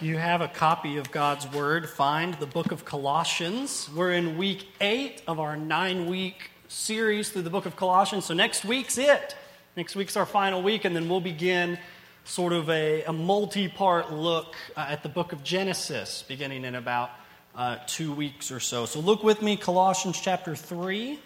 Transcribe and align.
you 0.00 0.18
have 0.18 0.40
a 0.40 0.48
copy 0.48 0.98
of 0.98 1.10
God's 1.10 1.50
Word, 1.52 1.88
find 1.88 2.34
the 2.34 2.46
book 2.46 2.72
of 2.72 2.84
Colossians. 2.84 3.88
We're 3.94 4.12
in 4.12 4.36
week 4.36 4.68
eight 4.80 5.22
of 5.26 5.40
our 5.40 5.56
nine 5.56 6.06
week 6.06 6.50
series 6.68 7.30
through 7.30 7.42
the 7.42 7.50
book 7.50 7.66
of 7.66 7.76
Colossians. 7.76 8.26
So 8.26 8.34
next 8.34 8.64
week's 8.64 8.98
it. 8.98 9.36
Next 9.76 9.96
week's 9.96 10.16
our 10.16 10.26
final 10.26 10.62
week, 10.62 10.84
and 10.84 10.94
then 10.94 11.08
we'll 11.08 11.20
begin 11.20 11.78
sort 12.24 12.52
of 12.52 12.68
a, 12.68 13.04
a 13.04 13.12
multi 13.12 13.68
part 13.68 14.12
look 14.12 14.54
uh, 14.76 14.86
at 14.88 15.02
the 15.02 15.08
book 15.08 15.32
of 15.32 15.42
Genesis 15.42 16.24
beginning 16.26 16.64
in 16.64 16.74
about 16.74 17.10
uh, 17.54 17.78
two 17.86 18.12
weeks 18.12 18.50
or 18.50 18.60
so. 18.60 18.86
So 18.86 19.00
look 19.00 19.22
with 19.22 19.40
me, 19.40 19.56
Colossians 19.56 20.20
chapter 20.20 20.54
3. 20.54 21.18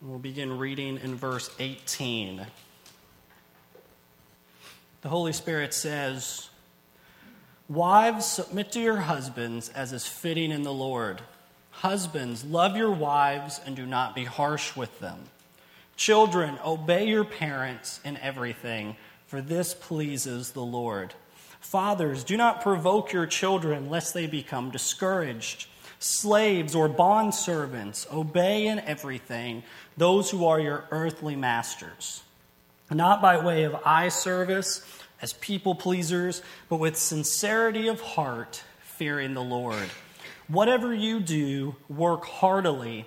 We'll 0.00 0.18
begin 0.18 0.58
reading 0.58 0.98
in 0.98 1.14
verse 1.14 1.48
18. 1.60 2.44
The 5.02 5.08
Holy 5.08 5.32
Spirit 5.32 5.74
says, 5.74 6.48
Wives, 7.68 8.24
submit 8.24 8.70
to 8.72 8.80
your 8.80 8.98
husbands 8.98 9.68
as 9.68 9.92
is 9.92 10.06
fitting 10.06 10.52
in 10.52 10.62
the 10.62 10.72
Lord. 10.72 11.20
Husbands, 11.70 12.44
love 12.44 12.76
your 12.76 12.92
wives 12.92 13.60
and 13.66 13.74
do 13.74 13.84
not 13.84 14.14
be 14.14 14.24
harsh 14.24 14.76
with 14.76 15.00
them. 15.00 15.18
Children, 15.96 16.58
obey 16.64 17.08
your 17.08 17.24
parents 17.24 18.00
in 18.04 18.16
everything, 18.18 18.96
for 19.26 19.40
this 19.40 19.74
pleases 19.74 20.52
the 20.52 20.62
Lord. 20.62 21.14
Fathers, 21.60 22.22
do 22.22 22.36
not 22.36 22.62
provoke 22.62 23.12
your 23.12 23.26
children 23.26 23.90
lest 23.90 24.14
they 24.14 24.26
become 24.26 24.70
discouraged. 24.70 25.66
Slaves 25.98 26.74
or 26.74 26.88
bondservants, 26.88 28.12
obey 28.12 28.66
in 28.66 28.78
everything 28.80 29.62
those 29.96 30.30
who 30.30 30.46
are 30.46 30.60
your 30.60 30.84
earthly 30.90 31.36
masters, 31.36 32.22
not 32.94 33.22
by 33.22 33.44
way 33.44 33.64
of 33.64 33.76
eye 33.84 34.08
service 34.08 34.84
as 35.20 35.32
people 35.34 35.74
pleasers, 35.74 36.42
but 36.68 36.76
with 36.76 36.96
sincerity 36.96 37.88
of 37.88 38.00
heart, 38.00 38.62
fearing 38.80 39.34
the 39.34 39.42
Lord. 39.42 39.88
Whatever 40.48 40.92
you 40.92 41.20
do, 41.20 41.76
work 41.88 42.24
heartily 42.24 43.06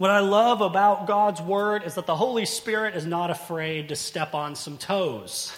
What 0.00 0.10
I 0.10 0.20
love 0.20 0.62
about 0.62 1.06
God's 1.06 1.42
word 1.42 1.82
is 1.84 1.96
that 1.96 2.06
the 2.06 2.16
Holy 2.16 2.46
Spirit 2.46 2.96
is 2.96 3.04
not 3.04 3.30
afraid 3.30 3.90
to 3.90 3.96
step 3.96 4.32
on 4.32 4.54
some 4.54 4.78
toes. 4.78 5.52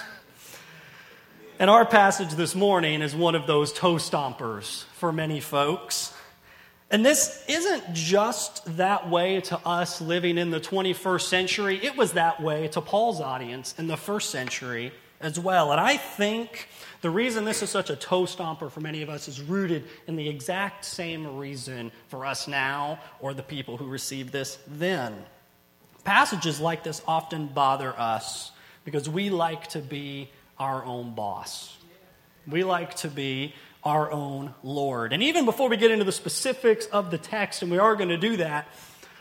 And 1.61 1.71
our 1.71 1.87
passage 1.87 2.33
this 2.33 2.57
morning 2.57 3.03
is 3.03 3.15
one 3.15 3.37
of 3.37 3.47
those 3.47 3.73
toe 3.73 3.99
stompers 3.99 4.83
for 4.95 5.13
many 5.13 5.39
folks. 5.39 6.13
And 6.91 7.07
this 7.07 7.45
isn't 7.49 7.95
just 7.95 8.79
that 8.79 9.09
way 9.09 9.43
to 9.43 9.61
us 9.65 10.01
living 10.01 10.39
in 10.39 10.51
the 10.51 10.59
21st 10.59 11.23
century, 11.23 11.79
it 11.81 11.97
was 11.97 12.15
that 12.15 12.43
way 12.43 12.67
to 12.67 12.81
Paul's 12.81 13.21
audience 13.21 13.77
in 13.79 13.87
the 13.87 13.97
first 13.97 14.31
century 14.31 14.91
as 15.23 15.39
well. 15.39 15.73
And 15.73 15.81
I 15.81 15.97
think 15.97 16.69
the 17.01 17.11
reason 17.11 17.45
this 17.45 17.63
is 17.63 17.71
such 17.71 17.91
a 17.91 17.97
toe 17.97 18.25
stomper 18.25 18.71
for 18.71 18.81
many 18.81 19.03
of 19.03 19.09
us 19.09 19.29
is 19.29 19.41
rooted 19.41 19.85
in 20.07 20.17
the 20.17 20.29
exact 20.29 20.85
same 20.85 21.37
reason 21.37 21.91
for 22.09 22.27
us 22.27 22.47
now 22.47 22.99
or 23.21 23.35
the 23.35 23.43
people 23.43 23.77
who 23.77 23.87
received 23.87 24.33
this 24.33 24.59
then. 24.67 25.15
Passages 26.05 26.61
like 26.61 26.85
this 26.85 27.03
often 27.07 27.47
bother 27.47 27.93
us 27.99 28.53
because 28.85 29.09
we 29.09 29.31
like 29.31 29.69
to 29.69 29.79
be 29.79 30.31
our 30.59 30.85
own 30.85 31.15
boss. 31.15 31.77
We 32.47 32.65
like 32.65 32.95
to 32.97 33.09
be 33.09 33.55
our 33.85 34.11
own 34.11 34.55
Lord. 34.63 35.13
And 35.13 35.23
even 35.23 35.45
before 35.45 35.69
we 35.69 35.77
get 35.77 35.91
into 35.91 36.05
the 36.05 36.13
specifics 36.13 36.87
of 36.87 37.11
the 37.11 37.19
text, 37.19 37.63
and 37.63 37.71
we 37.71 37.79
are 37.79 37.97
going 37.97 38.09
to 38.09 38.17
do 38.17 38.37
that, 38.37 38.69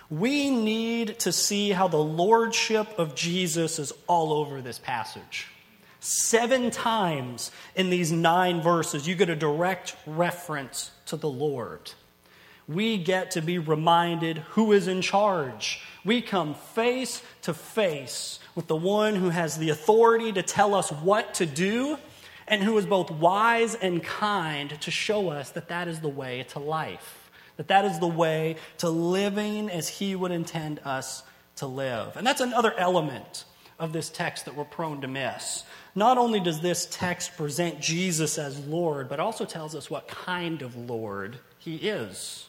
we 0.10 0.50
need 0.50 1.20
to 1.20 1.32
see 1.32 1.70
how 1.70 1.88
the 1.88 1.98
lordship 1.98 3.00
of 3.00 3.16
Jesus 3.16 3.80
is 3.80 3.94
all 4.08 4.34
over 4.34 4.62
this 4.62 4.78
passage. 4.78 5.48
Seven 6.04 6.72
times 6.72 7.52
in 7.76 7.92
these 7.92 8.12
nine 8.12 8.60
verses, 8.60 9.08
you 9.08 9.14
get 9.14 9.30
a 9.30 9.36
direct 9.36 9.96
reference 10.08 10.90
to 11.06 11.16
the 11.16 11.30
Lord. 11.30 11.92
We 12.68 12.98
get 12.98 13.30
to 13.32 13.42
be 13.42 13.60
reminded 13.60 14.40
who 14.40 14.72
is 14.72 14.88
in 14.88 15.04
charge. 15.04 15.80
We 16.04 16.24
come 16.24 16.56
face 16.56 17.22
to 17.44 17.54
face 17.54 18.40
with 18.56 18.66
the 18.66 18.76
one 18.76 19.14
who 19.14 19.30
has 19.30 19.60
the 19.60 19.70
authority 19.70 20.32
to 20.32 20.42
tell 20.42 20.74
us 20.74 20.92
what 20.92 21.36
to 21.36 21.46
do 21.46 22.00
and 22.48 22.64
who 22.64 22.76
is 22.80 22.88
both 22.88 23.12
wise 23.12 23.76
and 23.76 24.04
kind 24.04 24.82
to 24.82 24.90
show 24.90 25.30
us 25.30 25.52
that 25.52 25.68
that 25.68 25.88
is 25.88 26.00
the 26.00 26.10
way 26.10 26.48
to 26.50 26.58
life, 26.60 27.30
that 27.58 27.68
that 27.68 27.86
is 27.86 28.00
the 28.00 28.08
way 28.08 28.56
to 28.80 28.90
living 28.90 29.70
as 29.70 29.88
he 29.88 30.16
would 30.16 30.32
intend 30.32 30.80
us 30.84 31.22
to 31.58 31.68
live. 31.68 32.18
And 32.18 32.26
that's 32.26 32.42
another 32.42 32.74
element 32.76 33.46
of 33.82 33.92
this 33.92 34.10
text 34.10 34.46
that 34.46 34.56
we're 34.56 34.64
prone 34.64 35.02
to 35.02 35.08
miss. 35.08 35.64
Not 35.96 36.20
only 36.20 36.40
does 36.40 36.62
this 36.62 36.88
text 36.90 37.36
present 37.36 37.82
Jesus 37.82 38.38
as 38.38 38.60
Lord, 38.60 39.10
but 39.10 39.20
also 39.20 39.44
tells 39.44 39.76
us 39.76 39.90
what 39.90 40.08
kind 40.08 40.62
of 40.62 40.76
Lord 40.76 41.40
he 41.58 41.76
is. 41.78 42.48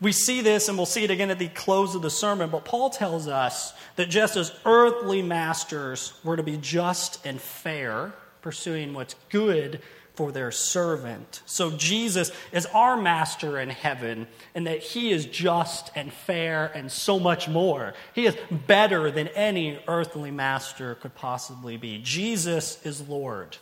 We 0.00 0.12
see 0.12 0.42
this, 0.42 0.68
and 0.68 0.78
we'll 0.78 0.86
see 0.86 1.04
it 1.04 1.10
again 1.10 1.30
at 1.30 1.38
the 1.38 1.48
close 1.48 1.94
of 1.94 2.02
the 2.02 2.10
sermon, 2.10 2.50
but 2.50 2.64
Paul 2.64 2.90
tells 2.90 3.26
us 3.26 3.74
that 3.96 4.08
just 4.08 4.36
as 4.36 4.54
earthly 4.64 5.20
masters 5.20 6.12
were 6.22 6.36
to 6.36 6.42
be 6.42 6.58
just 6.58 7.24
and 7.26 7.40
fair, 7.40 8.12
pursuing 8.40 8.94
what's 8.94 9.16
good 9.30 9.80
for 10.16 10.32
their 10.32 10.50
servant. 10.50 11.42
So 11.46 11.70
Jesus 11.70 12.32
is 12.50 12.66
our 12.66 12.96
master 12.96 13.60
in 13.60 13.68
heaven, 13.68 14.26
and 14.54 14.66
that 14.66 14.80
he 14.80 15.12
is 15.12 15.26
just 15.26 15.92
and 15.94 16.12
fair 16.12 16.72
and 16.74 16.90
so 16.90 17.20
much 17.20 17.48
more. 17.48 17.94
He 18.14 18.26
is 18.26 18.36
better 18.66 19.10
than 19.10 19.28
any 19.28 19.78
earthly 19.86 20.30
master 20.30 20.96
could 20.96 21.14
possibly 21.14 21.76
be. 21.76 22.00
Jesus 22.02 22.84
is 22.84 23.06
Lord. 23.08 23.58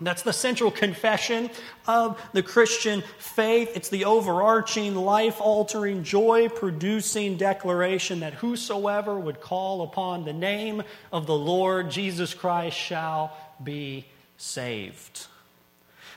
That's 0.00 0.22
the 0.22 0.32
central 0.32 0.70
confession 0.70 1.50
of 1.86 2.20
the 2.32 2.42
Christian 2.42 3.04
faith. 3.18 3.70
It's 3.76 3.88
the 3.88 4.06
overarching, 4.06 4.94
life 4.94 5.40
altering, 5.40 6.02
joy 6.02 6.48
producing 6.48 7.36
declaration 7.36 8.20
that 8.20 8.34
whosoever 8.34 9.18
would 9.18 9.40
call 9.40 9.82
upon 9.82 10.24
the 10.24 10.32
name 10.32 10.82
of 11.12 11.26
the 11.26 11.36
Lord 11.36 11.90
Jesus 11.90 12.34
Christ 12.34 12.76
shall 12.76 13.36
be 13.62 14.06
saved. 14.36 15.26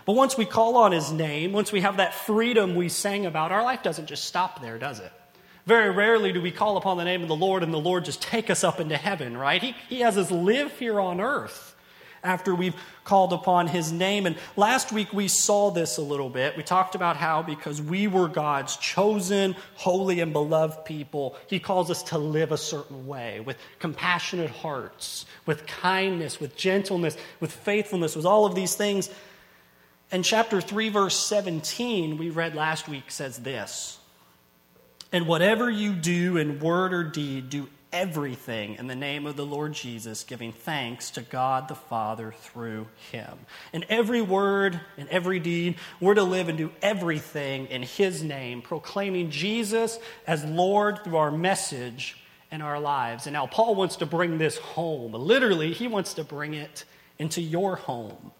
But 0.06 0.14
once 0.14 0.38
we 0.38 0.46
call 0.46 0.78
on 0.78 0.92
his 0.92 1.12
name, 1.12 1.52
once 1.52 1.72
we 1.72 1.82
have 1.82 1.98
that 1.98 2.14
freedom 2.14 2.76
we 2.76 2.90
sang 2.90 3.26
about, 3.26 3.52
our 3.52 3.64
life 3.64 3.82
doesn't 3.82 4.06
just 4.06 4.26
stop 4.26 4.62
there, 4.62 4.78
does 4.78 5.00
it? 5.00 5.12
Very 5.66 5.90
rarely 5.90 6.32
do 6.32 6.42
we 6.42 6.52
call 6.52 6.78
upon 6.78 6.98
the 6.98 7.04
name 7.04 7.24
of 7.24 7.28
the 7.28 7.36
Lord 7.36 7.64
and 7.64 7.74
the 7.74 7.80
Lord 7.80 8.06
just 8.06 8.22
take 8.22 8.52
us 8.52 8.64
up 8.64 8.80
into 8.80 8.96
heaven, 8.96 9.36
right? 9.36 9.62
He, 9.62 9.76
he 9.90 10.02
has 10.02 10.16
us 10.16 10.30
live 10.30 10.78
here 10.78 11.00
on 11.00 11.20
earth 11.20 11.76
after 12.24 12.54
we've 12.54 12.76
called 13.04 13.34
upon 13.34 13.68
his 13.68 13.92
name. 13.92 14.28
And 14.28 14.36
last 14.56 14.92
week 14.92 15.12
we 15.12 15.28
saw 15.28 15.72
this 15.72 15.98
a 15.98 16.02
little 16.04 16.30
bit. 16.30 16.56
We 16.56 16.62
talked 16.62 16.94
about 16.94 17.18
how 17.18 17.42
because 17.42 17.82
we 17.82 18.08
were 18.08 18.28
God's 18.28 18.78
chosen, 18.78 19.56
holy, 19.76 20.20
and 20.20 20.34
beloved 20.34 20.86
people, 20.86 21.36
he 21.48 21.60
calls 21.60 21.90
us 21.90 22.04
to 22.04 22.20
live 22.20 22.52
a 22.52 22.58
certain 22.58 23.08
way 23.08 23.40
with 23.40 23.58
compassionate 23.80 24.52
hearts, 24.52 25.26
with 25.48 25.66
kindness, 25.66 26.40
with 26.40 26.56
gentleness, 26.56 27.18
with 27.40 27.52
faithfulness, 27.52 28.16
with 28.16 28.26
all 28.26 28.46
of 28.46 28.54
these 28.54 28.76
things 28.76 29.10
and 30.12 30.24
chapter 30.24 30.62
3, 30.62 30.90
verse 30.90 31.16
17, 31.16 32.18
we 32.18 32.30
read 32.30 32.56
last 32.56 32.88
week, 32.88 33.10
says 33.10 33.38
this 33.38 34.00
And 35.12 35.28
whatever 35.28 35.70
you 35.70 35.94
do 35.94 36.38
in 36.38 36.60
word 36.60 36.94
or 36.94 37.04
deed, 37.04 37.50
do 37.50 37.68
everything 37.92 38.76
in 38.76 38.88
the 38.88 38.96
name 38.96 39.26
of 39.26 39.36
the 39.36 39.46
Lord 39.46 39.74
Jesus, 39.74 40.24
giving 40.24 40.52
thanks 40.52 41.12
to 41.12 41.22
God 41.22 41.68
the 41.68 41.76
Father 41.76 42.34
through 42.40 42.88
him. 43.12 43.38
In 43.72 43.86
every 43.88 44.22
word 44.22 44.80
and 44.98 45.08
every 45.10 45.40
deed, 45.40 45.78
we're 46.00 46.14
to 46.14 46.24
live 46.24 46.50
and 46.50 46.58
do 46.58 46.72
everything 46.82 47.68
in 47.68 47.84
his 47.84 48.22
name, 48.22 48.62
proclaiming 48.62 49.32
Jesus 49.32 49.98
as 50.28 50.44
Lord 50.44 51.04
through 51.04 51.18
our 51.18 51.32
message 51.32 52.18
and 52.52 52.62
our 52.62 52.80
lives. 52.80 53.28
And 53.28 53.34
now 53.34 53.48
Paul 53.48 53.76
wants 53.76 53.96
to 53.98 54.06
bring 54.06 54.38
this 54.38 54.58
home. 54.58 55.14
Literally, 55.14 55.74
he 55.74 55.88
wants 55.88 56.14
to 56.16 56.24
bring 56.24 56.54
it 56.54 56.84
into 57.18 57.42
your 57.42 57.78
home 57.78 58.32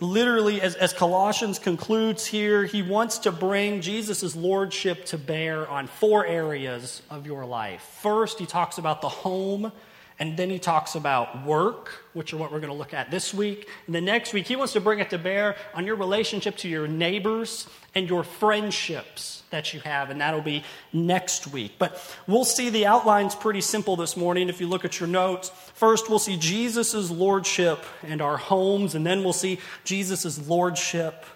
literally, 0.00 0.60
as, 0.60 0.74
as 0.74 0.92
Colossians 0.92 1.58
concludes 1.58 2.26
here, 2.26 2.64
he 2.64 2.82
wants 2.82 3.18
to 3.18 3.32
bring 3.32 3.80
Jesus' 3.80 4.36
lordship 4.36 5.04
to 5.06 5.18
bear 5.18 5.68
on 5.68 5.86
four 5.86 6.26
areas 6.26 7.02
of 7.10 7.26
your 7.26 7.44
life. 7.44 7.82
First, 8.02 8.38
he 8.38 8.46
talks 8.46 8.78
about 8.78 9.00
the 9.00 9.08
home 9.08 9.72
And 10.18 10.36
then 10.36 10.48
he 10.48 10.58
talks 10.58 10.94
about 10.94 11.44
work, 11.44 11.90
which 12.14 12.32
are 12.32 12.38
what 12.38 12.50
we're 12.50 12.60
going 12.60 12.72
to 12.72 12.78
look 12.78 12.94
at 12.94 13.10
this 13.10 13.34
week. 13.34 13.68
And 13.86 13.94
the 13.94 14.00
next 14.00 14.32
week, 14.32 14.46
he 14.46 14.56
wants 14.56 14.72
to 14.72 14.80
bring 14.80 14.98
it 14.98 15.10
to 15.10 15.18
bear 15.18 15.56
on 15.74 15.84
your 15.84 15.96
relationship 15.96 16.56
to 16.58 16.68
your 16.68 16.88
neighbors 16.88 17.68
and 17.94 18.08
your 18.08 18.24
friendships 18.24 19.42
that 19.50 19.74
you 19.74 19.80
have. 19.80 20.08
And 20.08 20.22
that'll 20.22 20.40
be 20.40 20.64
next 20.90 21.48
week. 21.48 21.72
But 21.78 22.02
we'll 22.26 22.46
see 22.46 22.70
the 22.70 22.86
outlines 22.86 23.34
pretty 23.34 23.60
simple 23.60 23.94
this 23.96 24.16
morning 24.16 24.48
if 24.48 24.58
you 24.58 24.68
look 24.68 24.86
at 24.86 24.98
your 24.98 25.08
notes. 25.08 25.50
First, 25.74 26.08
we'll 26.08 26.18
see 26.18 26.38
Jesus' 26.38 27.10
lordship 27.10 27.84
and 28.02 28.22
our 28.22 28.38
homes, 28.38 28.94
and 28.94 29.06
then 29.06 29.22
we'll 29.22 29.34
see 29.34 29.60
Jesus' 29.84 30.48
lordship 30.48 31.26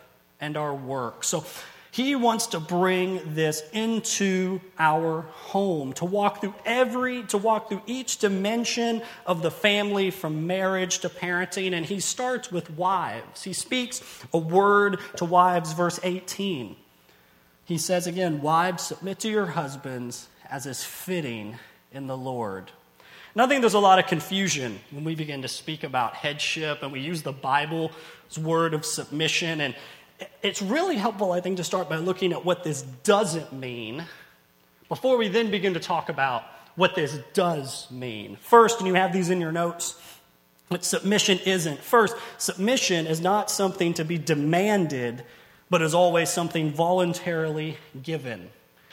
and 0.41 0.56
our 0.56 0.75
work. 0.75 1.23
So 1.23 1.44
he 1.92 2.14
wants 2.14 2.48
to 2.48 2.60
bring 2.60 3.34
this 3.34 3.62
into 3.72 4.60
our 4.78 5.22
home, 5.22 5.92
to 5.94 6.04
walk 6.04 6.40
through 6.40 6.54
every, 6.64 7.25
to 7.25 7.38
walk 7.38 7.69
through 7.69 7.82
each 7.87 8.19
dimension 8.19 9.02
of 9.26 9.42
the 9.42 9.50
family 9.50 10.10
from 10.10 10.46
marriage 10.46 11.00
to 11.00 11.08
parenting. 11.08 11.72
And 11.72 11.84
he 11.84 11.98
starts 11.98 12.52
with 12.52 12.70
wives. 12.70 13.42
He 13.42 13.52
speaks 13.52 14.02
a 14.32 14.38
word 14.38 15.00
to 15.16 15.25
wives, 15.25 15.72
verse 15.72 15.98
18. 16.02 16.76
He 17.64 17.78
says 17.78 18.06
again, 18.06 18.40
Wives, 18.40 18.84
submit 18.84 19.19
to 19.20 19.28
your 19.28 19.46
husbands 19.46 20.28
as 20.48 20.66
is 20.66 20.84
fitting 20.84 21.56
in 21.93 22.06
the 22.06 22.16
Lord. 22.16 22.70
And 23.34 23.43
I 23.43 23.46
think 23.46 23.60
there's 23.60 23.75
a 23.75 23.78
lot 23.78 24.00
of 24.00 24.06
confusion 24.06 24.81
when 24.90 25.04
we 25.04 25.14
begin 25.14 25.43
to 25.43 25.48
speak 25.48 25.84
about 25.84 26.14
headship 26.14 26.82
and 26.82 26.90
we 26.90 27.00
use 27.00 27.22
the 27.22 27.32
Bible's 27.32 27.93
word 28.36 28.75
of 28.75 28.84
submission. 28.84 29.60
And 29.60 29.76
it's 30.43 30.62
really 30.62 30.96
helpful, 30.96 31.32
I 31.32 31.40
think, 31.40 31.56
to 31.58 31.64
start 31.64 31.88
by 31.88 31.96
looking 31.96 32.32
at 32.32 32.44
what 32.44 32.64
this 32.64 32.82
doesn't 32.82 33.52
mean 33.52 34.05
before 34.88 35.17
we 35.17 35.28
then 35.28 35.50
begin 35.50 35.75
to 35.75 35.81
talk 35.81 36.08
about 36.08 36.43
what 36.76 36.94
this 36.94 37.19
does 37.32 37.90
mean. 37.90 38.37
First, 38.37 38.81
and 38.81 38.88
you 38.88 38.94
have 38.94 39.12
these 39.12 39.31
in 39.31 39.40
your 39.40 39.52
notes, 39.52 40.00
what 40.69 40.84
submission 40.84 41.38
isn't. 41.46 41.81
First, 41.81 42.17
submission 42.38 43.06
is 43.06 43.20
not 43.20 43.50
something 43.50 43.94
to 43.94 44.05
be 44.05 44.19
demanded, 44.19 45.25
but 45.69 45.82
is 45.82 45.94
always 45.94 46.31
something 46.31 46.72
voluntarily 46.72 47.76
given. 48.02 48.50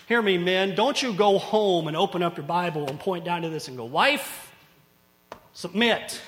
Hear 0.07 0.21
me, 0.21 0.37
men. 0.37 0.75
Don't 0.75 1.01
you 1.01 1.13
go 1.13 1.37
home 1.37 1.87
and 1.87 1.97
open 1.97 2.23
up 2.23 2.37
your 2.37 2.45
Bible 2.45 2.87
and 2.87 2.99
point 2.99 3.25
down 3.25 3.41
to 3.41 3.49
this 3.49 3.67
and 3.67 3.75
go, 3.75 3.85
Wife, 3.85 4.53
submit. 5.53 6.21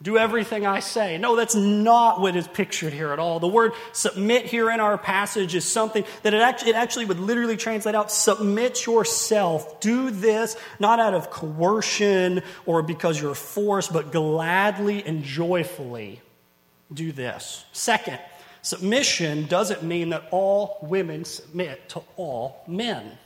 Do 0.00 0.16
everything 0.16 0.64
I 0.64 0.78
say. 0.78 1.18
No, 1.18 1.34
that's 1.34 1.56
not 1.56 2.20
what 2.20 2.36
is 2.36 2.46
pictured 2.46 2.92
here 2.92 3.12
at 3.12 3.18
all. 3.18 3.40
The 3.40 3.48
word 3.48 3.72
submit 3.92 4.46
here 4.46 4.70
in 4.70 4.78
our 4.78 4.96
passage 4.96 5.56
is 5.56 5.64
something 5.64 6.04
that 6.22 6.32
it 6.32 6.40
actually, 6.40 6.70
it 6.70 6.76
actually 6.76 7.06
would 7.06 7.18
literally 7.18 7.56
translate 7.56 7.96
out 7.96 8.12
submit 8.12 8.86
yourself. 8.86 9.80
Do 9.80 10.10
this 10.10 10.56
not 10.78 11.00
out 11.00 11.14
of 11.14 11.30
coercion 11.30 12.42
or 12.64 12.82
because 12.82 13.20
you're 13.20 13.34
forced, 13.34 13.92
but 13.92 14.12
gladly 14.12 15.04
and 15.04 15.24
joyfully 15.24 16.20
do 16.92 17.10
this. 17.10 17.64
Second, 17.72 18.20
submission 18.62 19.46
doesn't 19.46 19.82
mean 19.82 20.10
that 20.10 20.28
all 20.30 20.78
women 20.80 21.24
submit 21.24 21.88
to 21.88 22.02
all 22.16 22.62
men. 22.68 23.18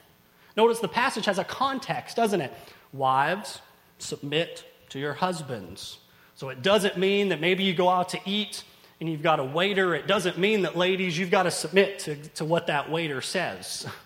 Notice 0.56 0.80
the 0.80 0.88
passage 0.88 1.26
has 1.26 1.38
a 1.38 1.44
context, 1.44 2.16
doesn't 2.16 2.40
it? 2.40 2.52
Wives, 2.94 3.60
submit 3.98 4.64
to 4.88 4.98
your 4.98 5.12
husbands. 5.12 5.98
So 6.42 6.48
it 6.48 6.60
doesn't 6.60 6.98
mean 6.98 7.28
that 7.28 7.40
maybe 7.40 7.62
you 7.62 7.72
go 7.72 7.88
out 7.88 8.08
to 8.08 8.20
eat 8.26 8.64
and 8.98 9.08
you've 9.08 9.22
got 9.22 9.38
a 9.38 9.44
waiter. 9.44 9.94
It 9.94 10.08
doesn't 10.08 10.38
mean 10.38 10.62
that, 10.62 10.76
ladies, 10.76 11.16
you've 11.16 11.30
got 11.30 11.44
to 11.44 11.52
submit 11.52 12.00
to, 12.00 12.16
to 12.16 12.44
what 12.44 12.66
that 12.66 12.90
waiter 12.90 13.20
says. 13.20 13.86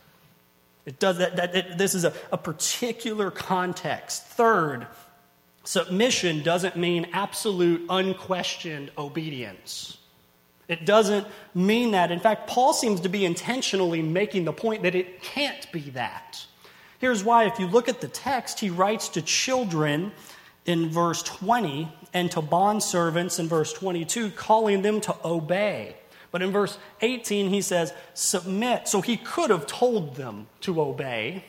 It 0.84 0.98
does 1.00 1.16
that, 1.18 1.36
that 1.36 1.56
it, 1.56 1.78
this 1.78 1.94
is 1.94 2.04
a, 2.04 2.12
a 2.30 2.36
particular 2.36 3.30
context. 3.30 4.22
Third, 4.24 4.86
submission 5.64 6.42
doesn't 6.42 6.76
mean 6.76 7.08
absolute, 7.12 7.86
unquestioned 7.88 8.92
obedience. 8.96 9.96
It 10.68 10.84
doesn't 10.84 11.26
mean 11.54 11.92
that. 11.92 12.12
In 12.12 12.20
fact, 12.20 12.48
Paul 12.48 12.72
seems 12.72 13.00
to 13.00 13.08
be 13.08 13.24
intentionally 13.24 14.02
making 14.02 14.44
the 14.44 14.52
point 14.52 14.82
that 14.82 14.94
it 14.94 15.22
can't 15.22 15.66
be 15.72 15.90
that. 15.90 16.46
Here's 16.98 17.24
why. 17.24 17.46
If 17.46 17.58
you 17.58 17.66
look 17.66 17.88
at 17.88 18.00
the 18.00 18.08
text, 18.08 18.60
he 18.60 18.70
writes 18.70 19.08
to 19.08 19.22
children 19.22 20.12
in 20.66 20.90
verse 20.90 21.22
20 21.22 21.88
and 22.12 22.30
to 22.32 22.42
bondservants 22.42 23.38
in 23.38 23.48
verse 23.48 23.72
22, 23.72 24.30
calling 24.30 24.82
them 24.82 25.00
to 25.00 25.16
obey. 25.24 25.96
But 26.30 26.42
in 26.42 26.50
verse 26.50 26.76
18, 27.00 27.48
he 27.48 27.62
says, 27.62 27.92
submit. 28.12 28.88
So 28.88 29.00
he 29.00 29.16
could 29.16 29.50
have 29.50 29.66
told 29.66 30.16
them 30.16 30.48
to 30.62 30.80
obey, 30.82 31.44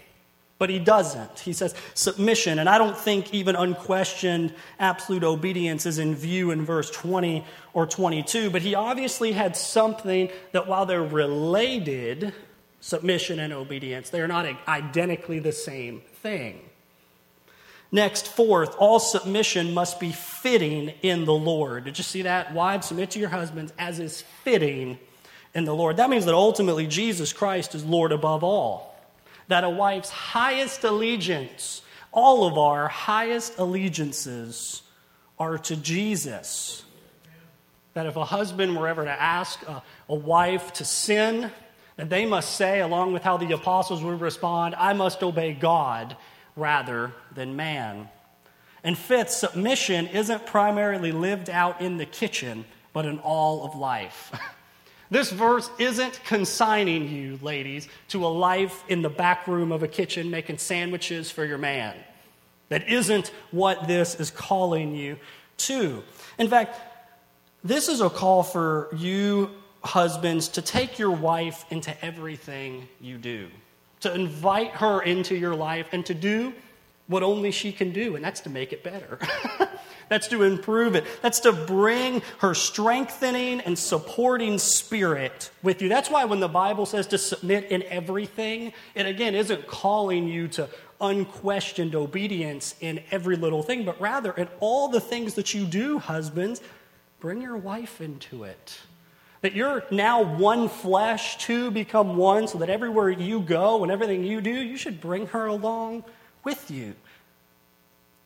but 0.60 0.70
he 0.70 0.80
doesn't. 0.80 1.40
He 1.40 1.52
says 1.52 1.76
submission. 1.94 2.60
And 2.60 2.70
I 2.70 2.78
don't 2.78 2.98
think 2.98 3.34
even 3.34 3.56
unquestioned 3.56 4.54
absolute 4.80 5.24
obedience 5.24 5.86
is 5.86 6.00
in 6.00 6.16
view 6.16 6.52
in 6.52 6.64
verse 6.64 6.90
20 6.92 7.44
or 7.74 7.86
22. 7.86 8.50
But 8.50 8.62
he 8.62 8.76
obviously 8.76 9.34
had 9.34 9.58
something 9.58 10.30
that 10.52 10.68
while 10.68 10.86
they're 10.86 11.04
related, 11.04 12.34
submission 12.80 13.40
and 13.40 13.52
obedience, 13.52 14.10
they're 14.10 14.28
not 14.28 14.46
identically 14.68 15.40
the 15.40 15.52
same 15.52 16.02
thing. 16.22 16.62
Next, 17.92 18.28
fourth, 18.28 18.76
all 18.78 19.00
submission 19.00 19.74
must 19.74 20.00
be 20.00 20.12
fitting 20.12 20.90
in 21.02 21.26
the 21.26 21.34
Lord. 21.34 21.86
Did 21.86 21.98
you 21.98 22.04
see 22.04 22.24
that? 22.24 22.54
Wives, 22.54 22.88
submit 22.88 23.12
to 23.12 23.20
your 23.20 23.30
husbands 23.30 23.72
as 23.80 24.00
is 24.00 24.24
fitting 24.44 25.00
in 25.54 25.64
the 25.64 25.74
Lord. 25.74 25.98
That 25.98 26.10
means 26.10 26.26
that 26.26 26.34
ultimately 26.34 26.86
Jesus 26.86 27.32
Christ 27.32 27.76
is 27.76 27.86
Lord 27.86 28.12
above 28.12 28.44
all. 28.44 28.96
That 29.48 29.64
a 29.64 29.70
wife's 29.70 30.10
highest 30.10 30.84
allegiance, 30.84 31.82
all 32.12 32.46
of 32.46 32.58
our 32.58 32.90
highest 32.90 33.58
allegiances, 33.58 34.82
are 35.40 35.58
to 35.58 35.78
Jesus. 35.78 36.84
That 37.94 38.06
if 38.06 38.18
a 38.18 38.26
husband 38.26 38.76
were 38.76 38.90
ever 38.90 39.06
to 39.06 39.22
ask 39.22 39.62
a, 39.64 39.82
a 40.10 40.16
wife 40.16 40.74
to 40.74 40.86
sin, 40.86 41.52
that 41.96 42.10
they 42.10 42.26
must 42.26 42.56
say, 42.56 42.82
along 42.82 43.14
with 43.14 43.24
how 43.24 43.38
the 43.38 43.54
apostles 43.54 44.04
would 44.04 44.20
respond, 44.20 44.76
I 44.76 44.92
must 44.92 45.24
obey 45.24 45.54
God 45.54 46.18
rather 46.58 47.14
than 47.34 47.56
man. 47.56 48.10
And 48.84 48.98
fifth, 48.98 49.30
submission 49.30 50.08
isn't 50.08 50.46
primarily 50.46 51.12
lived 51.12 51.50
out 51.50 51.82
in 51.82 51.98
the 51.98 52.06
kitchen, 52.06 52.66
but 52.94 53.06
in 53.06 53.20
all 53.20 53.66
of 53.66 53.76
life. 53.76 54.32
this 55.12 55.32
verse 55.32 55.70
isn't 55.80 56.20
consigning 56.26 57.10
you, 57.10 57.40
ladies, 57.42 57.88
to 58.10 58.26
a 58.26 58.28
life 58.28 58.84
in 58.88 59.02
the 59.02 59.10
back 59.10 59.48
room 59.48 59.72
of 59.72 59.84
a 59.84 59.88
kitchen 59.88 60.30
making 60.30 60.58
sandwiches 60.58 61.32
for 61.32 61.46
your 61.46 61.58
man. 61.58 61.96
That 62.70 62.90
isn't 62.90 63.32
what 63.52 63.88
this 63.88 64.16
is 64.16 64.32
calling 64.32 64.96
you 64.96 65.18
to. 65.58 66.04
In 66.38 66.50
fact, 66.50 66.80
this 67.64 67.88
is 67.88 68.02
a 68.02 68.10
call 68.10 68.44
for 68.44 68.90
you, 68.96 69.52
husbands, 69.84 70.50
to 70.50 70.62
take 70.62 71.00
your 71.00 71.12
wife 71.12 71.66
into 71.70 71.94
everything 72.06 72.88
you 73.00 73.18
do 73.18 73.50
to 74.02 74.14
invite 74.14 74.72
her 74.72 75.02
into 75.02 75.36
your 75.36 75.56
life 75.56 75.88
and 75.92 76.06
to 76.06 76.14
do 76.14 76.54
what 77.08 77.24
only 77.24 77.52
she 77.52 77.72
can 77.72 77.92
do, 77.92 78.16
and 78.16 78.24
that's 78.24 78.42
to 78.42 78.50
make 78.50 78.74
it 78.74 78.84
better. 78.84 79.18
that's 80.10 80.28
to 80.28 80.44
improve 80.44 80.96
it. 80.96 81.06
That's 81.22 81.40
to 81.42 81.54
bring 81.54 82.22
her 82.40 82.54
strengthening 82.54 83.62
and 83.62 83.80
supporting 83.80 84.60
spirit 84.60 85.50
with 85.64 85.82
you. 85.82 85.88
That's 85.88 86.10
why 86.10 86.26
when 86.26 86.42
the 86.42 86.50
Bible 86.50 86.86
says 86.86 87.08
to 87.08 87.18
submit 87.18 87.66
in 87.66 87.84
everything, 87.84 88.74
it 88.94 89.06
again 89.06 89.36
isn't 89.36 89.68
calling 89.68 90.28
you 90.28 90.50
to 90.50 90.70
unquestioned 91.00 91.96
obedience 91.96 92.76
in 92.82 93.02
every 93.12 93.38
little 93.38 93.64
thing, 93.64 93.86
but 93.86 94.00
rather 94.02 94.32
in 94.34 94.50
all 94.60 94.90
the 94.90 95.00
things 95.00 95.36
that 95.36 95.54
you 95.54 95.66
do, 95.66 96.00
husbands, 96.00 96.62
bring 97.20 97.42
your 97.42 97.58
wife 97.58 98.02
into 98.02 98.44
it. 98.44 98.80
That 99.42 99.54
you're 99.54 99.84
now 99.92 100.24
one 100.24 100.68
flesh, 100.68 101.38
two 101.38 101.70
become 101.70 102.18
one, 102.18 102.48
so 102.48 102.58
that 102.58 102.70
everywhere 102.70 103.10
you 103.10 103.40
go 103.40 103.84
and 103.84 103.92
everything 103.92 104.24
you 104.24 104.42
do, 104.42 104.52
you 104.52 104.78
should 104.78 105.00
bring 105.00 105.28
her 105.28 105.46
along 105.46 106.04
with 106.44 106.72
you. 106.72 106.96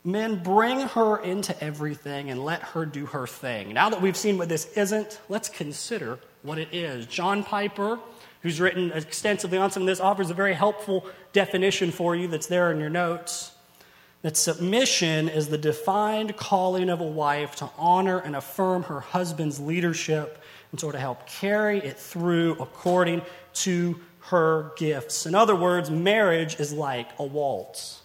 Men, 0.04 0.42
bring 0.42 0.80
her 0.80 1.22
into 1.22 1.64
everything 1.64 2.32
and 2.32 2.44
let 2.44 2.62
her 2.62 2.86
do 2.86 3.06
her 3.08 3.28
thing. 3.28 3.74
Now 3.74 3.90
that 3.90 4.02
we've 4.02 4.18
seen 4.18 4.38
what 4.38 4.50
this 4.50 4.66
isn't, 4.76 5.20
let's 5.30 5.48
consider 5.48 6.18
what 6.42 6.58
it 6.58 6.70
is. 6.74 7.06
John 7.06 7.44
Piper, 7.44 8.00
who's 8.42 8.60
written 8.60 8.92
extensively 8.94 9.60
on 9.60 9.70
some 9.70 9.84
of 9.84 9.88
this, 9.88 10.00
offers 10.00 10.32
a 10.32 10.34
very 10.34 10.56
helpful 10.56 11.06
definition 11.34 11.92
for 11.92 12.16
you 12.16 12.28
that's 12.28 12.48
there 12.48 12.72
in 12.72 12.80
your 12.80 12.90
notes. 12.90 13.52
That 14.24 14.38
submission 14.38 15.30
is 15.30 15.50
the 15.50 15.58
defined 15.58 16.36
calling 16.38 16.90
of 16.90 17.02
a 17.02 17.08
wife 17.08 17.56
to 17.58 17.70
honor 17.78 18.20
and 18.20 18.36
affirm 18.36 18.84
her 18.84 19.00
husband's 19.00 19.60
leadership 19.60 20.42
and 20.72 20.80
so 20.80 20.92
to 20.92 21.00
help 21.00 21.28
carry 21.28 21.80
it 21.80 21.98
through 21.98 22.54
according 22.60 23.22
to 23.54 24.00
her 24.22 24.72
gifts. 24.78 25.26
In 25.26 25.36
other 25.36 25.56
words, 25.56 25.90
marriage 25.90 26.60
is 26.60 26.72
like 26.72 27.10
a 27.20 27.24
waltz. 27.24 28.02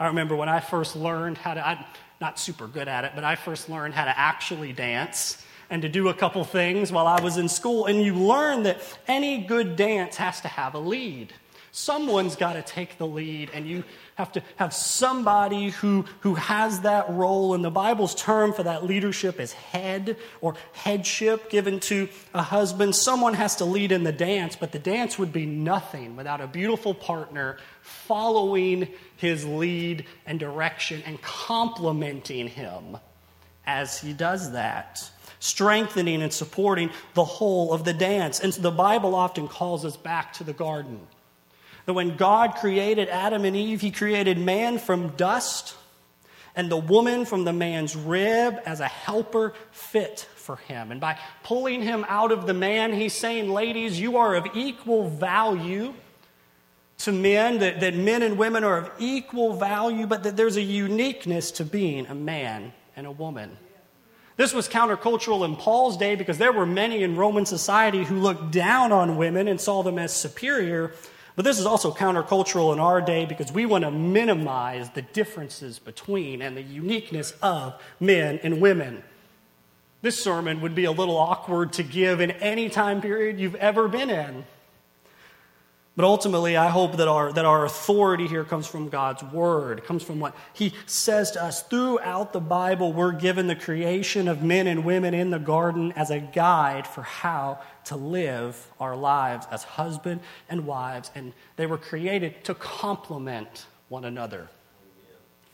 I 0.00 0.06
remember 0.06 0.34
when 0.34 0.48
I 0.48 0.60
first 0.60 0.96
learned 0.96 1.38
how 1.38 1.54
to, 1.54 1.66
I'm 1.66 1.84
not 2.20 2.38
super 2.38 2.66
good 2.66 2.88
at 2.88 3.04
it, 3.04 3.12
but 3.14 3.24
I 3.24 3.36
first 3.36 3.68
learned 3.68 3.94
how 3.94 4.04
to 4.04 4.18
actually 4.18 4.72
dance 4.72 5.44
and 5.70 5.82
to 5.82 5.88
do 5.88 6.08
a 6.08 6.14
couple 6.14 6.42
things 6.44 6.90
while 6.90 7.06
I 7.06 7.20
was 7.20 7.36
in 7.36 7.48
school. 7.48 7.86
And 7.86 8.02
you 8.02 8.14
learn 8.14 8.64
that 8.64 8.82
any 9.06 9.38
good 9.38 9.76
dance 9.76 10.16
has 10.16 10.40
to 10.40 10.48
have 10.48 10.74
a 10.74 10.78
lead. 10.78 11.32
Someone's 11.74 12.36
got 12.36 12.52
to 12.52 12.62
take 12.62 12.98
the 12.98 13.06
lead, 13.06 13.50
and 13.54 13.66
you 13.66 13.82
have 14.16 14.30
to 14.32 14.42
have 14.56 14.74
somebody 14.74 15.70
who, 15.70 16.04
who 16.20 16.34
has 16.34 16.80
that 16.80 17.08
role. 17.08 17.54
And 17.54 17.64
the 17.64 17.70
Bible's 17.70 18.14
term 18.14 18.52
for 18.52 18.62
that 18.62 18.84
leadership 18.84 19.40
is 19.40 19.54
head 19.54 20.18
or 20.42 20.54
headship 20.74 21.48
given 21.48 21.80
to 21.80 22.10
a 22.34 22.42
husband. 22.42 22.94
Someone 22.94 23.32
has 23.32 23.56
to 23.56 23.64
lead 23.64 23.90
in 23.90 24.04
the 24.04 24.12
dance, 24.12 24.54
but 24.54 24.72
the 24.72 24.78
dance 24.78 25.18
would 25.18 25.32
be 25.32 25.46
nothing 25.46 26.14
without 26.14 26.42
a 26.42 26.46
beautiful 26.46 26.92
partner 26.92 27.56
following 27.80 28.88
his 29.16 29.46
lead 29.46 30.04
and 30.26 30.38
direction 30.38 31.02
and 31.06 31.22
complementing 31.22 32.48
him 32.48 32.98
as 33.66 33.98
he 33.98 34.12
does 34.12 34.52
that 34.52 35.10
strengthening 35.38 36.22
and 36.22 36.32
supporting 36.32 36.88
the 37.14 37.24
whole 37.24 37.72
of 37.72 37.84
the 37.84 37.92
dance. 37.92 38.38
And 38.38 38.54
so 38.54 38.62
the 38.62 38.70
Bible 38.70 39.16
often 39.16 39.48
calls 39.48 39.84
us 39.84 39.96
back 39.96 40.34
to 40.34 40.44
the 40.44 40.52
garden. 40.52 41.00
That 41.86 41.94
when 41.94 42.16
God 42.16 42.54
created 42.56 43.08
Adam 43.08 43.44
and 43.44 43.56
Eve, 43.56 43.80
he 43.80 43.90
created 43.90 44.38
man 44.38 44.78
from 44.78 45.08
dust 45.10 45.74
and 46.54 46.70
the 46.70 46.76
woman 46.76 47.24
from 47.24 47.44
the 47.44 47.52
man's 47.52 47.96
rib 47.96 48.60
as 48.66 48.80
a 48.80 48.86
helper 48.86 49.54
fit 49.70 50.28
for 50.36 50.56
him. 50.56 50.90
And 50.90 51.00
by 51.00 51.18
pulling 51.44 51.82
him 51.82 52.04
out 52.08 52.30
of 52.30 52.46
the 52.46 52.54
man, 52.54 52.92
he's 52.92 53.14
saying, 53.14 53.50
ladies, 53.50 53.98
you 53.98 54.18
are 54.18 54.34
of 54.34 54.46
equal 54.54 55.08
value 55.08 55.94
to 56.98 57.12
men, 57.12 57.58
that, 57.58 57.80
that 57.80 57.94
men 57.94 58.22
and 58.22 58.38
women 58.38 58.64
are 58.64 58.78
of 58.78 58.90
equal 58.98 59.54
value, 59.54 60.06
but 60.06 60.22
that 60.24 60.36
there's 60.36 60.56
a 60.56 60.62
uniqueness 60.62 61.50
to 61.52 61.64
being 61.64 62.06
a 62.06 62.14
man 62.14 62.72
and 62.96 63.06
a 63.06 63.10
woman. 63.10 63.56
This 64.36 64.54
was 64.54 64.68
countercultural 64.68 65.44
in 65.44 65.56
Paul's 65.56 65.96
day 65.96 66.14
because 66.14 66.38
there 66.38 66.52
were 66.52 66.66
many 66.66 67.02
in 67.02 67.16
Roman 67.16 67.44
society 67.44 68.04
who 68.04 68.16
looked 68.16 68.50
down 68.50 68.92
on 68.92 69.16
women 69.16 69.48
and 69.48 69.60
saw 69.60 69.82
them 69.82 69.98
as 69.98 70.14
superior. 70.14 70.92
But 71.34 71.44
this 71.44 71.58
is 71.58 71.66
also 71.66 71.92
countercultural 71.92 72.72
in 72.72 72.78
our 72.78 73.00
day 73.00 73.24
because 73.24 73.50
we 73.50 73.64
want 73.64 73.84
to 73.84 73.90
minimize 73.90 74.90
the 74.90 75.02
differences 75.02 75.78
between 75.78 76.42
and 76.42 76.56
the 76.56 76.62
uniqueness 76.62 77.32
of 77.42 77.80
men 77.98 78.38
and 78.42 78.60
women. 78.60 79.02
This 80.02 80.22
sermon 80.22 80.60
would 80.60 80.74
be 80.74 80.84
a 80.84 80.92
little 80.92 81.16
awkward 81.16 81.72
to 81.74 81.82
give 81.82 82.20
in 82.20 82.32
any 82.32 82.68
time 82.68 83.00
period 83.00 83.38
you've 83.38 83.54
ever 83.54 83.88
been 83.88 84.10
in. 84.10 84.44
But 85.94 86.06
ultimately, 86.06 86.56
I 86.56 86.70
hope 86.70 86.96
that 86.96 87.08
our, 87.08 87.32
that 87.34 87.44
our 87.44 87.66
authority 87.66 88.26
here 88.26 88.44
comes 88.44 88.66
from 88.66 88.88
God's 88.88 89.22
word, 89.24 89.84
comes 89.84 90.02
from 90.02 90.20
what 90.20 90.34
He 90.54 90.72
says 90.86 91.32
to 91.32 91.42
us. 91.42 91.62
Throughout 91.64 92.32
the 92.32 92.40
Bible, 92.40 92.94
we're 92.94 93.12
given 93.12 93.46
the 93.46 93.54
creation 93.54 94.26
of 94.26 94.42
men 94.42 94.66
and 94.66 94.86
women 94.86 95.12
in 95.12 95.28
the 95.28 95.38
garden 95.38 95.92
as 95.92 96.10
a 96.10 96.18
guide 96.18 96.86
for 96.86 97.02
how 97.02 97.60
to 97.84 97.96
live 97.96 98.70
our 98.80 98.96
lives 98.96 99.46
as 99.50 99.64
husband 99.64 100.20
and 100.48 100.66
wives. 100.66 101.10
And 101.14 101.34
they 101.56 101.66
were 101.66 101.78
created 101.78 102.42
to 102.44 102.54
complement 102.54 103.66
one 103.90 104.06
another. 104.06 104.48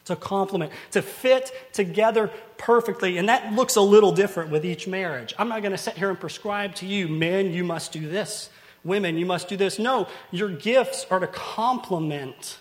To 0.04 0.14
complement, 0.14 0.70
to 0.92 1.02
fit 1.02 1.50
together 1.72 2.30
perfectly. 2.58 3.18
And 3.18 3.28
that 3.28 3.52
looks 3.54 3.74
a 3.74 3.80
little 3.80 4.12
different 4.12 4.50
with 4.50 4.64
each 4.64 4.86
marriage. 4.86 5.34
I'm 5.36 5.48
not 5.48 5.62
going 5.62 5.72
to 5.72 5.78
sit 5.78 5.94
here 5.98 6.10
and 6.10 6.18
prescribe 6.18 6.76
to 6.76 6.86
you, 6.86 7.08
men, 7.08 7.52
you 7.52 7.64
must 7.64 7.90
do 7.90 8.08
this 8.08 8.50
women, 8.84 9.18
you 9.18 9.26
must 9.26 9.48
do 9.48 9.56
this. 9.56 9.78
No, 9.78 10.08
your 10.30 10.48
gifts 10.48 11.06
are 11.10 11.20
to 11.20 11.26
complement 11.26 12.58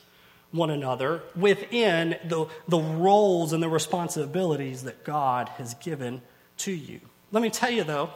one 0.52 0.70
another 0.70 1.22
within 1.36 2.18
the, 2.26 2.48
the 2.68 2.80
roles 2.80 3.54
and 3.54 3.62
the 3.62 3.70
responsibilities 3.70 4.84
that 4.84 5.04
God 5.04 5.50
has 5.50 5.74
given 5.76 6.22
to 6.58 6.72
you. 6.72 7.00
Let 7.32 7.44
me 7.44 7.50
tell 7.50 7.70
you, 7.70 7.84
though, 7.84 8.10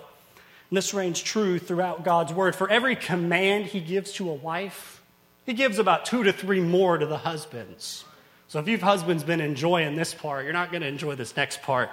this 0.72 0.93
reigns 0.93 1.22
true 1.22 1.60
throughout 1.60 2.03
God's 2.03 2.34
word. 2.34 2.55
For 2.55 2.70
every 2.70 2.96
command 2.96 3.65
he 3.65 3.81
gives 3.81 4.13
to 4.13 4.29
a 4.29 4.34
wife, 4.34 5.01
he 5.46 5.53
gives 5.53 5.79
about 5.79 6.05
two 6.05 6.24
to 6.24 6.31
three 6.31 6.62
more 6.62 6.98
to 6.98 7.05
the 7.05 7.17
husbands. 7.17 8.05
So 8.48 8.60
if 8.60 8.67
you've 8.67 8.81
husbands 8.81 9.24
been 9.24 9.41
enjoying 9.41 9.96
this 9.96 10.13
part, 10.13 10.46
you're 10.46 10.53
not 10.53 10.72
going 10.72 10.81
to 10.81 10.88
enjoy 10.88 11.15
this 11.15 11.36
next 11.36 11.62
part 11.62 11.89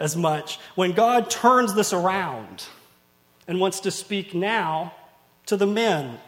as 0.00 0.16
much. 0.16 0.58
When 0.74 0.92
God 0.92 1.30
turns 1.30 1.74
this 1.74 1.92
around 1.92 2.64
and 3.46 3.60
wants 3.60 3.80
to 3.80 3.90
speak 3.90 4.34
now 4.34 4.92
to 5.46 5.56
the 5.56 5.66
men. 5.66 6.18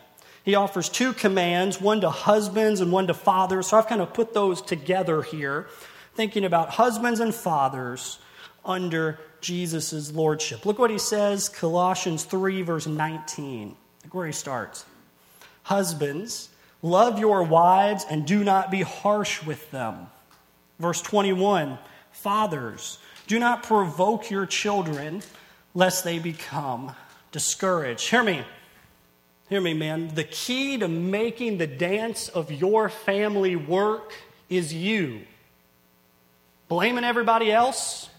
He 0.45 0.55
offers 0.55 0.89
two 0.89 1.13
commands, 1.13 1.81
one 1.81 2.01
to 2.01 2.11
husbands 2.11 2.81
and 2.81 2.91
one 2.91 3.07
to 3.09 3.15
fathers. 3.15 3.69
So 3.69 3.77
I've 3.77 3.87
kind 3.87 4.01
of 4.01 4.15
put 4.15 4.33
those 4.33 4.63
together 4.63 5.23
here, 5.23 5.67
thinking 6.15 6.45
about 6.45 6.71
husbands 6.71 7.21
and 7.21 7.35
fathers 7.35 8.19
under 8.65 9.19
Jesus' 9.41 10.13
lordship. 10.13 10.65
Look 10.65 10.79
what 10.79 10.91
he 10.91 10.99
says, 10.99 11.49
Colossians 11.49 12.25
3, 12.25 12.63
verse 12.63 12.87
19. 12.87 13.77
Look 14.05 14.15
where 14.15 14.27
he 14.27 14.33
starts. 14.33 14.85
Husbands, 15.65 16.49
love 16.81 17.19
your 17.19 17.43
wives 17.43 18.07
and 18.09 18.27
do 18.27 18.43
not 18.43 18.71
be 18.71 18.83
harsh 18.83 19.45
with 19.45 19.71
them. 19.71 20.07
Verse 20.79 21.03
21 21.03 21.79
Fathers, 22.11 22.99
do 23.27 23.39
not 23.39 23.63
provoke 23.63 24.31
your 24.31 24.47
children 24.47 25.23
lest 25.75 26.03
they 26.03 26.19
become 26.19 26.95
discouraged. 27.31 28.09
Hear 28.09 28.25
me. 28.25 28.43
Hear 29.49 29.61
me, 29.63 29.73
man. 29.73 30.09
The 30.15 30.25
key 30.25 30.77
to 30.79 30.89
making 30.89 31.59
the 31.59 31.67
dance 31.67 32.29
of 32.29 32.53
your 32.53 32.89
family 32.89 33.57
work 33.57 34.13
is 34.51 34.75
you. 34.75 35.23
Blaming 36.69 37.05
everybody 37.05 37.51
else, 37.51 38.11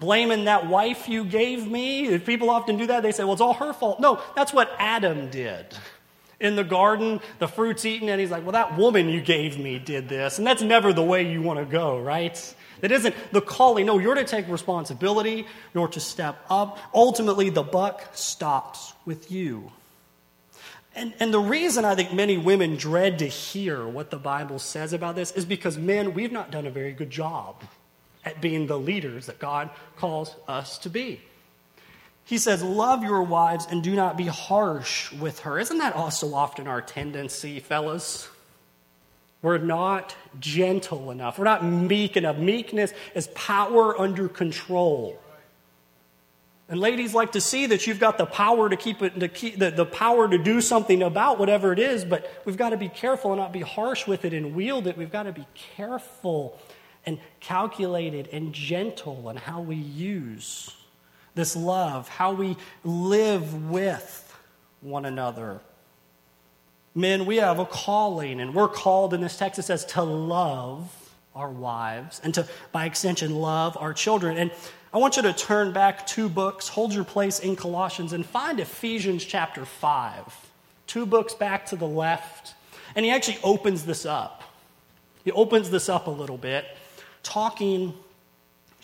blaming 0.00 0.46
that 0.46 0.66
wife 0.66 1.06
you 1.06 1.24
gave 1.24 1.70
me. 1.70 2.06
If 2.06 2.24
people 2.24 2.48
often 2.48 2.78
do 2.78 2.86
that, 2.86 3.02
they 3.02 3.12
say, 3.12 3.24
well, 3.24 3.34
it's 3.34 3.42
all 3.42 3.52
her 3.54 3.74
fault. 3.74 4.00
No, 4.00 4.22
that's 4.34 4.52
what 4.52 4.70
Adam 4.78 5.28
did. 5.28 5.66
In 6.40 6.56
the 6.56 6.64
garden, 6.64 7.20
the 7.38 7.48
fruit's 7.48 7.84
eaten, 7.84 8.08
and 8.08 8.18
he's 8.18 8.30
like, 8.30 8.44
well, 8.44 8.52
that 8.52 8.78
woman 8.78 9.10
you 9.10 9.20
gave 9.20 9.58
me 9.58 9.78
did 9.78 10.08
this. 10.08 10.38
And 10.38 10.46
that's 10.46 10.62
never 10.62 10.94
the 10.94 11.02
way 11.02 11.30
you 11.30 11.42
want 11.42 11.58
to 11.58 11.66
go, 11.66 11.98
right? 11.98 12.54
That 12.80 12.92
isn't 12.92 13.14
the 13.32 13.40
calling. 13.42 13.84
No, 13.84 13.98
you're 13.98 14.14
to 14.14 14.24
take 14.24 14.48
responsibility, 14.48 15.46
you're 15.74 15.88
to 15.88 16.00
step 16.00 16.38
up. 16.48 16.78
Ultimately, 16.94 17.50
the 17.50 17.64
buck 17.64 18.08
stops 18.12 18.94
with 19.04 19.30
you. 19.30 19.70
And, 20.98 21.14
and 21.20 21.32
the 21.32 21.38
reason 21.38 21.84
I 21.84 21.94
think 21.94 22.12
many 22.12 22.36
women 22.36 22.74
dread 22.74 23.20
to 23.20 23.26
hear 23.26 23.86
what 23.86 24.10
the 24.10 24.16
Bible 24.16 24.58
says 24.58 24.92
about 24.92 25.14
this 25.14 25.30
is 25.30 25.44
because 25.44 25.78
men, 25.78 26.12
we've 26.12 26.32
not 26.32 26.50
done 26.50 26.66
a 26.66 26.70
very 26.70 26.92
good 26.92 27.08
job 27.08 27.62
at 28.24 28.40
being 28.40 28.66
the 28.66 28.76
leaders 28.76 29.26
that 29.26 29.38
God 29.38 29.70
calls 29.96 30.34
us 30.48 30.76
to 30.78 30.90
be. 30.90 31.20
He 32.24 32.36
says, 32.36 32.64
Love 32.64 33.04
your 33.04 33.22
wives 33.22 33.68
and 33.70 33.80
do 33.80 33.94
not 33.94 34.16
be 34.16 34.26
harsh 34.26 35.12
with 35.12 35.38
her. 35.40 35.60
Isn't 35.60 35.78
that 35.78 35.94
also 35.94 36.34
often 36.34 36.66
our 36.66 36.82
tendency, 36.82 37.60
fellas? 37.60 38.28
We're 39.40 39.58
not 39.58 40.16
gentle 40.40 41.12
enough. 41.12 41.38
We're 41.38 41.44
not 41.44 41.64
meek 41.64 42.16
enough. 42.16 42.38
Meekness 42.38 42.92
is 43.14 43.28
power 43.28 43.98
under 44.00 44.28
control. 44.28 45.16
And 46.68 46.80
ladies 46.80 47.14
like 47.14 47.32
to 47.32 47.40
see 47.40 47.66
that 47.66 47.86
you've 47.86 47.98
got 47.98 48.18
the 48.18 48.26
power 48.26 48.68
to 48.68 48.76
keep 48.76 49.00
it, 49.00 49.18
to 49.18 49.28
keep, 49.28 49.58
the, 49.58 49.70
the 49.70 49.86
power 49.86 50.28
to 50.28 50.36
do 50.36 50.60
something 50.60 51.02
about 51.02 51.38
whatever 51.38 51.72
it 51.72 51.78
is, 51.78 52.04
but 52.04 52.42
we've 52.44 52.58
got 52.58 52.70
to 52.70 52.76
be 52.76 52.90
careful 52.90 53.32
and 53.32 53.40
not 53.40 53.52
be 53.52 53.62
harsh 53.62 54.06
with 54.06 54.26
it 54.26 54.34
and 54.34 54.54
wield 54.54 54.86
it. 54.86 54.96
We've 54.96 55.10
got 55.10 55.22
to 55.22 55.32
be 55.32 55.46
careful 55.54 56.58
and 57.06 57.18
calculated 57.40 58.28
and 58.32 58.52
gentle 58.52 59.30
in 59.30 59.36
how 59.36 59.62
we 59.62 59.76
use 59.76 60.74
this 61.34 61.56
love, 61.56 62.08
how 62.08 62.32
we 62.32 62.56
live 62.84 63.70
with 63.70 64.36
one 64.82 65.06
another. 65.06 65.60
Men, 66.94 67.24
we 67.24 67.36
have 67.36 67.60
a 67.60 67.64
calling, 67.64 68.40
and 68.40 68.54
we're 68.54 68.68
called 68.68 69.14
in 69.14 69.22
this 69.22 69.38
text, 69.38 69.58
it 69.58 69.62
says 69.62 69.86
to 69.86 70.02
love 70.02 70.92
our 71.34 71.48
wives 71.48 72.20
and 72.24 72.34
to, 72.34 72.46
by 72.72 72.84
extension, 72.84 73.34
love 73.36 73.76
our 73.80 73.94
children. 73.94 74.36
And 74.36 74.50
I 74.92 74.98
want 74.98 75.16
you 75.16 75.22
to 75.22 75.32
turn 75.32 75.72
back 75.72 76.06
two 76.06 76.28
books, 76.28 76.68
hold 76.68 76.94
your 76.94 77.04
place 77.04 77.40
in 77.40 77.56
Colossians, 77.56 78.12
and 78.12 78.24
find 78.24 78.58
Ephesians 78.58 79.24
chapter 79.24 79.64
5. 79.64 80.50
Two 80.86 81.04
books 81.04 81.34
back 81.34 81.66
to 81.66 81.76
the 81.76 81.86
left. 81.86 82.54
And 82.96 83.04
he 83.04 83.10
actually 83.10 83.38
opens 83.42 83.84
this 83.84 84.06
up. 84.06 84.42
He 85.24 85.32
opens 85.32 85.68
this 85.68 85.90
up 85.90 86.06
a 86.06 86.10
little 86.10 86.38
bit, 86.38 86.64
talking 87.22 87.92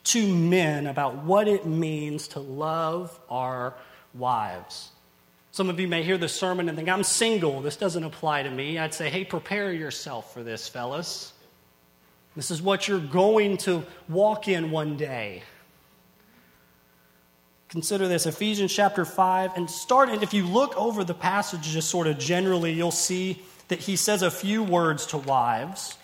to 0.04 0.34
men 0.34 0.86
about 0.86 1.24
what 1.24 1.48
it 1.48 1.64
means 1.64 2.28
to 2.28 2.40
love 2.40 3.18
our 3.30 3.72
wives. 4.12 4.90
Some 5.52 5.70
of 5.70 5.80
you 5.80 5.88
may 5.88 6.02
hear 6.02 6.18
this 6.18 6.34
sermon 6.34 6.68
and 6.68 6.76
think, 6.76 6.90
I'm 6.90 7.04
single. 7.04 7.62
This 7.62 7.76
doesn't 7.76 8.04
apply 8.04 8.42
to 8.42 8.50
me. 8.50 8.78
I'd 8.78 8.92
say, 8.92 9.08
hey, 9.08 9.24
prepare 9.24 9.72
yourself 9.72 10.34
for 10.34 10.42
this, 10.42 10.68
fellas. 10.68 11.32
This 12.36 12.50
is 12.50 12.60
what 12.60 12.88
you're 12.88 12.98
going 12.98 13.56
to 13.58 13.84
walk 14.08 14.48
in 14.48 14.70
one 14.70 14.96
day. 14.96 15.44
Consider 17.74 18.06
this 18.06 18.24
Ephesians 18.24 18.72
chapter 18.72 19.04
5, 19.04 19.56
and 19.56 19.68
start, 19.68 20.08
and 20.08 20.22
if 20.22 20.32
you 20.32 20.46
look 20.46 20.76
over 20.76 21.02
the 21.02 21.12
passage 21.12 21.62
just 21.62 21.90
sort 21.90 22.06
of 22.06 22.20
generally, 22.20 22.72
you'll 22.72 22.92
see 22.92 23.42
that 23.66 23.80
he 23.80 23.96
says 23.96 24.22
a 24.22 24.30
few 24.30 24.62
words 24.62 25.06
to 25.06 25.18
wives 25.18 25.98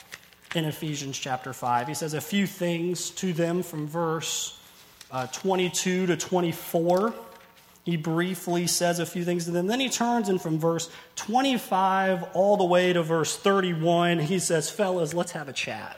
in 0.57 0.65
Ephesians 0.65 1.17
chapter 1.17 1.53
5. 1.53 1.87
He 1.87 1.95
says 1.95 2.13
a 2.13 2.21
few 2.21 2.49
things 2.49 3.11
to 3.11 3.33
them 3.33 3.63
from 3.63 3.87
verse 3.87 4.59
uh, 5.13 5.29
22 5.29 6.07
to 6.07 6.17
24. 6.17 7.15
He 7.85 7.97
briefly 7.97 8.67
says 8.67 8.99
a 8.99 9.07
few 9.07 9.25
things 9.25 9.45
to 9.45 9.53
them. 9.53 9.69
Then 9.69 9.79
he 9.79 9.89
turns 9.89 10.29
and 10.29 10.43
from 10.43 10.59
verse 10.59 10.91
25 11.15 12.31
all 12.35 12.57
the 12.57 12.65
way 12.65 12.93
to 12.93 13.05
verse 13.05 13.37
31, 13.37 14.19
he 14.19 14.41
says, 14.41 14.69
Fellas, 14.69 15.15
let's 15.15 15.31
have 15.31 15.49
a 15.49 15.53
chat. 15.53 15.97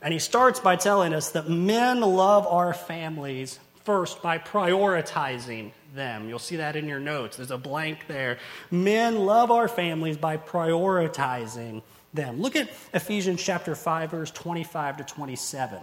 And 0.00 0.12
he 0.12 0.20
starts 0.20 0.60
by 0.60 0.76
telling 0.76 1.12
us 1.12 1.32
that 1.32 1.48
men 1.48 2.02
love 2.02 2.46
our 2.46 2.72
families 2.72 3.58
first 3.84 4.22
by 4.22 4.38
prioritizing 4.38 5.70
them. 5.94 6.28
You'll 6.28 6.38
see 6.38 6.56
that 6.56 6.74
in 6.74 6.88
your 6.88 6.98
notes. 6.98 7.36
There's 7.36 7.50
a 7.50 7.58
blank 7.58 8.06
there. 8.08 8.38
Men 8.70 9.26
love 9.26 9.50
our 9.50 9.68
families 9.68 10.16
by 10.16 10.38
prioritizing 10.38 11.82
them. 12.12 12.40
Look 12.40 12.56
at 12.56 12.70
Ephesians 12.92 13.42
chapter 13.42 13.74
5 13.74 14.10
verse 14.10 14.30
25 14.30 14.98
to 14.98 15.04
27. 15.04 15.78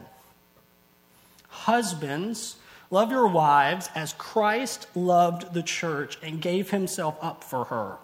Husbands, 1.47 2.55
love 2.89 3.11
your 3.11 3.27
wives 3.27 3.89
as 3.93 4.13
Christ 4.13 4.87
loved 4.95 5.53
the 5.53 5.63
church 5.63 6.17
and 6.23 6.41
gave 6.41 6.71
himself 6.71 7.17
up 7.21 7.43
for 7.43 7.65
her, 7.65 7.97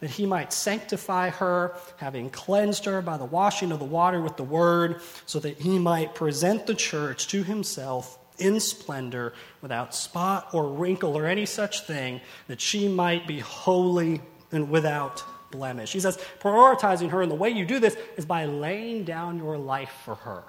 that 0.00 0.10
he 0.10 0.26
might 0.26 0.52
sanctify 0.52 1.30
her, 1.30 1.76
having 1.98 2.30
cleansed 2.30 2.86
her 2.86 3.02
by 3.02 3.18
the 3.18 3.24
washing 3.24 3.72
of 3.72 3.78
the 3.78 3.84
water 3.84 4.20
with 4.20 4.36
the 4.36 4.42
word, 4.42 5.00
so 5.26 5.38
that 5.38 5.60
he 5.60 5.78
might 5.78 6.14
present 6.14 6.66
the 6.66 6.74
church 6.74 7.28
to 7.28 7.42
himself 7.42 8.18
in 8.38 8.60
splendor, 8.60 9.32
without 9.62 9.94
spot 9.94 10.48
or 10.52 10.68
wrinkle 10.68 11.16
or 11.16 11.26
any 11.26 11.46
such 11.46 11.86
thing, 11.86 12.20
that 12.48 12.60
she 12.60 12.88
might 12.88 13.26
be 13.26 13.40
holy 13.40 14.20
and 14.52 14.70
without 14.70 15.22
blemish. 15.50 15.92
He 15.92 16.00
says, 16.00 16.18
prioritizing 16.40 17.10
her, 17.10 17.22
and 17.22 17.30
the 17.30 17.36
way 17.36 17.50
you 17.50 17.64
do 17.64 17.78
this 17.78 17.96
is 18.16 18.24
by 18.24 18.46
laying 18.46 19.04
down 19.04 19.38
your 19.38 19.56
life 19.56 19.92
for 20.04 20.16
her. 20.16 20.42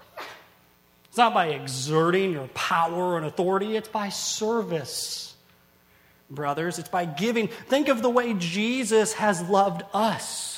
It's 1.07 1.17
not 1.17 1.33
by 1.33 1.47
exerting 1.47 2.31
your 2.33 2.47
power 2.49 3.17
and 3.17 3.25
authority, 3.25 3.75
it's 3.75 3.87
by 3.87 4.09
service, 4.09 5.35
brothers. 6.29 6.79
It's 6.79 6.89
by 6.89 7.05
giving. 7.05 7.47
Think 7.47 7.87
of 7.87 8.01
the 8.01 8.09
way 8.09 8.33
Jesus 8.33 9.13
has 9.13 9.41
loved 9.47 9.83
us 9.93 10.54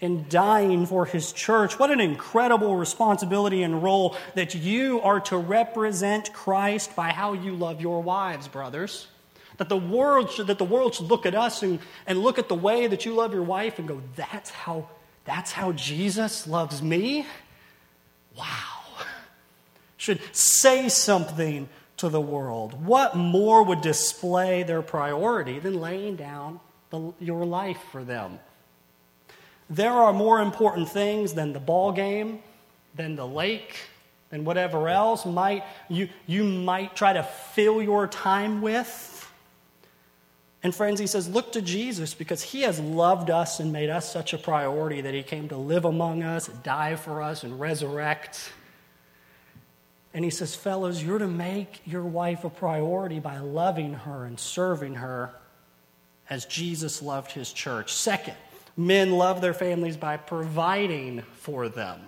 in 0.00 0.26
dying 0.28 0.86
for 0.86 1.04
his 1.04 1.32
church. 1.32 1.78
What 1.78 1.90
an 1.90 2.00
incredible 2.00 2.76
responsibility 2.76 3.62
and 3.62 3.82
role 3.82 4.16
that 4.34 4.54
you 4.54 5.00
are 5.02 5.20
to 5.20 5.36
represent 5.36 6.32
Christ 6.32 6.96
by 6.96 7.10
how 7.10 7.34
you 7.34 7.54
love 7.54 7.80
your 7.80 8.02
wives, 8.02 8.48
brothers. 8.48 9.06
That 9.58 9.68
the 9.68 9.76
world 9.76 10.30
should, 10.30 10.46
that 10.46 10.56
the 10.56 10.64
world 10.64 10.94
should 10.94 11.08
look 11.10 11.26
at 11.26 11.34
us 11.34 11.62
and, 11.62 11.80
and 12.06 12.18
look 12.18 12.38
at 12.38 12.48
the 12.48 12.54
way 12.54 12.86
that 12.86 13.04
you 13.04 13.14
love 13.14 13.34
your 13.34 13.42
wife 13.42 13.78
and 13.78 13.86
go, 13.86 14.00
that's 14.16 14.48
how, 14.48 14.88
that's 15.24 15.52
how 15.52 15.72
Jesus 15.72 16.46
loves 16.46 16.80
me? 16.82 17.26
Wow. 18.38 18.46
Should 19.98 20.20
say 20.32 20.88
something 20.88 21.68
to 21.98 22.08
the 22.08 22.22
world. 22.22 22.86
What 22.86 23.16
more 23.16 23.62
would 23.62 23.82
display 23.82 24.62
their 24.62 24.80
priority 24.80 25.58
than 25.58 25.78
laying 25.78 26.16
down 26.16 26.60
the, 26.88 27.12
your 27.20 27.44
life 27.44 27.80
for 27.92 28.02
them? 28.02 28.38
There 29.70 29.92
are 29.92 30.12
more 30.12 30.40
important 30.40 30.88
things 30.88 31.32
than 31.32 31.52
the 31.52 31.60
ball 31.60 31.92
game, 31.92 32.42
than 32.96 33.14
the 33.14 33.26
lake, 33.26 33.76
than 34.30 34.44
whatever 34.44 34.88
else 34.88 35.24
might 35.24 35.64
you, 35.88 36.08
you 36.26 36.44
might 36.44 36.96
try 36.96 37.12
to 37.12 37.22
fill 37.22 37.80
your 37.80 38.08
time 38.08 38.62
with. 38.62 39.16
And 40.62 40.74
friends, 40.74 41.00
he 41.00 41.06
says, 41.06 41.28
look 41.28 41.52
to 41.52 41.62
Jesus 41.62 42.12
because 42.14 42.42
he 42.42 42.62
has 42.62 42.78
loved 42.80 43.30
us 43.30 43.60
and 43.60 43.72
made 43.72 43.88
us 43.88 44.12
such 44.12 44.34
a 44.34 44.38
priority 44.38 45.00
that 45.00 45.14
he 45.14 45.22
came 45.22 45.48
to 45.48 45.56
live 45.56 45.84
among 45.84 46.22
us, 46.22 46.48
die 46.48 46.96
for 46.96 47.22
us, 47.22 47.44
and 47.44 47.58
resurrect. 47.58 48.52
And 50.12 50.24
he 50.24 50.30
says, 50.30 50.54
fellows, 50.54 51.02
you're 51.02 51.18
to 51.18 51.28
make 51.28 51.80
your 51.86 52.04
wife 52.04 52.44
a 52.44 52.50
priority 52.50 53.20
by 53.20 53.38
loving 53.38 53.94
her 53.94 54.26
and 54.26 54.38
serving 54.38 54.96
her 54.96 55.30
as 56.28 56.44
Jesus 56.44 57.00
loved 57.00 57.32
his 57.32 57.52
church. 57.52 57.94
Second, 57.94 58.36
Men 58.76 59.12
love 59.12 59.40
their 59.40 59.54
families 59.54 59.96
by 59.96 60.16
providing 60.16 61.22
for 61.38 61.68
them. 61.68 62.00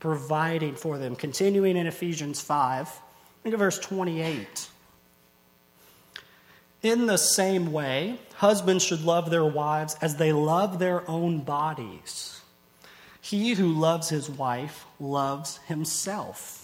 Providing 0.00 0.76
for 0.76 0.98
them. 0.98 1.16
Continuing 1.16 1.76
in 1.76 1.86
Ephesians 1.86 2.40
5, 2.40 2.88
look 3.44 3.54
at 3.54 3.58
verse 3.58 3.78
28. 3.78 4.68
In 6.82 7.06
the 7.06 7.16
same 7.16 7.72
way, 7.72 8.18
husbands 8.34 8.84
should 8.84 9.02
love 9.02 9.30
their 9.30 9.44
wives 9.44 9.96
as 10.02 10.16
they 10.16 10.32
love 10.32 10.78
their 10.78 11.08
own 11.08 11.38
bodies. 11.38 12.42
He 13.22 13.54
who 13.54 13.72
loves 13.72 14.10
his 14.10 14.28
wife 14.28 14.84
loves 15.00 15.58
himself. 15.66 16.63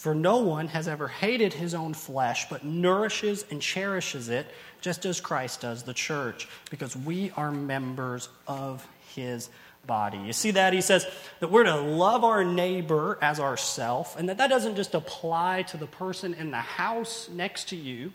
For 0.00 0.14
no 0.14 0.38
one 0.38 0.68
has 0.68 0.88
ever 0.88 1.08
hated 1.08 1.52
his 1.52 1.74
own 1.74 1.92
flesh, 1.92 2.48
but 2.48 2.64
nourishes 2.64 3.44
and 3.50 3.60
cherishes 3.60 4.30
it 4.30 4.46
just 4.80 5.04
as 5.04 5.20
Christ 5.20 5.60
does 5.60 5.82
the 5.82 5.92
church, 5.92 6.48
because 6.70 6.96
we 6.96 7.32
are 7.36 7.52
members 7.52 8.30
of 8.46 8.88
his 9.14 9.50
body. 9.86 10.16
You 10.16 10.32
see 10.32 10.52
that? 10.52 10.72
He 10.72 10.80
says 10.80 11.06
that 11.40 11.50
we're 11.50 11.64
to 11.64 11.76
love 11.76 12.24
our 12.24 12.42
neighbor 12.42 13.18
as 13.20 13.38
ourself, 13.40 14.18
and 14.18 14.30
that 14.30 14.38
that 14.38 14.48
doesn't 14.48 14.76
just 14.76 14.94
apply 14.94 15.64
to 15.64 15.76
the 15.76 15.86
person 15.86 16.32
in 16.32 16.50
the 16.50 16.56
house 16.56 17.28
next 17.28 17.68
to 17.68 17.76
you, 17.76 18.14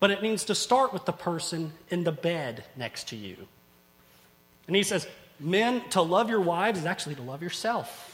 but 0.00 0.10
it 0.10 0.22
means 0.22 0.44
to 0.44 0.54
start 0.54 0.94
with 0.94 1.04
the 1.04 1.12
person 1.12 1.74
in 1.90 2.04
the 2.04 2.12
bed 2.12 2.64
next 2.76 3.08
to 3.08 3.16
you. 3.16 3.36
And 4.66 4.74
he 4.74 4.82
says, 4.82 5.06
men, 5.38 5.86
to 5.90 6.00
love 6.00 6.30
your 6.30 6.40
wives 6.40 6.78
is 6.78 6.86
actually 6.86 7.16
to 7.16 7.22
love 7.22 7.42
yourself. 7.42 8.13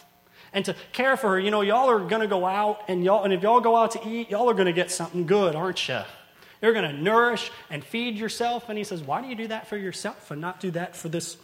And 0.52 0.64
to 0.64 0.74
care 0.92 1.16
for 1.16 1.30
her, 1.30 1.40
you 1.40 1.50
know, 1.50 1.60
y'all 1.60 1.88
are 1.88 2.00
going 2.00 2.22
to 2.22 2.26
go 2.26 2.44
out, 2.44 2.82
and 2.88 3.04
y'all, 3.04 3.22
and 3.22 3.32
if 3.32 3.42
y'all 3.42 3.60
go 3.60 3.76
out 3.76 3.92
to 3.92 4.08
eat, 4.08 4.30
y'all 4.30 4.50
are 4.50 4.54
going 4.54 4.66
to 4.66 4.72
get 4.72 4.90
something 4.90 5.26
good, 5.26 5.54
aren't 5.54 5.88
you? 5.88 6.00
You're 6.60 6.72
going 6.72 6.90
to 6.90 6.96
nourish 7.00 7.50
and 7.70 7.84
feed 7.84 8.16
yourself. 8.16 8.68
And 8.68 8.76
he 8.76 8.84
says, 8.84 9.02
Why 9.02 9.22
do 9.22 9.28
you 9.28 9.34
do 9.34 9.48
that 9.48 9.68
for 9.68 9.76
yourself 9.76 10.30
and 10.30 10.40
not 10.40 10.60
do 10.60 10.70
that 10.72 10.96
for 10.96 11.08
this, 11.08 11.36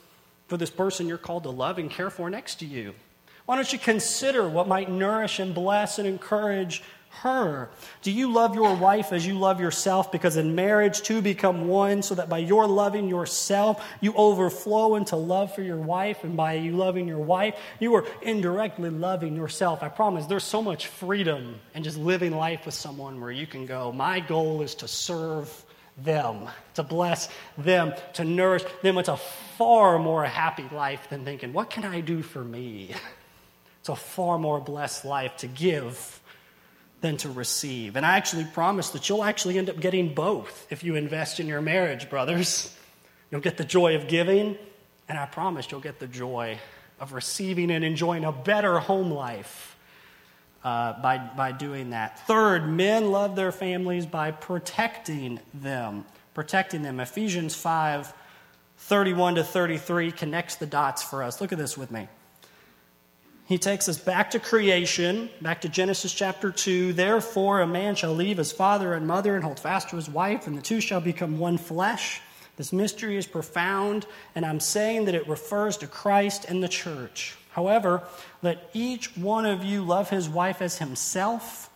for 0.49 0.57
this 0.57 0.71
person 0.71 1.07
you're 1.07 1.19
called 1.19 1.45
to 1.45 1.51
love 1.51 1.79
and 1.79 1.90
care 1.90 2.11
for 2.11 2.29
next 2.29 2.57
to 2.57 2.66
you? 2.66 2.95
Why 3.47 3.55
don't 3.55 3.73
you 3.73 3.79
consider 3.79 4.49
what 4.49 4.66
might 4.66 4.90
nourish 4.90 5.38
and 5.38 5.55
bless 5.55 5.99
and 5.99 6.07
encourage 6.07 6.83
her? 7.22 7.68
Do 8.02 8.11
you 8.11 8.33
love 8.33 8.55
your 8.55 8.74
wife 8.74 9.12
as 9.12 9.26
you 9.26 9.38
love 9.38 9.61
yourself? 9.61 10.12
Because 10.12 10.37
in 10.37 10.55
marriage, 10.55 11.02
two 11.02 11.22
become 11.22 11.68
one, 11.68 12.02
so 12.02 12.14
that 12.14 12.29
by 12.29 12.38
your 12.38 12.66
loving 12.66 13.09
yourself, 13.09 13.85
you 14.00 14.14
overflow 14.14 14.96
into 14.96 15.16
love 15.16 15.55
for 15.55 15.62
your 15.62 15.79
wife, 15.79 16.24
and 16.24 16.37
by 16.37 16.55
you 16.55 16.72
loving 16.72 17.09
your 17.09 17.18
wife, 17.18 17.55
you 17.81 17.94
are 17.94 18.05
indirectly 18.22 18.90
loving 18.90 19.37
yourself. 19.37 19.83
I 19.83 19.88
promise 19.88 20.26
there's 20.26 20.44
so 20.44 20.62
much 20.62 20.87
freedom 20.87 21.57
in 21.74 21.83
just 21.83 21.98
living 21.98 22.33
life 22.33 22.66
with 22.66 22.74
someone 22.74 23.20
where 23.20 23.31
you 23.31 23.46
can 23.46 23.66
go, 23.66 23.92
My 23.92 24.20
goal 24.20 24.62
is 24.62 24.74
to 24.76 24.88
serve 24.88 25.64
them, 25.98 26.48
to 26.74 26.83
bless 26.83 27.29
them, 27.57 27.94
to 28.14 28.24
nourish 28.24 28.64
them. 28.83 28.98
It's 28.98 29.09
a 29.09 29.16
far 29.16 29.98
more 29.98 30.24
happy 30.24 30.66
life 30.72 31.09
than 31.09 31.24
thinking, 31.24 31.52
What 31.52 31.70
can 31.70 31.85
I 31.85 32.00
do 32.00 32.22
for 32.22 32.44
me? 32.44 32.92
It's 33.81 33.90
a 33.90 33.94
far 33.94 34.37
more 34.37 34.59
blessed 34.59 35.05
life 35.05 35.37
to 35.37 35.46
give 35.46 36.20
than 37.01 37.17
to 37.19 37.31
receive. 37.31 37.97
And 37.97 38.07
I 38.07 38.17
actually 38.17 38.45
promise 38.45 38.91
that 38.91 39.09
you'll 39.09 39.25
actually 39.25 39.59
end 39.59 39.71
up 39.71 39.79
getting 39.81 40.15
both 40.15 40.67
if 40.71 40.83
you 40.83 40.95
invest 40.95 41.41
in 41.41 41.47
your 41.47 41.61
marriage, 41.61 42.09
brothers. 42.09 42.75
You'll 43.31 43.41
get 43.41 43.57
the 43.57 43.65
joy 43.65 43.97
of 43.97 44.09
giving, 44.09 44.57
and 45.09 45.19
I 45.19 45.27
promise 45.27 45.71
you'll 45.71 45.81
get 45.81 45.99
the 45.99 46.07
joy 46.07 46.59
of 47.01 47.13
receiving 47.13 47.71
and 47.71 47.85
enjoying 47.85 48.25
a 48.25 48.33
better 48.33 48.79
home 48.79 49.11
life 49.11 49.77
uh, 50.65 51.01
by, 51.03 51.19
by 51.19 51.53
doing 51.53 51.91
that. 51.91 52.27
Third, 52.27 52.69
men 52.69 53.11
love 53.11 53.37
their 53.37 53.53
families 53.53 54.07
by 54.07 54.31
protecting 54.31 55.41
them. 55.55 56.05
Protecting 56.35 56.83
them. 56.83 57.01
Ephesians 57.01 57.55
5 57.55 58.13
31 58.79 59.37
to 59.37 59.43
33 59.45 60.13
connects 60.13 60.57
the 60.57 60.67
dots 60.67 61.03
for 61.03 61.23
us. 61.23 61.41
Look 61.41 61.51
at 61.51 61.57
this 61.57 61.79
with 61.79 61.91
me 61.91 62.09
he 63.47 63.59
takes 63.59 63.89
us 63.89 63.97
back 63.97 64.33
to 64.33 64.41
creation, 64.41 65.31
back 65.41 65.61
to 65.61 65.69
Genesis 65.69 66.13
chapter 66.13 66.51
2. 66.51 66.93
Therefore, 66.93 67.61
a 67.61 67.67
man 67.67 67.95
shall 67.95 68.13
leave 68.13 68.39
his 68.39 68.51
father 68.51 68.93
and 68.93 69.07
mother 69.07 69.37
and 69.37 69.45
hold 69.45 69.61
fast 69.61 69.89
to 69.91 69.97
his 69.97 70.11
wife, 70.11 70.49
and 70.49 70.59
the 70.59 70.63
two 70.63 70.81
shall 70.81 71.01
become 71.01 71.39
one 71.39 71.57
flesh. 71.57 72.21
This 72.57 72.73
mystery 72.73 73.17
is 73.17 73.27
profound, 73.27 74.05
and 74.35 74.45
I'm 74.45 74.59
saying 74.59 75.05
that 75.05 75.15
it 75.15 75.29
refers 75.29 75.77
to 75.79 75.87
Christ 75.87 76.47
and 76.49 76.61
the 76.61 76.69
church. 76.69 77.37
However, 77.51 78.03
let 78.43 78.69
each 78.75 79.17
one 79.17 79.47
of 79.47 79.63
you 79.63 79.83
love 79.83 80.11
his 80.11 80.29
wife 80.29 80.61
as 80.61 80.79
himself, 80.79 81.71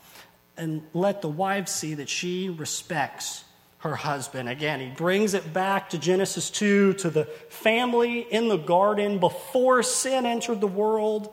and 0.56 0.82
let 0.92 1.22
the 1.22 1.28
wife 1.28 1.68
see 1.68 1.94
that 1.94 2.08
she 2.08 2.48
respects 2.48 3.44
her 3.78 3.94
husband. 3.94 4.48
Again, 4.48 4.80
he 4.80 4.88
brings 4.88 5.34
it 5.34 5.52
back 5.52 5.90
to 5.90 5.98
Genesis 5.98 6.50
2, 6.50 6.94
to 6.94 7.10
the 7.10 7.26
family 7.48 8.20
in 8.20 8.48
the 8.48 8.58
garden 8.58 9.18
before 9.20 9.84
sin 9.84 10.26
entered 10.26 10.60
the 10.60 10.66
world 10.66 11.32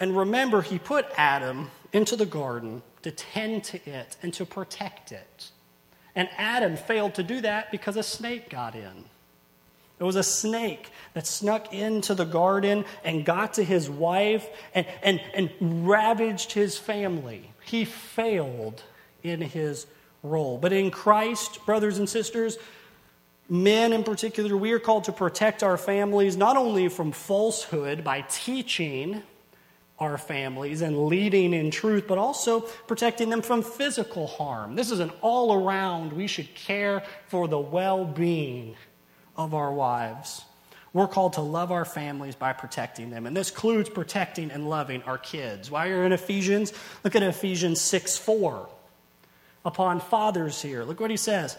and 0.00 0.16
remember, 0.16 0.62
he 0.62 0.78
put 0.78 1.06
Adam 1.16 1.70
into 1.92 2.16
the 2.16 2.26
garden 2.26 2.82
to 3.02 3.10
tend 3.10 3.64
to 3.64 3.76
it 3.88 4.16
and 4.22 4.32
to 4.34 4.46
protect 4.46 5.12
it. 5.12 5.50
And 6.14 6.28
Adam 6.36 6.76
failed 6.76 7.14
to 7.14 7.22
do 7.22 7.42
that 7.42 7.70
because 7.70 7.96
a 7.96 8.02
snake 8.02 8.48
got 8.48 8.74
in. 8.74 9.04
It 9.98 10.04
was 10.04 10.16
a 10.16 10.22
snake 10.22 10.88
that 11.12 11.26
snuck 11.26 11.74
into 11.74 12.14
the 12.14 12.24
garden 12.24 12.86
and 13.04 13.24
got 13.24 13.54
to 13.54 13.64
his 13.64 13.90
wife 13.90 14.48
and, 14.74 14.86
and, 15.02 15.20
and 15.34 15.86
ravaged 15.86 16.52
his 16.52 16.78
family. 16.78 17.50
He 17.62 17.84
failed 17.84 18.82
in 19.22 19.42
his 19.42 19.86
role. 20.22 20.56
But 20.56 20.72
in 20.72 20.90
Christ, 20.90 21.64
brothers 21.66 21.98
and 21.98 22.08
sisters, 22.08 22.56
men 23.50 23.92
in 23.92 24.02
particular, 24.02 24.56
we 24.56 24.72
are 24.72 24.78
called 24.78 25.04
to 25.04 25.12
protect 25.12 25.62
our 25.62 25.76
families 25.76 26.34
not 26.34 26.56
only 26.56 26.88
from 26.88 27.12
falsehood 27.12 28.02
by 28.02 28.22
teaching 28.22 29.22
our 30.00 30.16
families 30.16 30.80
and 30.80 31.06
leading 31.06 31.52
in 31.52 31.70
truth, 31.70 32.06
but 32.08 32.16
also 32.16 32.60
protecting 32.60 33.28
them 33.28 33.42
from 33.42 33.62
physical 33.62 34.26
harm. 34.26 34.74
This 34.74 34.90
is 34.90 34.98
an 34.98 35.12
all 35.20 35.52
around, 35.52 36.14
we 36.14 36.26
should 36.26 36.54
care 36.54 37.02
for 37.28 37.46
the 37.46 37.58
well 37.58 38.04
being 38.04 38.74
of 39.36 39.54
our 39.54 39.72
wives. 39.72 40.44
We're 40.92 41.06
called 41.06 41.34
to 41.34 41.40
love 41.40 41.70
our 41.70 41.84
families 41.84 42.34
by 42.34 42.52
protecting 42.52 43.10
them. 43.10 43.26
And 43.26 43.36
this 43.36 43.50
includes 43.50 43.88
protecting 43.88 44.50
and 44.50 44.68
loving 44.68 45.02
our 45.04 45.18
kids. 45.18 45.70
While 45.70 45.86
you're 45.86 46.04
in 46.04 46.12
Ephesians, 46.12 46.72
look 47.04 47.14
at 47.14 47.22
Ephesians 47.22 47.80
6 47.80 48.16
4. 48.16 48.68
Upon 49.64 50.00
fathers 50.00 50.62
here, 50.62 50.84
look 50.84 50.98
what 50.98 51.10
he 51.10 51.16
says. 51.16 51.56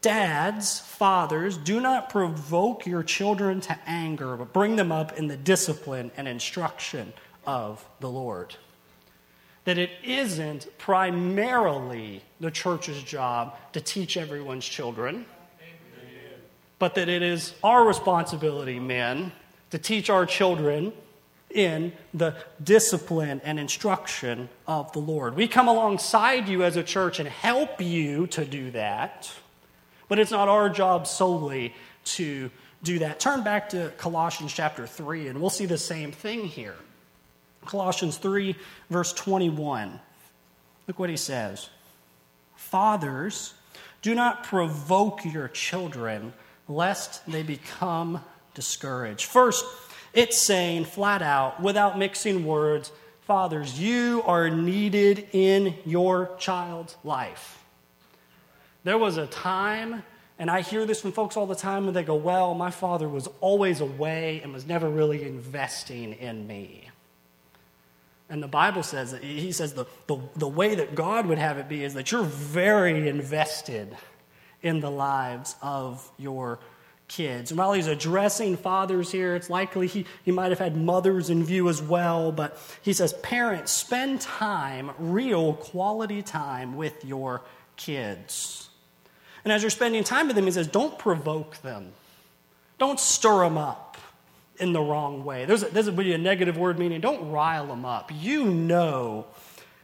Dads, 0.00 0.80
fathers, 0.80 1.56
do 1.58 1.80
not 1.80 2.10
provoke 2.10 2.86
your 2.86 3.02
children 3.02 3.60
to 3.62 3.78
anger, 3.86 4.36
but 4.36 4.52
bring 4.52 4.76
them 4.76 4.90
up 4.90 5.16
in 5.16 5.28
the 5.28 5.36
discipline 5.36 6.10
and 6.16 6.26
instruction 6.26 7.12
of 7.46 7.84
the 8.00 8.10
Lord. 8.10 8.56
That 9.64 9.78
it 9.78 9.90
isn't 10.02 10.68
primarily 10.78 12.22
the 12.40 12.50
church's 12.50 13.02
job 13.02 13.56
to 13.72 13.80
teach 13.80 14.16
everyone's 14.16 14.66
children, 14.66 15.24
but 16.78 16.94
that 16.96 17.08
it 17.08 17.22
is 17.22 17.54
our 17.62 17.84
responsibility, 17.84 18.78
men, 18.78 19.32
to 19.70 19.78
teach 19.78 20.10
our 20.10 20.26
children 20.26 20.92
in 21.50 21.92
the 22.12 22.34
discipline 22.62 23.40
and 23.44 23.58
instruction 23.58 24.48
of 24.66 24.92
the 24.92 24.98
Lord. 24.98 25.36
We 25.36 25.48
come 25.48 25.68
alongside 25.68 26.48
you 26.48 26.64
as 26.64 26.76
a 26.76 26.82
church 26.82 27.20
and 27.20 27.28
help 27.28 27.80
you 27.80 28.26
to 28.28 28.44
do 28.44 28.72
that, 28.72 29.32
but 30.08 30.18
it's 30.18 30.32
not 30.32 30.48
our 30.48 30.68
job 30.68 31.06
solely 31.06 31.74
to 32.04 32.50
do 32.82 32.98
that. 32.98 33.18
Turn 33.18 33.42
back 33.42 33.70
to 33.70 33.92
Colossians 33.96 34.52
chapter 34.52 34.86
3, 34.86 35.28
and 35.28 35.40
we'll 35.40 35.48
see 35.48 35.66
the 35.66 35.78
same 35.78 36.12
thing 36.12 36.44
here. 36.44 36.76
Colossians 37.64 38.16
3, 38.16 38.54
verse 38.90 39.12
21. 39.12 40.00
Look 40.86 40.98
what 40.98 41.10
he 41.10 41.16
says 41.16 41.70
Fathers, 42.56 43.54
do 44.02 44.14
not 44.14 44.44
provoke 44.44 45.24
your 45.24 45.48
children, 45.48 46.32
lest 46.68 47.26
they 47.30 47.42
become 47.42 48.22
discouraged. 48.54 49.24
First, 49.26 49.64
it's 50.12 50.36
saying 50.36 50.84
flat 50.84 51.22
out, 51.22 51.60
without 51.60 51.98
mixing 51.98 52.44
words, 52.44 52.92
Fathers, 53.22 53.80
you 53.80 54.22
are 54.26 54.50
needed 54.50 55.28
in 55.32 55.74
your 55.86 56.30
child's 56.38 56.94
life. 57.04 57.64
There 58.84 58.98
was 58.98 59.16
a 59.16 59.26
time, 59.26 60.02
and 60.38 60.50
I 60.50 60.60
hear 60.60 60.84
this 60.84 61.00
from 61.00 61.12
folks 61.12 61.38
all 61.38 61.46
the 61.46 61.54
time, 61.54 61.86
and 61.86 61.96
they 61.96 62.02
go, 62.02 62.16
Well, 62.16 62.54
my 62.54 62.70
father 62.70 63.08
was 63.08 63.28
always 63.40 63.80
away 63.80 64.40
and 64.42 64.52
was 64.52 64.66
never 64.66 64.90
really 64.90 65.26
investing 65.26 66.12
in 66.12 66.46
me. 66.46 66.90
And 68.34 68.42
the 68.42 68.48
Bible 68.48 68.82
says, 68.82 69.16
he 69.22 69.52
says 69.52 69.74
the, 69.74 69.86
the, 70.08 70.18
the 70.34 70.48
way 70.48 70.74
that 70.74 70.96
God 70.96 71.26
would 71.26 71.38
have 71.38 71.56
it 71.56 71.68
be 71.68 71.84
is 71.84 71.94
that 71.94 72.10
you're 72.10 72.24
very 72.24 73.08
invested 73.08 73.96
in 74.60 74.80
the 74.80 74.90
lives 74.90 75.54
of 75.62 76.10
your 76.18 76.58
kids. 77.06 77.52
And 77.52 77.58
while 77.58 77.72
he's 77.74 77.86
addressing 77.86 78.56
fathers 78.56 79.12
here, 79.12 79.36
it's 79.36 79.48
likely 79.48 79.86
he, 79.86 80.04
he 80.24 80.32
might 80.32 80.50
have 80.50 80.58
had 80.58 80.76
mothers 80.76 81.30
in 81.30 81.44
view 81.44 81.68
as 81.68 81.80
well. 81.80 82.32
But 82.32 82.58
he 82.82 82.92
says, 82.92 83.12
Parents, 83.12 83.70
spend 83.70 84.20
time, 84.20 84.90
real 84.98 85.52
quality 85.52 86.20
time 86.20 86.74
with 86.74 87.04
your 87.04 87.42
kids. 87.76 88.68
And 89.44 89.52
as 89.52 89.62
you're 89.62 89.70
spending 89.70 90.02
time 90.02 90.26
with 90.26 90.34
them, 90.34 90.46
he 90.46 90.50
says, 90.50 90.66
Don't 90.66 90.98
provoke 90.98 91.62
them, 91.62 91.92
don't 92.80 92.98
stir 92.98 93.44
them 93.44 93.58
up 93.58 93.93
in 94.58 94.72
the 94.72 94.80
wrong 94.80 95.24
way. 95.24 95.44
There's 95.44 95.62
a, 95.62 95.66
there's 95.66 95.88
a, 95.88 95.92
a 95.92 96.18
negative 96.18 96.56
word 96.56 96.78
meaning 96.78 97.00
don't 97.00 97.30
rile 97.30 97.66
them 97.66 97.84
up. 97.84 98.10
You 98.14 98.46
know 98.46 99.26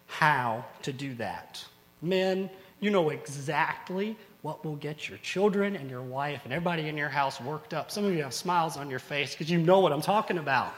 how 0.07 0.65
to 0.83 0.93
do 0.93 1.15
that. 1.15 1.65
Men, 2.03 2.51
you 2.81 2.91
know 2.91 3.11
exactly 3.11 4.17
what 4.43 4.65
will 4.65 4.77
get 4.77 5.09
your 5.09 5.19
children 5.19 5.77
and 5.77 5.91
your 5.91 6.03
wife 6.03 6.43
and 6.45 6.53
everybody 6.53 6.89
in 6.89 6.97
your 6.97 7.09
house 7.09 7.41
worked 7.41 7.75
up. 7.75 7.91
Some 7.91 8.05
of 8.05 8.13
you 8.13 8.23
have 8.23 8.33
smiles 8.33 8.77
on 8.77 8.89
your 8.89 8.99
face 8.99 9.33
because 9.33 9.51
you 9.51 9.59
know 9.59 9.81
what 9.81 9.93
I'm 9.93 10.01
talking 10.01 10.39
about. 10.39 10.73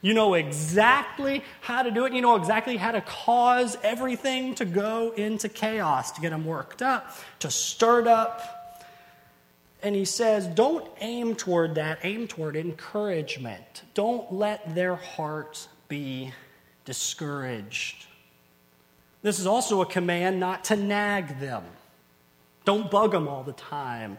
You 0.00 0.12
know 0.12 0.34
exactly 0.34 1.42
how 1.62 1.82
to 1.82 1.90
do 1.90 2.04
it. 2.04 2.12
You 2.12 2.20
know 2.20 2.36
exactly 2.36 2.76
how 2.76 2.92
to 2.92 3.00
cause 3.00 3.78
everything 3.82 4.54
to 4.56 4.66
go 4.66 5.12
into 5.16 5.48
chaos, 5.48 6.12
to 6.12 6.20
get 6.20 6.30
them 6.30 6.44
worked 6.44 6.82
up, 6.82 7.16
to 7.38 7.50
stir 7.50 8.00
it 8.00 8.06
up, 8.06 8.53
and 9.84 9.94
he 9.94 10.06
says, 10.06 10.46
don't 10.46 10.88
aim 11.00 11.36
toward 11.36 11.74
that, 11.74 11.98
aim 12.04 12.26
toward 12.26 12.56
encouragement. 12.56 13.82
Don't 13.92 14.32
let 14.32 14.74
their 14.74 14.94
hearts 14.96 15.68
be 15.88 16.32
discouraged. 16.86 18.06
This 19.20 19.38
is 19.38 19.46
also 19.46 19.82
a 19.82 19.86
command 19.86 20.40
not 20.40 20.64
to 20.64 20.76
nag 20.76 21.38
them. 21.38 21.64
Don't 22.64 22.90
bug 22.90 23.12
them 23.12 23.28
all 23.28 23.42
the 23.42 23.52
time. 23.52 24.18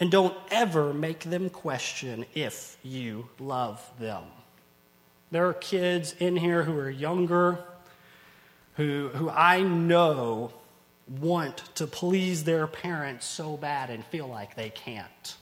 And 0.00 0.10
don't 0.10 0.34
ever 0.50 0.94
make 0.94 1.20
them 1.20 1.50
question 1.50 2.24
if 2.34 2.78
you 2.82 3.28
love 3.38 3.78
them. 4.00 4.24
There 5.30 5.46
are 5.46 5.54
kids 5.54 6.14
in 6.18 6.34
here 6.34 6.62
who 6.62 6.78
are 6.78 6.90
younger, 6.90 7.62
who, 8.76 9.10
who 9.12 9.28
I 9.28 9.60
know 9.60 10.50
want 11.20 11.58
to 11.76 11.86
please 11.86 12.44
their 12.44 12.66
parents 12.66 13.26
so 13.26 13.56
bad 13.56 13.90
and 13.90 14.04
feel 14.06 14.26
like 14.26 14.54
they 14.54 14.70
can't. 14.70 15.36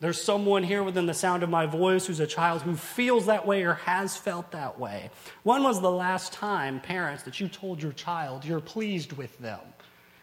There's 0.00 0.20
someone 0.20 0.64
here 0.64 0.82
within 0.82 1.06
the 1.06 1.14
sound 1.14 1.44
of 1.44 1.48
my 1.48 1.66
voice 1.66 2.06
who's 2.06 2.18
a 2.18 2.26
child 2.26 2.62
who 2.62 2.74
feels 2.74 3.26
that 3.26 3.46
way 3.46 3.62
or 3.62 3.74
has 3.74 4.16
felt 4.16 4.50
that 4.50 4.76
way. 4.80 5.10
When 5.44 5.62
was 5.62 5.80
the 5.80 5.92
last 5.92 6.32
time, 6.32 6.80
parents, 6.80 7.22
that 7.22 7.38
you 7.38 7.46
told 7.46 7.80
your 7.80 7.92
child 7.92 8.44
you're 8.44 8.60
pleased 8.60 9.12
with 9.12 9.38
them? 9.38 9.60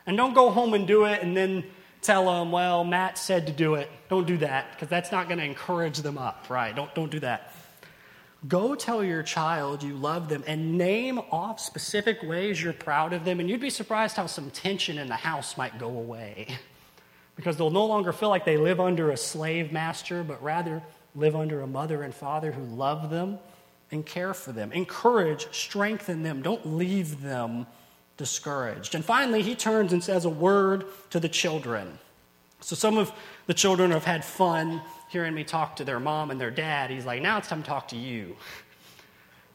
And 0.06 0.18
don't 0.18 0.34
go 0.34 0.50
home 0.50 0.74
and 0.74 0.86
do 0.86 1.06
it 1.06 1.22
and 1.22 1.38
then 1.38 1.64
tell 2.02 2.26
them, 2.26 2.52
well, 2.52 2.84
Matt 2.84 3.18
said 3.18 3.48
to 3.48 3.54
do 3.54 3.76
it. 3.76 3.90
Don't 4.10 4.28
do 4.28 4.36
that 4.40 4.72
because 4.74 4.90
that's 4.90 5.14
not 5.14 5.30
going 5.30 5.40
to 5.40 5.46
encourage 5.46 6.00
them 6.00 6.18
up, 6.18 6.50
right? 6.50 6.76
Don't, 6.76 6.94
don't 6.94 7.12
do 7.12 7.22
that. 7.22 7.54
Go 8.47 8.73
tell 8.73 9.04
your 9.04 9.21
child 9.21 9.84
you 9.84 9.95
love 9.95 10.30
them 10.30 10.43
and 10.47 10.78
name 10.78 11.19
off 11.32 11.60
specific 11.60 12.23
ways 12.23 12.62
you're 12.62 12.71
proud 12.71 13.12
of 13.12 13.25
them, 13.25 13.39
and 13.39 13.49
you'd 13.49 13.60
be 13.60 13.69
surprised 13.69 14.15
how 14.15 14.28
some 14.28 14.49
tension 14.52 14.97
in 14.97 15.10
the 15.10 15.15
house 15.15 15.58
might 15.58 15.78
go 15.80 15.88
away. 15.88 16.47
Because 17.36 17.56
they'll 17.56 17.69
no 17.69 17.86
longer 17.86 18.12
feel 18.12 18.28
like 18.28 18.43
they 18.43 18.58
live 18.58 18.82
under 18.82 19.12
a 19.12 19.15
slave 19.15 19.71
master, 19.71 20.23
but 20.23 20.43
rather 20.43 20.84
live 21.15 21.38
under 21.38 21.62
a 21.62 21.67
mother 21.67 22.04
and 22.04 22.13
father 22.13 22.52
who 22.52 22.62
love 22.63 23.10
them 23.10 23.39
and 23.91 24.06
care 24.06 24.34
for 24.34 24.52
them. 24.52 24.73
Encourage, 24.73 25.47
strengthen 25.54 26.21
them. 26.21 26.41
Don't 26.41 26.65
leave 26.65 27.21
them 27.21 27.65
discouraged. 28.17 28.93
And 28.93 29.06
finally, 29.06 29.41
he 29.41 29.56
turns 29.56 29.93
and 29.93 30.04
says 30.04 30.25
a 30.25 30.30
word 30.30 30.86
to 31.12 31.19
the 31.21 31.30
children. 31.30 31.97
So 32.60 32.75
some 32.75 32.97
of 32.97 33.12
the 33.47 33.54
children 33.54 33.91
have 33.91 34.04
had 34.04 34.25
fun 34.25 34.82
hearing 35.10 35.34
me 35.34 35.43
talk 35.43 35.76
to 35.78 35.84
their 35.84 36.00
mom 36.00 36.32
and 36.32 36.39
their 36.39 36.52
dad, 36.52 36.89
he's 36.89 37.06
like, 37.06 37.22
now 37.22 37.38
it's 37.38 37.48
time 37.48 37.62
to 37.62 37.67
talk 37.67 37.89
to 37.89 37.98
you. 37.98 38.36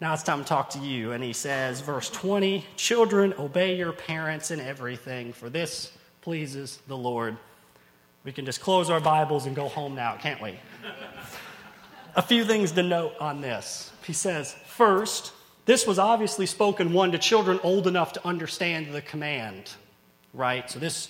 Now 0.00 0.12
it's 0.12 0.22
time 0.22 0.40
to 0.40 0.44
talk 0.44 0.70
to 0.70 0.78
you. 0.78 1.12
And 1.12 1.22
he 1.22 1.32
says, 1.32 1.80
verse 1.80 2.10
20, 2.10 2.64
children, 2.76 3.32
obey 3.38 3.76
your 3.76 3.92
parents 3.92 4.50
in 4.50 4.60
everything, 4.60 5.32
for 5.32 5.48
this 5.48 5.92
pleases 6.20 6.80
the 6.88 6.96
Lord. 6.96 7.36
We 8.24 8.32
can 8.32 8.44
just 8.44 8.60
close 8.60 8.90
our 8.90 9.00
Bibles 9.00 9.46
and 9.46 9.54
go 9.54 9.68
home 9.68 9.94
now, 9.94 10.16
can't 10.16 10.42
we? 10.42 10.58
A 12.16 12.22
few 12.22 12.44
things 12.44 12.72
to 12.72 12.82
note 12.82 13.14
on 13.20 13.40
this. 13.40 13.92
He 14.04 14.12
says, 14.12 14.54
first, 14.66 15.32
this 15.66 15.86
was 15.86 15.98
obviously 15.98 16.46
spoken 16.46 16.92
one 16.92 17.12
to 17.12 17.18
children 17.18 17.60
old 17.62 17.86
enough 17.86 18.12
to 18.14 18.26
understand 18.26 18.92
the 18.92 19.02
command, 19.02 19.70
right? 20.32 20.70
So 20.70 20.78
this 20.78 21.08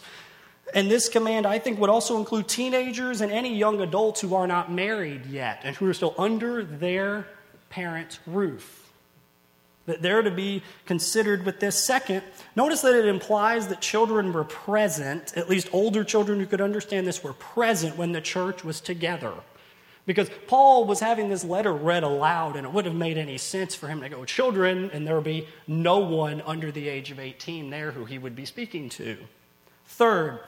and 0.72 0.90
this 0.90 1.08
command, 1.08 1.46
I 1.46 1.58
think, 1.58 1.78
would 1.78 1.90
also 1.90 2.16
include 2.16 2.48
teenagers 2.48 3.20
and 3.20 3.30
any 3.30 3.54
young 3.54 3.80
adults 3.80 4.20
who 4.20 4.34
are 4.34 4.46
not 4.46 4.72
married 4.72 5.26
yet 5.26 5.60
and 5.64 5.76
who 5.76 5.88
are 5.88 5.94
still 5.94 6.14
under 6.16 6.64
their 6.64 7.26
parents' 7.68 8.18
roof. 8.26 8.80
That 9.86 10.00
they're 10.00 10.22
to 10.22 10.30
be 10.30 10.62
considered 10.86 11.44
with 11.44 11.60
this. 11.60 11.76
Second, 11.84 12.22
notice 12.56 12.80
that 12.80 12.94
it 12.94 13.04
implies 13.04 13.68
that 13.68 13.82
children 13.82 14.32
were 14.32 14.44
present, 14.44 15.36
at 15.36 15.50
least 15.50 15.68
older 15.72 16.02
children 16.04 16.40
who 16.40 16.46
could 16.46 16.62
understand 16.62 17.06
this 17.06 17.22
were 17.22 17.34
present 17.34 17.98
when 17.98 18.12
the 18.12 18.22
church 18.22 18.64
was 18.64 18.80
together. 18.80 19.34
Because 20.06 20.30
Paul 20.46 20.86
was 20.86 21.00
having 21.00 21.28
this 21.28 21.44
letter 21.44 21.72
read 21.72 22.02
aloud, 22.02 22.56
and 22.56 22.66
it 22.66 22.72
wouldn't 22.72 22.94
have 22.94 22.98
made 22.98 23.18
any 23.18 23.36
sense 23.38 23.74
for 23.74 23.88
him 23.88 24.00
to 24.00 24.08
go, 24.08 24.24
children, 24.24 24.90
and 24.92 25.06
there 25.06 25.14
would 25.14 25.24
be 25.24 25.48
no 25.66 25.98
one 25.98 26.42
under 26.42 26.72
the 26.72 26.88
age 26.88 27.10
of 27.10 27.18
18 27.18 27.70
there 27.70 27.92
who 27.92 28.04
he 28.06 28.18
would 28.18 28.36
be 28.36 28.44
speaking 28.44 28.88
to. 28.90 29.18
Third, 29.94 30.40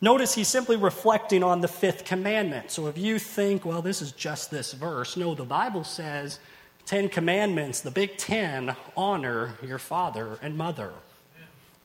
notice 0.00 0.34
he's 0.34 0.46
simply 0.46 0.76
reflecting 0.76 1.42
on 1.42 1.60
the 1.60 1.68
fifth 1.68 2.04
commandment. 2.04 2.70
So 2.70 2.86
if 2.86 2.96
you 2.96 3.18
think, 3.18 3.64
well, 3.64 3.82
this 3.82 4.00
is 4.00 4.12
just 4.12 4.52
this 4.52 4.72
verse, 4.72 5.16
no, 5.16 5.34
the 5.34 5.44
Bible 5.44 5.82
says, 5.82 6.38
Ten 6.86 7.08
Commandments, 7.08 7.80
the 7.80 7.90
big 7.90 8.16
ten, 8.16 8.76
honor 8.96 9.58
your 9.62 9.78
father 9.78 10.38
and 10.42 10.56
mother. 10.56 10.92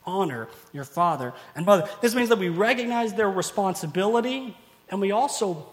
honor 0.05 0.49
your 0.71 0.83
father 0.83 1.33
and 1.55 1.65
mother. 1.65 1.89
This 2.01 2.13
means 2.13 2.29
that 2.29 2.37
we 2.37 2.49
recognize 2.49 3.13
their 3.13 3.31
responsibility 3.31 4.55
and 4.89 5.01
we 5.01 5.11
also 5.11 5.65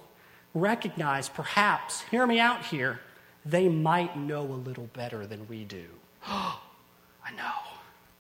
recognize, 0.55 1.29
perhaps, 1.29 2.01
hear 2.11 2.27
me 2.27 2.41
out 2.41 2.65
here, 2.65 3.01
they 3.45 3.69
might 3.69 4.17
know 4.17 4.43
a 4.43 4.61
little 4.69 4.89
better 4.95 5.27
than 5.27 5.47
we 5.49 5.65
do. 5.65 5.85
I 6.27 7.31
know. 7.37 7.53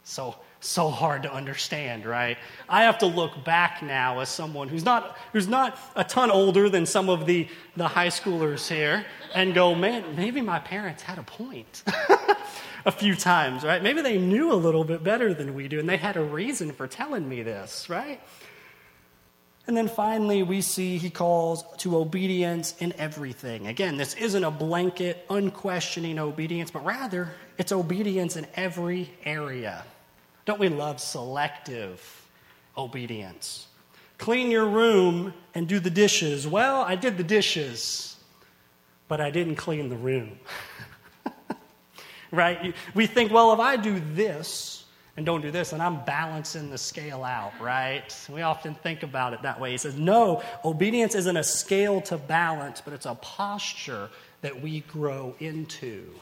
So, 0.05 0.37
so 0.61 0.91
hard 0.91 1.23
to 1.23 1.33
understand, 1.33 2.05
right? 2.05 2.37
I 2.69 2.85
have 2.85 2.99
to 2.99 3.07
look 3.07 3.45
back 3.45 3.83
now 3.83 4.21
as 4.21 4.29
someone 4.29 4.69
who's 4.69 4.85
not, 4.85 5.17
who's 5.33 5.49
not 5.49 5.79
a 5.97 6.05
ton 6.05 6.31
older 6.31 6.69
than 6.69 6.87
some 6.87 7.09
of 7.09 7.27
the, 7.27 7.49
the 7.77 7.89
high 7.89 8.09
schoolers 8.09 8.69
here 8.69 9.05
and 9.35 9.55
go, 9.55 9.75
man, 9.75 10.17
maybe 10.17 10.41
my 10.41 10.59
parents 10.59 11.03
had 11.03 11.19
a 11.19 11.23
point. 11.23 11.83
a 12.87 12.93
few 12.93 13.15
times, 13.15 13.63
right? 13.63 13.83
Maybe 13.83 14.01
they 14.01 14.17
knew 14.17 14.53
a 14.53 14.55
little 14.55 14.85
bit 14.85 15.05
better 15.05 15.35
than 15.35 15.55
we 15.55 15.69
do 15.69 15.81
and 15.81 15.89
they 15.89 15.99
had 15.99 16.17
a 16.17 16.23
reason 16.23 16.73
for 16.73 16.87
telling 16.87 17.29
me 17.29 17.43
this, 17.43 17.91
right? 17.91 18.21
And 19.67 19.77
then 19.77 19.89
finally, 19.89 20.43
we 20.43 20.63
see 20.63 20.99
he 20.99 21.11
calls 21.11 21.63
to 21.79 21.97
obedience 21.97 22.75
in 22.81 22.93
everything. 22.95 23.67
Again, 23.67 23.97
this 23.97 24.15
isn't 24.15 24.43
a 24.43 24.51
blanket, 24.51 25.25
unquestioning 25.29 26.19
obedience, 26.19 26.71
but 26.71 26.85
rather 26.85 27.33
it's 27.59 27.71
obedience 27.71 28.37
in 28.37 28.47
every 28.55 29.11
area. 29.25 29.85
Don't 30.51 30.59
we 30.59 30.69
love 30.69 30.99
selective 30.99 32.27
obedience? 32.77 33.69
Clean 34.19 34.51
your 34.51 34.67
room 34.67 35.33
and 35.55 35.69
do 35.69 35.79
the 35.79 35.91
dishes. 35.91 36.45
Well, 36.45 36.81
I 36.81 36.97
did 36.97 37.17
the 37.17 37.23
dishes, 37.23 38.17
but 39.07 39.21
I 39.21 39.31
didn't 39.31 39.55
clean 39.55 39.91
the 39.91 39.97
room. 39.97 40.41
right? 42.33 42.75
We 42.95 43.07
think, 43.07 43.31
well, 43.31 43.53
if 43.53 43.61
I 43.61 43.77
do 43.77 44.03
this 44.13 44.87
and 45.17 45.25
don't 45.25 45.41
do 45.41 45.53
this, 45.53 45.71
then 45.71 45.81
I'm 45.81 46.05
balancing 46.05 46.69
the 46.69 46.79
scale 46.79 47.23
out, 47.23 47.53
right? 47.61 48.13
We 48.29 48.43
often 48.43 48.75
think 48.75 49.05
about 49.05 49.35
it 49.35 49.43
that 49.43 49.61
way. 49.61 49.71
He 49.71 49.79
says, 49.79 49.95
no, 49.95 50.43
obedience 50.65 51.15
isn't 51.15 51.37
a 51.37 51.45
scale 51.45 52.01
to 52.01 52.19
balance, 52.19 52.81
but 52.81 52.93
it's 52.93 53.07
a 53.07 53.15
posture 53.15 54.11
that 54.41 54.61
we 54.61 54.81
grow 54.81 55.37
into. 55.39 56.13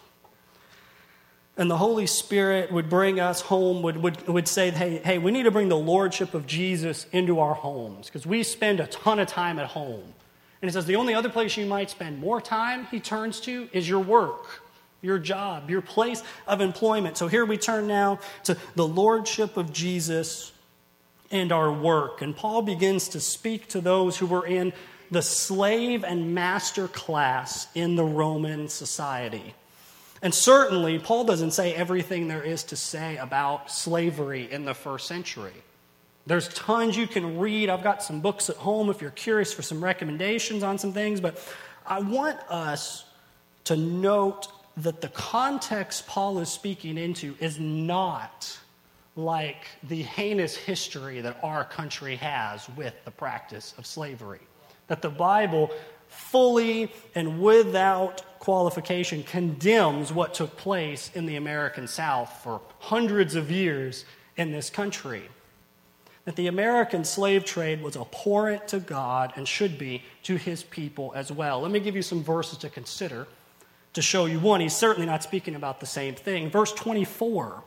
And 1.58 1.70
the 1.70 1.76
Holy 1.76 2.06
Spirit 2.06 2.72
would 2.72 2.88
bring 2.88 3.20
us 3.20 3.42
home, 3.42 3.82
would, 3.82 3.96
would, 3.98 4.26
would 4.28 4.48
say, 4.48 4.70
hey, 4.70 4.98
hey, 5.04 5.18
we 5.18 5.30
need 5.32 5.42
to 5.42 5.50
bring 5.50 5.68
the 5.68 5.76
Lordship 5.76 6.32
of 6.32 6.46
Jesus 6.46 7.04
into 7.12 7.40
our 7.40 7.54
homes 7.54 8.06
because 8.06 8.24
we 8.24 8.42
spend 8.44 8.80
a 8.80 8.86
ton 8.86 9.18
of 9.18 9.28
time 9.28 9.58
at 9.58 9.66
home. 9.66 10.14
And 10.62 10.70
he 10.70 10.72
says, 10.72 10.86
the 10.86 10.96
only 10.96 11.14
other 11.14 11.28
place 11.28 11.56
you 11.56 11.66
might 11.66 11.90
spend 11.90 12.18
more 12.18 12.40
time, 12.40 12.86
he 12.86 13.00
turns 13.00 13.40
to, 13.40 13.68
is 13.72 13.88
your 13.88 14.00
work 14.00 14.62
your 15.00 15.18
job, 15.18 15.70
your 15.70 15.80
place 15.80 16.22
of 16.46 16.60
employment. 16.60 17.16
So 17.16 17.28
here 17.28 17.44
we 17.44 17.56
turn 17.56 17.86
now 17.86 18.18
to 18.44 18.56
the 18.74 18.86
lordship 18.86 19.56
of 19.56 19.72
Jesus 19.72 20.52
and 21.30 21.52
our 21.52 21.72
work. 21.72 22.22
And 22.22 22.34
Paul 22.34 22.62
begins 22.62 23.08
to 23.10 23.20
speak 23.20 23.68
to 23.68 23.80
those 23.80 24.16
who 24.16 24.26
were 24.26 24.46
in 24.46 24.72
the 25.10 25.22
slave 25.22 26.04
and 26.04 26.34
master 26.34 26.88
class 26.88 27.68
in 27.74 27.96
the 27.96 28.04
Roman 28.04 28.68
society. 28.68 29.54
And 30.22 30.34
certainly, 30.34 30.98
Paul 30.98 31.24
doesn't 31.24 31.52
say 31.52 31.74
everything 31.74 32.28
there 32.28 32.42
is 32.42 32.64
to 32.64 32.76
say 32.76 33.16
about 33.16 33.70
slavery 33.70 34.50
in 34.50 34.64
the 34.64 34.74
first 34.74 35.06
century. 35.06 35.52
There's 36.26 36.48
tons 36.48 36.96
you 36.96 37.06
can 37.06 37.38
read. 37.38 37.70
I've 37.70 37.82
got 37.82 38.02
some 38.02 38.20
books 38.20 38.50
at 38.50 38.56
home 38.56 38.90
if 38.90 39.00
you're 39.00 39.10
curious 39.10 39.52
for 39.52 39.62
some 39.62 39.82
recommendations 39.82 40.62
on 40.62 40.78
some 40.78 40.92
things, 40.92 41.20
but 41.20 41.42
I 41.86 42.00
want 42.00 42.38
us 42.50 43.04
to 43.64 43.76
note 43.76 44.48
that 44.78 45.00
the 45.00 45.08
context 45.08 46.06
Paul 46.06 46.38
is 46.40 46.48
speaking 46.48 46.98
into 46.98 47.34
is 47.40 47.58
not 47.58 48.58
like 49.16 49.66
the 49.82 50.02
heinous 50.02 50.56
history 50.56 51.20
that 51.20 51.38
our 51.42 51.64
country 51.64 52.16
has 52.16 52.68
with 52.76 52.94
the 53.04 53.10
practice 53.10 53.74
of 53.78 53.86
slavery. 53.86 54.40
That 54.86 55.02
the 55.02 55.10
Bible 55.10 55.70
fully 56.08 56.92
and 57.14 57.40
without 57.40 58.22
qualification 58.38 59.22
condemns 59.22 60.12
what 60.12 60.34
took 60.34 60.56
place 60.56 61.10
in 61.14 61.26
the 61.26 61.36
American 61.36 61.86
South 61.86 62.42
for 62.42 62.60
hundreds 62.78 63.34
of 63.34 63.50
years 63.50 64.04
in 64.36 64.52
this 64.52 64.70
country. 64.70 65.22
That 66.24 66.36
the 66.36 66.46
American 66.46 67.04
slave 67.04 67.44
trade 67.44 67.82
was 67.82 67.96
abhorrent 67.96 68.68
to 68.68 68.80
God 68.80 69.32
and 69.36 69.48
should 69.48 69.78
be 69.78 70.02
to 70.24 70.36
his 70.36 70.62
people 70.62 71.12
as 71.14 71.32
well. 71.32 71.60
Let 71.60 71.70
me 71.70 71.80
give 71.80 71.96
you 71.96 72.02
some 72.02 72.22
verses 72.22 72.58
to 72.58 72.68
consider 72.68 73.26
to 73.94 74.02
show 74.02 74.26
you 74.26 74.38
one, 74.38 74.60
he's 74.60 74.76
certainly 74.76 75.06
not 75.06 75.22
speaking 75.22 75.54
about 75.54 75.80
the 75.80 75.86
same 75.86 76.14
thing. 76.14 76.50
Verse 76.50 76.72
24, 76.72 77.62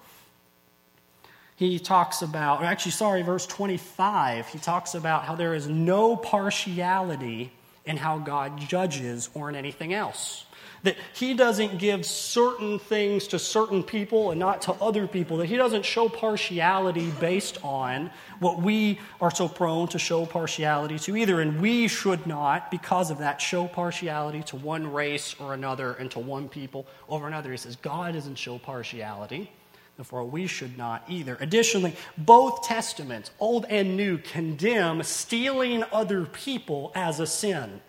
he 1.55 1.79
talks 1.79 2.21
about, 2.21 2.61
or 2.61 2.65
actually, 2.65 2.93
sorry, 2.93 3.21
verse 3.21 3.45
25, 3.45 4.47
he 4.47 4.59
talks 4.59 4.93
about 4.93 5.25
how 5.25 5.35
there 5.35 5.53
is 5.53 5.67
no 5.67 6.15
partiality 6.15 7.51
in 7.85 7.97
how 7.97 8.19
God 8.19 8.57
judges 8.57 9.29
or 9.33 9.49
in 9.49 9.55
anything 9.55 9.93
else. 9.93 10.45
That 10.83 10.97
he 11.13 11.35
doesn't 11.35 11.77
give 11.77 12.05
certain 12.05 12.79
things 12.79 13.27
to 13.27 13.39
certain 13.39 13.83
people 13.83 14.31
and 14.31 14.39
not 14.39 14.63
to 14.63 14.73
other 14.73 15.05
people. 15.07 15.37
That 15.37 15.45
he 15.45 15.55
doesn't 15.55 15.85
show 15.85 16.09
partiality 16.09 17.11
based 17.19 17.59
on 17.63 18.09
what 18.39 18.61
we 18.61 18.99
are 19.19 19.29
so 19.29 19.47
prone 19.47 19.87
to 19.89 19.99
show 19.99 20.25
partiality 20.25 20.97
to 20.99 21.15
either. 21.15 21.39
And 21.39 21.61
we 21.61 21.87
should 21.87 22.25
not, 22.25 22.71
because 22.71 23.11
of 23.11 23.19
that, 23.19 23.39
show 23.39 23.67
partiality 23.67 24.41
to 24.43 24.55
one 24.55 24.91
race 24.91 25.35
or 25.39 25.53
another 25.53 25.93
and 25.93 26.09
to 26.11 26.19
one 26.19 26.49
people 26.49 26.87
over 27.07 27.27
another. 27.27 27.51
He 27.51 27.57
says 27.57 27.75
God 27.75 28.13
doesn't 28.15 28.35
show 28.35 28.57
partiality. 28.57 29.51
Therefore, 29.97 30.23
we 30.23 30.47
should 30.47 30.79
not 30.79 31.03
either. 31.07 31.37
Additionally, 31.39 31.95
both 32.17 32.63
testaments, 32.63 33.29
Old 33.39 33.65
and 33.69 33.95
New, 33.95 34.17
condemn 34.17 35.03
stealing 35.03 35.83
other 35.91 36.25
people 36.25 36.91
as 36.95 37.19
a 37.19 37.27
sin. 37.27 37.81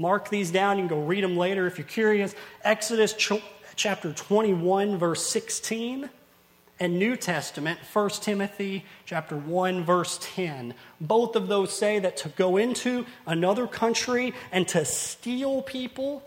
Mark 0.00 0.30
these 0.30 0.50
down. 0.50 0.78
You 0.78 0.88
can 0.88 0.96
go 0.96 1.04
read 1.04 1.22
them 1.22 1.36
later 1.36 1.66
if 1.66 1.76
you're 1.76 1.86
curious. 1.86 2.34
Exodus 2.64 3.12
ch- 3.12 3.42
chapter 3.76 4.14
21, 4.14 4.96
verse 4.96 5.26
16, 5.26 6.08
and 6.80 6.98
New 6.98 7.16
Testament, 7.16 7.78
1 7.92 8.08
Timothy 8.22 8.86
chapter 9.04 9.36
1, 9.36 9.84
verse 9.84 10.18
10. 10.22 10.72
Both 11.02 11.36
of 11.36 11.48
those 11.48 11.76
say 11.76 11.98
that 11.98 12.16
to 12.16 12.30
go 12.30 12.56
into 12.56 13.04
another 13.26 13.66
country 13.66 14.32
and 14.50 14.66
to 14.68 14.86
steal 14.86 15.60
people 15.60 16.22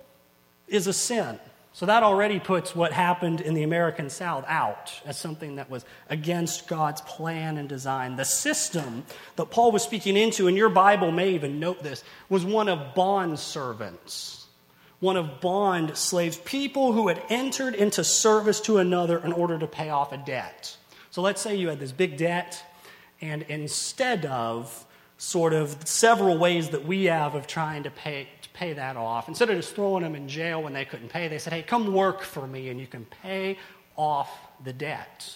is 0.67 0.86
a 0.86 0.93
sin. 0.93 1.39
So 1.75 1.88
that 1.88 2.03
already 2.03 2.39
puts 2.39 2.75
what 2.75 2.93
happened 2.93 3.41
in 3.41 3.55
the 3.55 3.63
American 3.63 4.12
South 4.12 4.45
out 4.47 4.93
as 5.05 5.17
something 5.17 5.55
that 5.55 5.71
was 5.71 5.83
against 6.07 6.67
God's 6.67 7.01
plan 7.01 7.57
and 7.57 7.67
design. 7.67 8.15
The 8.15 8.25
system 8.25 9.05
that 9.38 9.49
Paul 9.49 9.71
was 9.71 9.81
speaking 9.81 10.15
into, 10.15 10.47
and 10.47 10.55
your 10.55 10.69
Bible 10.69 11.12
may 11.12 11.31
even 11.31 11.59
note 11.59 11.81
this, 11.81 12.03
was 12.29 12.45
one 12.45 12.69
of 12.69 12.93
bond 12.93 13.39
servants, 13.39 14.45
one 14.99 15.17
of 15.17 15.41
bond 15.41 15.97
slaves, 15.97 16.38
people 16.38 16.91
who 16.91 17.07
had 17.07 17.19
entered 17.29 17.73
into 17.73 18.03
service 18.03 18.62
to 18.62 18.77
another 18.77 19.17
in 19.17 19.33
order 19.33 19.57
to 19.57 19.65
pay 19.65 19.89
off 19.89 20.13
a 20.13 20.17
debt. 20.17 20.77
So 21.09 21.23
let's 21.23 21.41
say 21.41 21.55
you 21.55 21.69
had 21.69 21.79
this 21.79 21.91
big 21.91 22.17
debt, 22.17 22.63
and 23.19 23.41
instead 23.49 24.27
of 24.27 24.86
sort 25.17 25.53
of 25.53 25.88
several 25.88 26.38
ways 26.38 26.69
that 26.69 26.86
we 26.86 27.05
have 27.05 27.33
of 27.33 27.47
trying 27.47 27.81
to 27.83 27.89
pay 27.89 28.27
pay 28.54 28.74
that 28.74 28.96
off. 28.96 29.28
Instead 29.28 29.50
of 29.50 29.58
just 29.58 29.76
throwing 29.76 30.04
them 30.04 30.16
in 30.16 30.28
jail 30.28 30.62
when 30.62 30.74
they 30.74 30.86
couldn't 30.86 31.10
pay, 31.10 31.28
they 31.28 31.39
said, 31.39 31.54
hey, 31.54 31.63
come 31.63 31.94
work 31.94 32.22
for 32.22 32.48
me 32.48 32.70
and 32.70 32.80
you 32.80 32.88
can 32.88 33.06
pay 33.06 33.58
off 33.96 34.30
the 34.63 34.74
debt. 34.74 35.36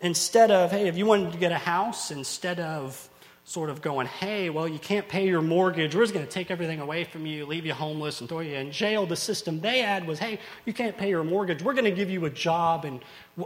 Instead 0.00 0.50
of, 0.50 0.70
hey, 0.70 0.88
if 0.88 0.96
you 0.96 1.06
wanted 1.06 1.32
to 1.32 1.38
get 1.38 1.52
a 1.52 1.58
house, 1.58 2.10
instead 2.10 2.58
of 2.60 3.08
sort 3.44 3.70
of 3.70 3.82
going, 3.82 4.06
hey, 4.06 4.50
well, 4.50 4.68
you 4.68 4.78
can't 4.78 5.08
pay 5.08 5.26
your 5.26 5.42
mortgage, 5.42 5.94
we're 5.94 6.02
just 6.02 6.14
going 6.14 6.24
to 6.24 6.30
take 6.30 6.50
everything 6.50 6.80
away 6.80 7.04
from 7.04 7.26
you, 7.26 7.44
leave 7.44 7.66
you 7.66 7.74
homeless, 7.74 8.20
and 8.20 8.28
throw 8.28 8.40
you 8.40 8.54
in 8.54 8.70
jail. 8.70 9.04
The 9.04 9.16
system 9.16 9.60
they 9.60 9.80
had 9.80 10.06
was, 10.06 10.18
hey, 10.18 10.38
you 10.64 10.72
can't 10.72 10.96
pay 10.96 11.08
your 11.08 11.24
mortgage, 11.24 11.62
we're 11.62 11.74
going 11.74 11.84
to 11.84 11.90
give 11.90 12.08
you 12.08 12.24
a 12.24 12.30
job, 12.30 12.84
and 12.84 13.00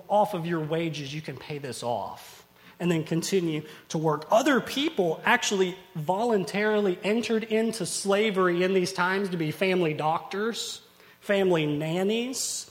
off 0.08 0.34
of 0.34 0.46
your 0.46 0.60
wages, 0.60 1.14
you 1.14 1.22
can 1.22 1.36
pay 1.36 1.58
this 1.58 1.82
off 1.82 2.35
and 2.78 2.90
then 2.90 3.04
continue 3.04 3.62
to 3.88 3.98
work. 3.98 4.26
Other 4.30 4.60
people 4.60 5.20
actually 5.24 5.76
voluntarily 5.94 6.98
entered 7.02 7.44
into 7.44 7.86
slavery 7.86 8.62
in 8.62 8.74
these 8.74 8.92
times 8.92 9.30
to 9.30 9.36
be 9.36 9.50
family 9.50 9.94
doctors, 9.94 10.82
family 11.20 11.66
nannies, 11.66 12.70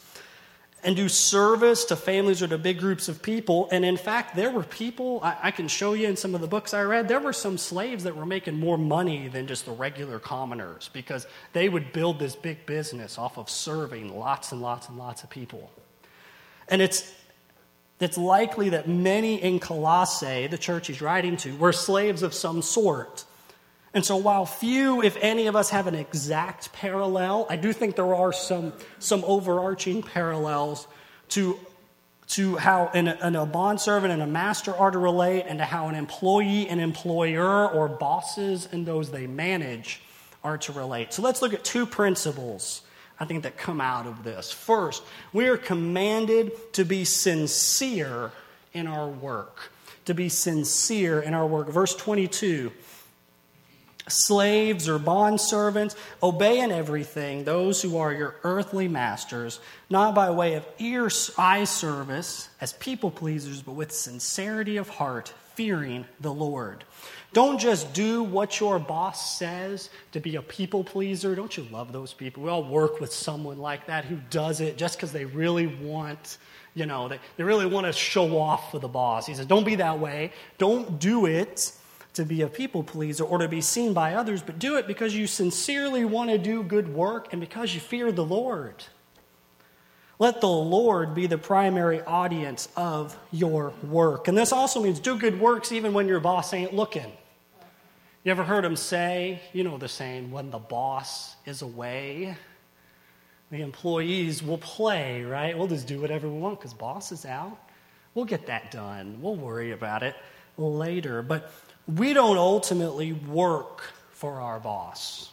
and 0.83 0.95
do 0.95 1.09
service 1.09 1.85
to 1.85 1.95
families 1.95 2.43
or 2.43 2.47
to 2.47 2.59
big 2.59 2.77
groups 2.77 3.07
of 3.07 3.23
people. 3.23 3.67
And 3.71 3.83
in 3.83 3.97
fact, 3.97 4.35
there 4.35 4.51
were 4.51 4.61
people, 4.61 5.19
I, 5.23 5.35
I 5.43 5.51
can 5.51 5.67
show 5.67 5.93
you 5.93 6.07
in 6.07 6.15
some 6.15 6.35
of 6.35 6.41
the 6.41 6.47
books 6.47 6.75
I 6.75 6.83
read, 6.83 7.07
there 7.07 7.19
were 7.19 7.33
some 7.33 7.57
slaves 7.57 8.03
that 8.03 8.15
were 8.15 8.25
making 8.25 8.59
more 8.59 8.77
money 8.77 9.27
than 9.27 9.47
just 9.47 9.65
the 9.65 9.71
regular 9.71 10.19
commoners 10.19 10.91
because 10.93 11.25
they 11.53 11.69
would 11.69 11.91
build 11.91 12.19
this 12.19 12.35
big 12.35 12.67
business 12.67 13.17
off 13.17 13.39
of 13.39 13.49
serving 13.49 14.15
lots 14.15 14.51
and 14.51 14.61
lots 14.61 14.87
and 14.87 14.99
lots 14.99 15.23
of 15.23 15.31
people. 15.31 15.71
And 16.67 16.83
it's 16.83 17.11
it's 17.99 18.17
likely 18.17 18.69
that 18.69 18.87
many 18.87 19.41
in 19.41 19.59
Colossae, 19.59 20.47
the 20.47 20.57
church 20.57 20.87
he's 20.87 21.01
writing 21.01 21.37
to, 21.37 21.55
were 21.57 21.71
slaves 21.71 22.23
of 22.23 22.33
some 22.33 22.61
sort. 22.61 23.23
And 23.93 24.03
so, 24.03 24.17
while 24.17 24.45
few, 24.45 25.01
if 25.01 25.17
any 25.21 25.47
of 25.47 25.55
us, 25.55 25.69
have 25.69 25.87
an 25.87 25.95
exact 25.95 26.73
parallel, 26.73 27.47
I 27.49 27.55
do 27.55 27.71
think 27.71 27.95
there 27.95 28.13
are 28.13 28.33
some, 28.33 28.73
some 28.99 29.23
overarching 29.25 30.03
parallels 30.03 30.87
to 31.29 31.57
to 32.27 32.55
how 32.55 32.89
an, 32.93 33.07
an, 33.07 33.35
a 33.35 33.45
bondservant 33.45 34.11
and 34.11 34.21
a 34.21 34.27
master 34.27 34.75
are 34.75 34.89
to 34.89 34.97
relate, 34.97 35.45
and 35.47 35.59
to 35.59 35.65
how 35.65 35.87
an 35.87 35.95
employee 35.95 36.67
and 36.67 36.81
employer, 36.81 37.69
or 37.69 37.87
bosses 37.87 38.67
and 38.71 38.85
those 38.85 39.11
they 39.11 39.27
manage, 39.27 40.01
are 40.43 40.57
to 40.57 40.71
relate. 40.71 41.13
So 41.13 41.21
let's 41.21 41.41
look 41.41 41.53
at 41.53 41.63
two 41.63 41.85
principles 41.85 42.81
I 43.19 43.25
think 43.25 43.43
that 43.43 43.57
come 43.57 43.79
out 43.79 44.07
of 44.07 44.23
this. 44.23 44.51
First, 44.51 45.03
we 45.31 45.47
are 45.47 45.57
commanded 45.57 46.73
to 46.73 46.83
be 46.83 47.05
sincere 47.05 48.31
in 48.73 48.87
our 48.87 49.07
work. 49.07 49.71
To 50.05 50.13
be 50.13 50.29
sincere 50.29 51.21
in 51.21 51.33
our 51.33 51.47
work. 51.47 51.69
Verse 51.69 51.95
22 51.95 52.71
slaves 54.07 54.87
or 54.87 54.99
bondservants, 54.99 55.95
obey 56.21 56.59
in 56.59 56.71
everything 56.71 57.43
those 57.43 57.81
who 57.81 57.97
are 57.97 58.13
your 58.13 58.35
earthly 58.43 58.87
masters, 58.87 59.59
not 59.89 60.13
by 60.13 60.29
way 60.29 60.53
of 60.53 60.65
ear 60.79 61.09
eye 61.37 61.63
service 61.63 62.49
as 62.61 62.73
people 62.73 63.09
pleasers, 63.11 63.61
but 63.61 63.73
with 63.73 63.91
sincerity 63.91 64.77
of 64.77 64.89
heart, 64.89 65.33
fearing 65.55 66.05
the 66.19 66.33
Lord. 66.33 66.83
Don't 67.35 67.59
just 67.59 67.91
do 67.91 68.23
what 68.23 68.61
your 68.61 68.79
boss 68.79 69.37
says 69.37 69.89
to 70.13 70.21
be 70.21 70.37
a 70.37 70.41
people 70.41 70.85
pleaser. 70.85 71.35
Don't 71.35 71.57
you 71.57 71.67
love 71.69 71.91
those 71.91 72.13
people? 72.13 72.43
We 72.43 72.49
all 72.49 72.63
work 72.63 73.01
with 73.01 73.11
someone 73.11 73.57
like 73.57 73.87
that 73.87 74.05
who 74.05 74.19
does 74.29 74.61
it 74.61 74.77
just 74.77 74.95
because 74.95 75.11
they 75.11 75.25
really 75.25 75.67
want, 75.67 76.37
you 76.75 76.85
know, 76.85 77.09
they, 77.09 77.19
they 77.35 77.43
really 77.43 77.65
want 77.65 77.87
to 77.87 77.91
show 77.91 78.39
off 78.39 78.71
for 78.71 78.79
the 78.79 78.87
boss. 78.87 79.27
He 79.27 79.35
says, 79.35 79.45
Don't 79.47 79.65
be 79.65 79.75
that 79.75 79.99
way. 79.99 80.31
Don't 80.57 80.97
do 80.97 81.25
it 81.25 81.73
to 82.13 82.23
be 82.23 82.41
a 82.43 82.47
people 82.47 82.83
pleaser 82.83 83.25
or 83.25 83.39
to 83.39 83.49
be 83.49 83.59
seen 83.59 83.91
by 83.91 84.15
others, 84.15 84.41
but 84.41 84.57
do 84.57 84.77
it 84.77 84.87
because 84.87 85.13
you 85.13 85.27
sincerely 85.27 86.05
want 86.05 86.29
to 86.29 86.37
do 86.37 86.63
good 86.63 86.87
work 86.87 87.33
and 87.33 87.41
because 87.41 87.75
you 87.75 87.81
fear 87.81 88.13
the 88.13 88.23
Lord. 88.23 88.81
Let 90.19 90.39
the 90.39 90.47
Lord 90.47 91.13
be 91.13 91.27
the 91.27 91.37
primary 91.37 92.01
audience 92.01 92.69
of 92.77 93.17
your 93.33 93.73
work. 93.83 94.29
And 94.29 94.37
this 94.37 94.53
also 94.53 94.81
means 94.81 95.01
do 95.01 95.17
good 95.17 95.37
works 95.37 95.73
even 95.73 95.91
when 95.91 96.07
your 96.07 96.21
boss 96.21 96.53
ain't 96.53 96.73
looking. 96.73 97.11
You 98.25 98.31
ever 98.31 98.43
heard 98.43 98.65
him 98.65 98.75
say, 98.75 99.39
you 99.53 99.63
know 99.63 99.77
the 99.77 99.87
saying, 99.87 100.31
when 100.31 100.49
the 100.49 100.57
boss 100.57 101.35
is 101.45 101.61
away, 101.61 102.35
the 103.51 103.61
employees 103.61 104.41
will 104.41 104.57
play, 104.57 105.21
right? 105.21 105.55
We'll 105.55 105.67
just 105.67 105.85
do 105.85 106.01
whatever 106.01 106.27
we 106.27 106.39
want 106.39 106.59
because 106.59 106.73
boss 106.73 107.11
is 107.11 107.23
out. 107.27 107.55
We'll 108.15 108.25
get 108.25 108.47
that 108.47 108.71
done. 108.71 109.19
We'll 109.21 109.35
worry 109.35 109.73
about 109.73 110.01
it 110.01 110.15
later. 110.57 111.21
But 111.21 111.51
we 111.87 112.13
don't 112.13 112.39
ultimately 112.39 113.13
work 113.13 113.93
for 114.09 114.41
our 114.41 114.59
boss. 114.59 115.29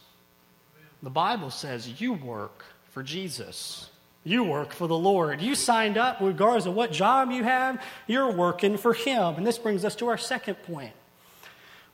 The 1.01 1.09
Bible 1.09 1.49
says 1.49 1.99
you 1.99 2.13
work 2.13 2.63
for 2.91 3.01
Jesus. 3.01 3.89
You 4.23 4.43
work 4.43 4.71
for 4.71 4.85
the 4.85 4.95
Lord. 4.95 5.41
You 5.41 5.55
signed 5.55 5.97
up, 5.97 6.17
regardless 6.21 6.67
of 6.67 6.75
what 6.75 6.91
job 6.91 7.31
you 7.31 7.43
have, 7.43 7.83
you're 8.05 8.31
working 8.31 8.77
for 8.77 8.93
Him. 8.93 9.33
And 9.33 9.47
this 9.47 9.57
brings 9.57 9.83
us 9.83 9.95
to 9.95 10.09
our 10.09 10.17
second 10.19 10.61
point. 10.61 10.93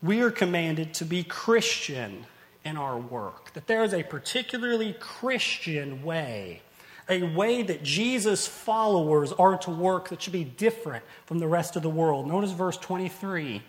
We 0.01 0.21
are 0.21 0.31
commanded 0.31 0.93
to 0.95 1.05
be 1.05 1.23
Christian 1.23 2.25
in 2.63 2.77
our 2.77 2.97
work, 2.97 3.53
that 3.53 3.67
there 3.67 3.83
is 3.83 3.93
a 3.93 4.03
particularly 4.03 4.93
Christian 4.99 6.03
way, 6.03 6.61
a 7.09 7.23
way 7.23 7.63
that 7.63 7.83
Jesus' 7.83 8.47
followers 8.47 9.31
are 9.33 9.57
to 9.57 9.71
work 9.71 10.09
that 10.09 10.21
should 10.21 10.33
be 10.33 10.43
different 10.43 11.03
from 11.25 11.39
the 11.39 11.47
rest 11.47 11.75
of 11.75 11.83
the 11.83 11.89
world. 11.89 12.27
Notice 12.27 12.51
verse 12.51 12.77
23. 12.77 13.61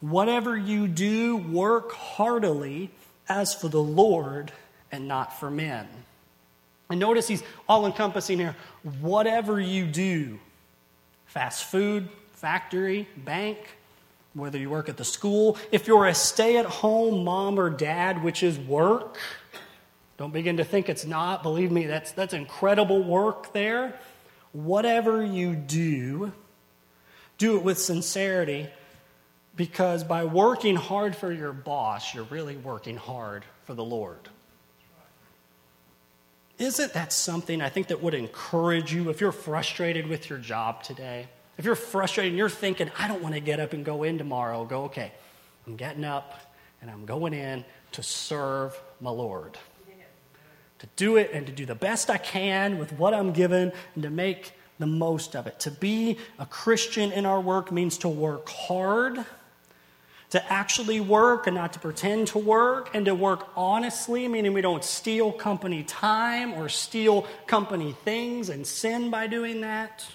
Whatever 0.00 0.56
you 0.56 0.86
do, 0.86 1.36
work 1.36 1.92
heartily 1.92 2.90
as 3.28 3.54
for 3.54 3.68
the 3.68 3.82
Lord 3.82 4.52
and 4.92 5.08
not 5.08 5.38
for 5.38 5.50
men. 5.50 5.88
And 6.88 7.00
notice 7.00 7.26
he's 7.26 7.42
all 7.68 7.84
encompassing 7.84 8.38
here. 8.38 8.56
Whatever 9.00 9.60
you 9.60 9.86
do, 9.86 10.38
fast 11.26 11.64
food, 11.64 12.08
factory, 12.32 13.08
bank, 13.16 13.58
whether 14.34 14.58
you 14.58 14.70
work 14.70 14.88
at 14.88 14.96
the 14.96 15.04
school, 15.04 15.56
if 15.72 15.86
you're 15.86 16.06
a 16.06 16.14
stay 16.14 16.56
at 16.56 16.66
home 16.66 17.24
mom 17.24 17.58
or 17.58 17.70
dad, 17.70 18.22
which 18.22 18.42
is 18.42 18.58
work, 18.58 19.18
don't 20.16 20.32
begin 20.32 20.56
to 20.56 20.64
think 20.64 20.88
it's 20.88 21.04
not. 21.04 21.42
Believe 21.42 21.70
me, 21.70 21.86
that's, 21.86 22.12
that's 22.12 22.34
incredible 22.34 23.02
work 23.02 23.52
there. 23.52 23.98
Whatever 24.52 25.24
you 25.24 25.54
do, 25.54 26.32
do 27.38 27.56
it 27.56 27.62
with 27.62 27.78
sincerity 27.78 28.68
because 29.56 30.04
by 30.04 30.24
working 30.24 30.76
hard 30.76 31.16
for 31.16 31.32
your 31.32 31.52
boss, 31.52 32.14
you're 32.14 32.24
really 32.24 32.56
working 32.56 32.96
hard 32.96 33.44
for 33.64 33.74
the 33.74 33.84
Lord. 33.84 34.28
Isn't 36.58 36.92
that 36.94 37.12
something 37.12 37.62
I 37.62 37.68
think 37.68 37.88
that 37.88 38.02
would 38.02 38.14
encourage 38.14 38.92
you 38.92 39.10
if 39.10 39.20
you're 39.20 39.32
frustrated 39.32 40.08
with 40.08 40.28
your 40.28 40.38
job 40.38 40.82
today? 40.82 41.28
If 41.58 41.64
you're 41.64 41.74
frustrated 41.74 42.32
and 42.32 42.38
you're 42.38 42.48
thinking, 42.48 42.90
I 42.98 43.08
don't 43.08 43.22
want 43.22 43.34
to 43.34 43.40
get 43.40 43.60
up 43.60 43.72
and 43.72 43.84
go 43.84 44.04
in 44.04 44.16
tomorrow, 44.16 44.64
go, 44.64 44.84
okay, 44.84 45.12
I'm 45.66 45.76
getting 45.76 46.04
up 46.04 46.54
and 46.80 46.90
I'm 46.90 47.04
going 47.04 47.34
in 47.34 47.64
to 47.92 48.02
serve 48.02 48.80
my 49.00 49.10
Lord. 49.10 49.58
To 50.78 50.86
do 50.94 51.16
it 51.16 51.32
and 51.32 51.44
to 51.46 51.52
do 51.52 51.66
the 51.66 51.74
best 51.74 52.08
I 52.08 52.18
can 52.18 52.78
with 52.78 52.92
what 52.92 53.12
I'm 53.12 53.32
given 53.32 53.72
and 53.94 54.04
to 54.04 54.10
make 54.10 54.52
the 54.78 54.86
most 54.86 55.34
of 55.34 55.48
it. 55.48 55.58
To 55.60 55.72
be 55.72 56.18
a 56.38 56.46
Christian 56.46 57.10
in 57.10 57.26
our 57.26 57.40
work 57.40 57.72
means 57.72 57.98
to 57.98 58.08
work 58.08 58.48
hard 58.48 59.24
to 60.30 60.52
actually 60.52 61.00
work 61.00 61.46
and 61.46 61.56
not 61.56 61.72
to 61.72 61.78
pretend 61.78 62.28
to 62.28 62.38
work, 62.38 62.90
and 62.94 63.06
to 63.06 63.14
work 63.14 63.48
honestly, 63.56 64.28
meaning 64.28 64.52
we 64.52 64.60
don't 64.60 64.84
steal 64.84 65.32
company 65.32 65.82
time 65.82 66.52
or 66.54 66.68
steal 66.68 67.26
company 67.46 67.92
things 68.04 68.50
and 68.50 68.66
sin 68.66 69.10
by 69.10 69.26
doing 69.26 69.62
that? 69.62 70.06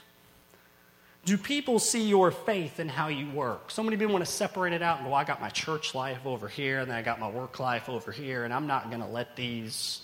Do 1.25 1.37
people 1.37 1.79
see 1.79 2.07
your 2.07 2.31
faith 2.31 2.79
in 2.79 2.89
how 2.89 3.07
you 3.07 3.29
work? 3.31 3.71
So 3.71 3.81
many 3.81 3.95
people 3.95 4.13
want 4.13 4.25
to 4.25 4.31
separate 4.31 4.73
it 4.73 4.81
out 4.81 4.99
and 4.99 5.07
go, 5.07 5.13
I 5.13 5.23
got 5.23 5.39
my 5.39 5.49
church 5.49 5.95
life 5.95 6.25
over 6.25 6.49
here, 6.49 6.79
and 6.79 6.91
then 6.91 6.97
I 6.97 7.01
got 7.01 7.19
my 7.19 7.29
work 7.29 7.59
life 7.59 7.87
over 7.87 8.11
here, 8.11 8.43
and 8.43 8.53
I'm 8.53 8.67
not 8.67 8.89
going 8.89 9.01
to 9.01 9.07
let 9.07 9.35
these. 9.35 10.01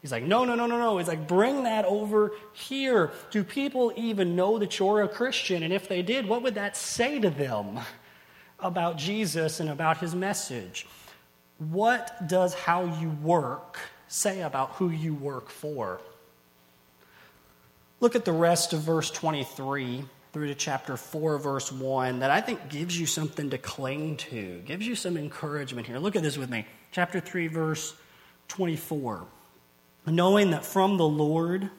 He's 0.00 0.12
like, 0.12 0.22
no, 0.22 0.44
no, 0.44 0.54
no, 0.54 0.66
no, 0.66 0.78
no. 0.78 0.98
He's 0.98 1.08
like, 1.08 1.26
bring 1.26 1.64
that 1.64 1.84
over 1.84 2.32
here. 2.52 3.10
Do 3.30 3.42
people 3.42 3.92
even 3.96 4.36
know 4.36 4.58
that 4.58 4.78
you're 4.78 5.02
a 5.02 5.08
Christian? 5.08 5.62
And 5.62 5.72
if 5.72 5.88
they 5.88 6.02
did, 6.02 6.26
what 6.26 6.42
would 6.42 6.54
that 6.54 6.76
say 6.76 7.18
to 7.18 7.30
them? 7.30 7.80
about 8.62 8.96
Jesus 8.96 9.60
and 9.60 9.70
about 9.70 9.98
his 9.98 10.14
message. 10.14 10.86
What 11.58 12.26
does 12.28 12.54
how 12.54 12.84
you 13.00 13.10
work 13.22 13.78
say 14.08 14.42
about 14.42 14.72
who 14.72 14.90
you 14.90 15.14
work 15.14 15.50
for? 15.50 16.00
Look 18.00 18.16
at 18.16 18.24
the 18.24 18.32
rest 18.32 18.72
of 18.72 18.80
verse 18.80 19.10
23 19.10 20.04
through 20.32 20.48
to 20.48 20.54
chapter 20.54 20.96
4, 20.96 21.38
verse 21.38 21.72
1, 21.72 22.20
that 22.20 22.30
I 22.30 22.40
think 22.40 22.68
gives 22.68 22.98
you 22.98 23.06
something 23.06 23.50
to 23.50 23.58
cling 23.58 24.16
to, 24.18 24.62
gives 24.64 24.86
you 24.86 24.94
some 24.94 25.16
encouragement 25.16 25.86
here. 25.86 25.98
Look 25.98 26.16
at 26.16 26.22
this 26.22 26.38
with 26.38 26.50
me. 26.50 26.66
Chapter 26.92 27.20
3, 27.20 27.48
verse 27.48 27.94
24. 28.48 29.26
Knowing 30.06 30.52
that 30.52 30.64
from 30.64 30.96
the 30.96 31.06
Lord, 31.06 31.70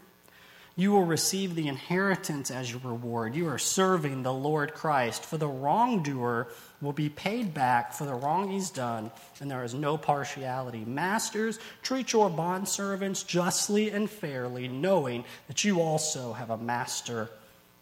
you 0.76 0.92
will 0.92 1.06
receive 1.06 1.56
the 1.56 1.68
inheritance 1.68 2.50
as 2.50 2.72
your 2.72 2.82
reward. 2.84 3.36
You 3.36 3.48
are 3.50 3.58
serving 3.58 4.24
the 4.24 4.34
Lord 4.34 4.74
Christ. 4.74 5.26
For 5.26 5.38
the 5.38 5.48
wrongdoer 5.48 6.48
will 6.82 6.94
be 6.94 7.10
paid 7.10 7.54
back 7.54 7.94
for 7.94 8.06
the 8.06 8.14
wrong 8.14 8.50
he's 8.50 8.70
done, 8.70 9.12
and 9.40 9.52
there 9.52 9.64
is 9.64 9.74
no 9.74 9.98
partiality. 9.98 10.84
Masters, 10.86 11.60
treat 11.84 12.14
your 12.14 12.30
bondservants 12.30 13.26
justly 13.26 13.92
and 13.92 14.10
fairly, 14.10 14.68
knowing 14.68 15.26
that 15.48 15.64
you 15.64 15.82
also 15.82 16.34
have 16.34 16.50
a 16.50 16.58
master 16.58 17.30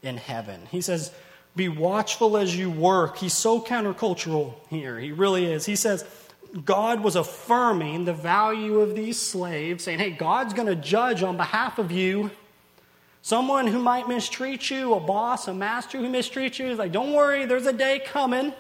in 0.02 0.18
heaven. 0.18 0.68
He 0.72 0.82
says, 0.82 1.12
Be 1.56 1.70
watchful 1.70 2.38
as 2.38 2.56
you 2.56 2.70
work. 2.70 3.18
He's 3.18 3.34
so 3.34 3.62
countercultural 3.62 4.54
here. 4.70 5.00
He 5.00 5.12
really 5.12 5.52
is. 5.52 5.66
He 5.66 5.76
says, 5.76 6.06
God 6.66 7.02
was 7.02 7.16
affirming 7.16 8.06
the 8.06 8.14
value 8.14 8.80
of 8.80 8.96
these 8.96 9.20
slaves, 9.20 9.84
saying, 9.84 10.00
Hey, 10.00 10.12
God's 10.12 10.54
going 10.54 10.68
to 10.68 10.76
judge 10.76 11.24
on 11.24 11.38
behalf 11.38 11.80
of 11.80 11.92
you. 11.92 12.32
Someone 13.22 13.68
who 13.68 13.80
might 13.80 14.08
mistreat 14.08 14.70
you, 14.70 14.94
a 14.94 15.00
boss, 15.00 15.48
a 15.48 15.54
master 15.54 15.98
who 15.98 16.08
mistreats 16.08 16.58
you, 16.58 16.68
is 16.68 16.78
like, 16.78 16.92
don't 16.92 17.14
worry, 17.14 17.46
there's 17.46 17.66
a 17.66 17.74
day 17.74 18.02
coming. 18.04 18.54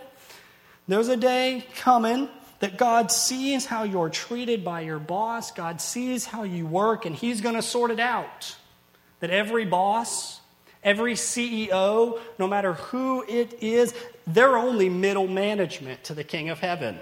There's 0.87 1.07
a 1.07 1.17
day 1.17 1.65
coming 1.77 2.29
that 2.59 2.77
God 2.77 3.11
sees 3.11 3.65
how 3.65 3.83
you're 3.83 4.09
treated 4.09 4.65
by 4.65 4.81
your 4.81 4.99
boss. 4.99 5.51
God 5.51 5.79
sees 5.79 6.25
how 6.25 6.43
you 6.43 6.65
work, 6.67 7.05
and 7.05 7.15
He's 7.15 7.41
going 7.41 7.55
to 7.55 7.61
sort 7.61 7.91
it 7.91 7.99
out. 7.99 8.55
That 9.21 9.29
every 9.29 9.65
boss, 9.65 10.41
every 10.83 11.13
CEO, 11.13 12.19
no 12.37 12.47
matter 12.47 12.73
who 12.73 13.23
it 13.27 13.61
is, 13.61 13.93
they're 14.27 14.57
only 14.57 14.89
middle 14.89 15.27
management 15.27 16.03
to 16.05 16.13
the 16.13 16.23
King 16.23 16.49
of 16.49 16.59
Heaven. 16.59 16.97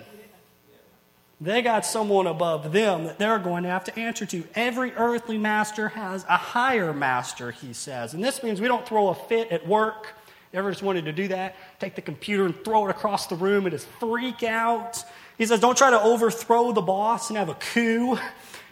They 1.39 1.61
got 1.61 1.85
someone 1.85 2.25
above 2.25 2.71
them 2.71 3.03
that 3.03 3.19
they're 3.19 3.37
going 3.37 3.63
to 3.63 3.69
have 3.69 3.83
to 3.85 3.99
answer 3.99 4.25
to. 4.25 4.43
Every 4.55 4.91
earthly 4.93 5.37
master 5.37 5.89
has 5.89 6.23
a 6.23 6.37
higher 6.37 6.93
master, 6.93 7.51
he 7.51 7.73
says. 7.73 8.15
And 8.15 8.23
this 8.23 8.41
means 8.41 8.59
we 8.59 8.67
don't 8.67 8.87
throw 8.87 9.09
a 9.09 9.15
fit 9.15 9.51
at 9.51 9.67
work. 9.67 10.15
Ever 10.51 10.71
just 10.71 10.81
wanted 10.81 11.05
to 11.05 11.11
do 11.11 11.27
that? 11.27 11.55
Take 11.79 11.93
the 11.93 12.01
computer 12.01 12.45
and 12.45 12.55
throw 12.63 12.87
it 12.87 12.89
across 12.89 13.27
the 13.27 13.35
room 13.35 13.65
and 13.65 13.71
just 13.71 13.87
freak 13.99 14.41
out. 14.41 15.03
He 15.37 15.45
says, 15.45 15.59
don't 15.59 15.77
try 15.77 15.91
to 15.91 16.01
overthrow 16.01 16.71
the 16.71 16.81
boss 16.81 17.29
and 17.29 17.37
have 17.37 17.49
a 17.49 17.55
coup 17.55 18.17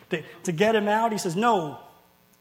to, 0.10 0.24
to 0.44 0.52
get 0.52 0.76
him 0.76 0.88
out. 0.88 1.12
He 1.12 1.20
says, 1.20 1.36
no, 1.36 1.78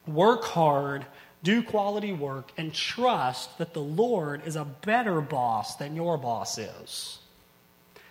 work 0.07 0.45
hard, 0.45 1.05
do 1.45 1.63
quality 1.63 2.13
work, 2.13 2.51
and 2.57 2.75
trust 2.75 3.59
that 3.59 3.75
the 3.75 3.81
Lord 3.81 4.43
is 4.47 4.57
a 4.57 4.65
better 4.65 5.21
boss 5.21 5.77
than 5.77 5.95
your 5.95 6.17
boss 6.17 6.59
is. 6.59 7.19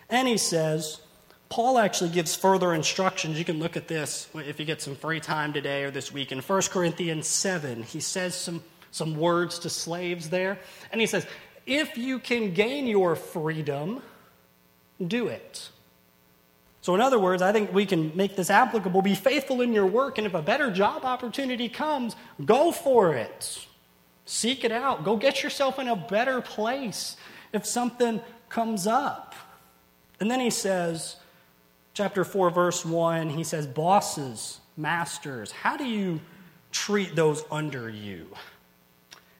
And 0.08 0.28
he 0.28 0.38
says, 0.38 1.00
Paul 1.48 1.78
actually 1.78 2.10
gives 2.10 2.34
further 2.34 2.72
instructions. 2.72 3.38
You 3.38 3.44
can 3.44 3.58
look 3.58 3.76
at 3.76 3.88
this 3.88 4.28
if 4.34 4.58
you 4.58 4.64
get 4.64 4.80
some 4.80 4.94
free 4.94 5.20
time 5.20 5.52
today 5.52 5.82
or 5.82 5.90
this 5.90 6.12
week. 6.12 6.30
In 6.32 6.38
1 6.38 6.62
Corinthians 6.70 7.26
7, 7.26 7.82
he 7.82 8.00
says 8.00 8.36
some, 8.36 8.62
some 8.92 9.16
words 9.16 9.58
to 9.60 9.68
slaves 9.68 10.30
there. 10.30 10.58
And 10.92 11.00
he 11.00 11.06
says, 11.06 11.26
If 11.66 11.98
you 11.98 12.20
can 12.20 12.54
gain 12.54 12.86
your 12.86 13.16
freedom, 13.16 14.00
do 15.04 15.26
it. 15.26 15.68
So, 16.84 16.94
in 16.94 17.00
other 17.00 17.18
words, 17.18 17.40
I 17.40 17.50
think 17.50 17.72
we 17.72 17.86
can 17.86 18.14
make 18.14 18.36
this 18.36 18.50
applicable. 18.50 19.00
Be 19.00 19.14
faithful 19.14 19.62
in 19.62 19.72
your 19.72 19.86
work, 19.86 20.18
and 20.18 20.26
if 20.26 20.34
a 20.34 20.42
better 20.42 20.70
job 20.70 21.06
opportunity 21.06 21.66
comes, 21.66 22.14
go 22.44 22.72
for 22.72 23.14
it. 23.14 23.66
Seek 24.26 24.64
it 24.64 24.70
out. 24.70 25.02
Go 25.02 25.16
get 25.16 25.42
yourself 25.42 25.78
in 25.78 25.88
a 25.88 25.96
better 25.96 26.42
place 26.42 27.16
if 27.54 27.64
something 27.64 28.20
comes 28.50 28.86
up. 28.86 29.34
And 30.20 30.30
then 30.30 30.40
he 30.40 30.50
says, 30.50 31.16
chapter 31.94 32.22
4, 32.22 32.50
verse 32.50 32.84
1, 32.84 33.30
he 33.30 33.44
says, 33.44 33.66
Bosses, 33.66 34.60
masters, 34.76 35.52
how 35.52 35.78
do 35.78 35.86
you 35.86 36.20
treat 36.70 37.16
those 37.16 37.46
under 37.50 37.88
you? 37.88 38.28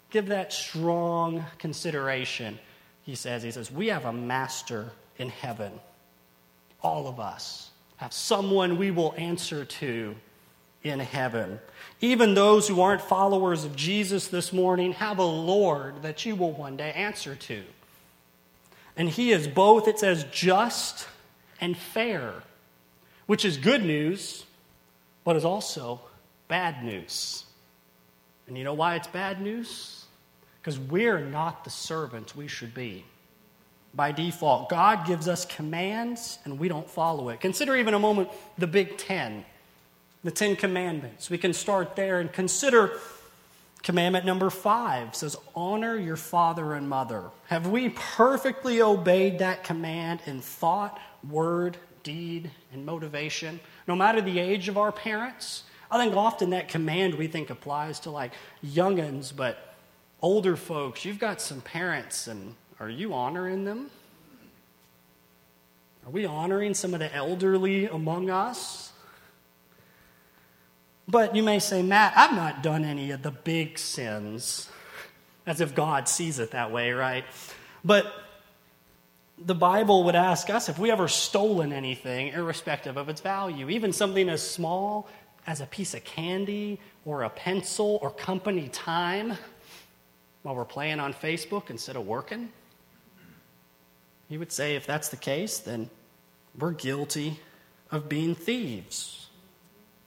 Give 0.08 0.28
that 0.28 0.50
strong 0.50 1.44
consideration. 1.58 2.58
He 3.02 3.14
says, 3.14 3.42
He 3.42 3.50
says, 3.50 3.70
We 3.70 3.88
have 3.88 4.06
a 4.06 4.14
master 4.14 4.92
in 5.18 5.28
heaven 5.28 5.78
all 6.84 7.08
of 7.08 7.18
us 7.18 7.70
have 7.96 8.12
someone 8.12 8.76
we 8.76 8.90
will 8.90 9.14
answer 9.16 9.64
to 9.64 10.14
in 10.82 11.00
heaven. 11.00 11.58
Even 12.00 12.34
those 12.34 12.68
who 12.68 12.82
aren't 12.82 13.00
followers 13.00 13.64
of 13.64 13.74
Jesus 13.74 14.28
this 14.28 14.52
morning 14.52 14.92
have 14.92 15.18
a 15.18 15.24
Lord 15.24 16.02
that 16.02 16.26
you 16.26 16.36
will 16.36 16.52
one 16.52 16.76
day 16.76 16.92
answer 16.92 17.34
to. 17.34 17.62
And 18.96 19.08
He 19.08 19.32
is 19.32 19.48
both, 19.48 19.88
it 19.88 19.98
says, 19.98 20.26
just 20.30 21.08
and 21.60 21.76
fair, 21.76 22.34
which 23.26 23.44
is 23.44 23.56
good 23.56 23.82
news, 23.82 24.44
but 25.24 25.36
is 25.36 25.44
also 25.44 26.00
bad 26.46 26.84
news. 26.84 27.44
And 28.46 28.58
you 28.58 28.64
know 28.64 28.74
why 28.74 28.96
it's 28.96 29.08
bad 29.08 29.40
news? 29.40 30.04
Because 30.60 30.78
we're 30.78 31.20
not 31.20 31.64
the 31.64 31.70
servants 31.70 32.36
we 32.36 32.46
should 32.46 32.74
be 32.74 33.04
by 33.94 34.12
default. 34.12 34.68
God 34.68 35.06
gives 35.06 35.28
us 35.28 35.44
commands 35.44 36.38
and 36.44 36.58
we 36.58 36.68
don't 36.68 36.88
follow 36.88 37.28
it. 37.28 37.40
Consider 37.40 37.76
even 37.76 37.94
a 37.94 37.98
moment 37.98 38.28
the 38.58 38.66
Big 38.66 38.98
Ten, 38.98 39.44
the 40.22 40.30
Ten 40.30 40.56
Commandments. 40.56 41.30
We 41.30 41.38
can 41.38 41.52
start 41.52 41.96
there 41.96 42.20
and 42.20 42.32
consider 42.32 42.98
commandment 43.82 44.24
number 44.24 44.50
five 44.50 45.14
says, 45.14 45.36
Honor 45.54 45.96
your 45.96 46.16
father 46.16 46.74
and 46.74 46.88
mother. 46.88 47.24
Have 47.46 47.68
we 47.68 47.90
perfectly 47.90 48.82
obeyed 48.82 49.38
that 49.38 49.62
command 49.62 50.20
in 50.26 50.40
thought, 50.40 50.98
word, 51.28 51.76
deed, 52.02 52.50
and 52.72 52.84
motivation? 52.84 53.60
No 53.86 53.94
matter 53.94 54.20
the 54.20 54.40
age 54.40 54.68
of 54.68 54.76
our 54.76 54.90
parents? 54.90 55.64
I 55.90 55.98
think 55.98 56.16
often 56.16 56.50
that 56.50 56.66
command 56.66 57.14
we 57.14 57.28
think 57.28 57.50
applies 57.50 58.00
to 58.00 58.10
like 58.10 58.32
youngins, 58.64 59.36
but 59.36 59.76
older 60.22 60.56
folks, 60.56 61.04
you've 61.04 61.18
got 61.18 61.40
some 61.40 61.60
parents 61.60 62.26
and 62.26 62.54
are 62.80 62.90
you 62.90 63.14
honoring 63.14 63.64
them? 63.64 63.90
Are 66.06 66.10
we 66.10 66.26
honoring 66.26 66.74
some 66.74 66.92
of 66.92 67.00
the 67.00 67.14
elderly 67.14 67.86
among 67.86 68.28
us? 68.28 68.92
But 71.06 71.36
you 71.36 71.42
may 71.42 71.58
say, 71.58 71.82
Matt, 71.82 72.14
I've 72.16 72.34
not 72.34 72.62
done 72.62 72.84
any 72.84 73.10
of 73.10 73.22
the 73.22 73.30
big 73.30 73.78
sins. 73.78 74.68
As 75.46 75.60
if 75.60 75.74
God 75.74 76.08
sees 76.08 76.38
it 76.38 76.52
that 76.52 76.72
way, 76.72 76.92
right? 76.92 77.24
But 77.84 78.10
the 79.38 79.54
Bible 79.54 80.04
would 80.04 80.14
ask 80.14 80.48
us 80.48 80.68
if 80.68 80.78
we 80.78 80.90
ever 80.90 81.08
stolen 81.08 81.72
anything, 81.72 82.28
irrespective 82.28 82.96
of 82.96 83.08
its 83.08 83.20
value, 83.20 83.68
even 83.68 83.92
something 83.92 84.28
as 84.28 84.48
small 84.48 85.08
as 85.46 85.60
a 85.60 85.66
piece 85.66 85.92
of 85.94 86.04
candy 86.04 86.80
or 87.04 87.24
a 87.24 87.30
pencil 87.30 87.98
or 88.00 88.10
company 88.10 88.68
time 88.68 89.36
while 90.42 90.54
we're 90.54 90.64
playing 90.64 91.00
on 91.00 91.12
Facebook 91.12 91.68
instead 91.68 91.96
of 91.96 92.06
working. 92.06 92.50
He 94.28 94.38
would 94.38 94.52
say, 94.52 94.76
if 94.76 94.86
that's 94.86 95.08
the 95.08 95.16
case, 95.16 95.58
then 95.58 95.90
we're 96.58 96.72
guilty 96.72 97.40
of 97.90 98.08
being 98.08 98.34
thieves. 98.34 99.28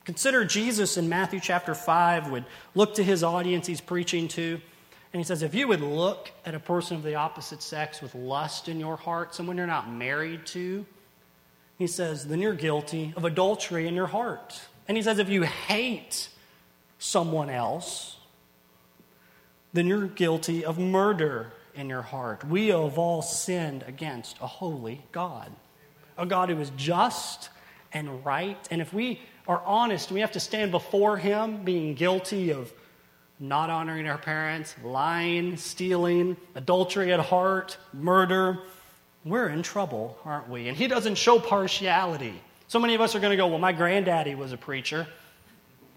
Consider 0.04 0.44
Jesus 0.44 0.96
in 0.96 1.08
Matthew 1.08 1.40
chapter 1.40 1.74
5 1.74 2.30
would 2.30 2.44
look 2.74 2.94
to 2.94 3.04
his 3.04 3.22
audience 3.22 3.66
he's 3.66 3.80
preaching 3.80 4.28
to, 4.28 4.60
and 5.12 5.20
he 5.20 5.24
says, 5.24 5.42
If 5.42 5.54
you 5.54 5.68
would 5.68 5.80
look 5.80 6.30
at 6.44 6.54
a 6.54 6.60
person 6.60 6.96
of 6.96 7.02
the 7.02 7.14
opposite 7.14 7.62
sex 7.62 8.00
with 8.00 8.14
lust 8.14 8.68
in 8.68 8.80
your 8.80 8.96
heart, 8.96 9.34
someone 9.34 9.56
you're 9.56 9.66
not 9.66 9.90
married 9.90 10.46
to, 10.46 10.86
he 11.78 11.86
says, 11.86 12.26
then 12.26 12.40
you're 12.40 12.54
guilty 12.54 13.14
of 13.16 13.24
adultery 13.24 13.86
in 13.86 13.94
your 13.94 14.08
heart. 14.08 14.60
And 14.88 14.96
he 14.96 15.02
says, 15.02 15.18
if 15.18 15.28
you 15.28 15.42
hate 15.42 16.28
someone 16.98 17.48
else, 17.48 18.16
then 19.72 19.86
you're 19.86 20.08
guilty 20.08 20.64
of 20.64 20.78
murder 20.78 21.52
in 21.78 21.88
your 21.88 22.02
heart. 22.02 22.44
We 22.44 22.68
have 22.68 22.98
all 22.98 23.22
sinned 23.22 23.84
against 23.86 24.36
a 24.40 24.46
holy 24.46 25.00
God, 25.12 25.50
a 26.16 26.26
God 26.26 26.50
who 26.50 26.60
is 26.60 26.70
just 26.76 27.50
and 27.92 28.24
right. 28.24 28.58
And 28.70 28.82
if 28.82 28.92
we 28.92 29.20
are 29.46 29.62
honest, 29.64 30.10
we 30.10 30.20
have 30.20 30.32
to 30.32 30.40
stand 30.40 30.72
before 30.72 31.16
Him 31.16 31.64
being 31.64 31.94
guilty 31.94 32.50
of 32.50 32.72
not 33.40 33.70
honoring 33.70 34.08
our 34.08 34.18
parents, 34.18 34.74
lying, 34.82 35.56
stealing, 35.56 36.36
adultery 36.56 37.12
at 37.12 37.20
heart, 37.20 37.78
murder. 37.92 38.58
We're 39.24 39.48
in 39.48 39.62
trouble, 39.62 40.18
aren't 40.24 40.48
we? 40.48 40.68
And 40.68 40.76
He 40.76 40.88
doesn't 40.88 41.14
show 41.14 41.38
partiality. 41.38 42.34
So 42.66 42.80
many 42.80 42.94
of 42.94 43.00
us 43.00 43.14
are 43.14 43.20
going 43.20 43.30
to 43.30 43.36
go, 43.36 43.46
Well, 43.46 43.58
my 43.58 43.72
granddaddy 43.72 44.34
was 44.34 44.52
a 44.52 44.56
preacher. 44.56 45.06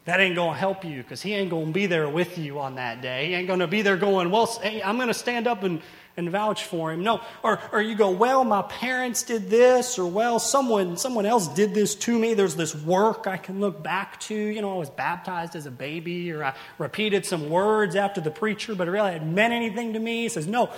That 0.05 0.19
ain't 0.19 0.35
going 0.35 0.53
to 0.53 0.59
help 0.59 0.83
you 0.83 1.03
because 1.03 1.21
he 1.21 1.35
ain't 1.35 1.51
going 1.51 1.67
to 1.67 1.71
be 1.71 1.85
there 1.85 2.09
with 2.09 2.37
you 2.39 2.59
on 2.59 2.75
that 2.75 3.01
day. 3.01 3.27
He 3.27 3.33
ain't 3.35 3.47
going 3.47 3.59
to 3.59 3.67
be 3.67 3.83
there 3.83 3.97
going, 3.97 4.31
well, 4.31 4.47
hey, 4.47 4.81
I'm 4.81 4.95
going 4.95 5.09
to 5.09 5.13
stand 5.13 5.45
up 5.45 5.61
and, 5.61 5.79
and 6.17 6.27
vouch 6.31 6.63
for 6.63 6.91
him. 6.91 7.03
No. 7.03 7.21
Or, 7.43 7.59
or 7.71 7.81
you 7.83 7.93
go, 7.93 8.09
well, 8.09 8.43
my 8.43 8.63
parents 8.63 9.21
did 9.21 9.51
this, 9.51 9.99
or 9.99 10.07
well, 10.07 10.39
someone, 10.39 10.97
someone 10.97 11.27
else 11.27 11.47
did 11.49 11.75
this 11.75 11.93
to 11.95 12.17
me. 12.17 12.33
There's 12.33 12.55
this 12.55 12.73
work 12.73 13.27
I 13.27 13.37
can 13.37 13.59
look 13.59 13.83
back 13.83 14.19
to. 14.21 14.35
You 14.35 14.61
know, 14.61 14.73
I 14.73 14.77
was 14.79 14.89
baptized 14.89 15.55
as 15.55 15.67
a 15.67 15.71
baby, 15.71 16.31
or 16.31 16.45
I 16.45 16.55
repeated 16.79 17.23
some 17.23 17.51
words 17.51 17.95
after 17.95 18.21
the 18.21 18.31
preacher, 18.31 18.73
but 18.73 18.87
it 18.87 18.91
really 18.91 19.11
hadn't 19.11 19.31
meant 19.33 19.53
anything 19.53 19.93
to 19.93 19.99
me. 19.99 20.23
He 20.23 20.29
says, 20.29 20.47
no, 20.47 20.71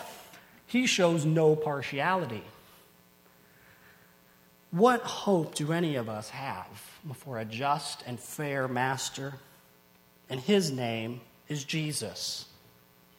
he 0.67 0.85
shows 0.85 1.25
no 1.25 1.55
partiality. 1.55 2.43
What 4.73 5.01
hope 5.01 5.53
do 5.53 5.71
any 5.71 5.97
of 5.97 6.09
us 6.09 6.31
have 6.31 6.65
before 7.07 7.37
a 7.37 7.45
just 7.45 8.03
and 8.07 8.19
fair 8.19 8.67
master? 8.67 9.35
And 10.31 10.39
his 10.39 10.71
name 10.71 11.21
is 11.47 11.63
Jesus. 11.63 12.45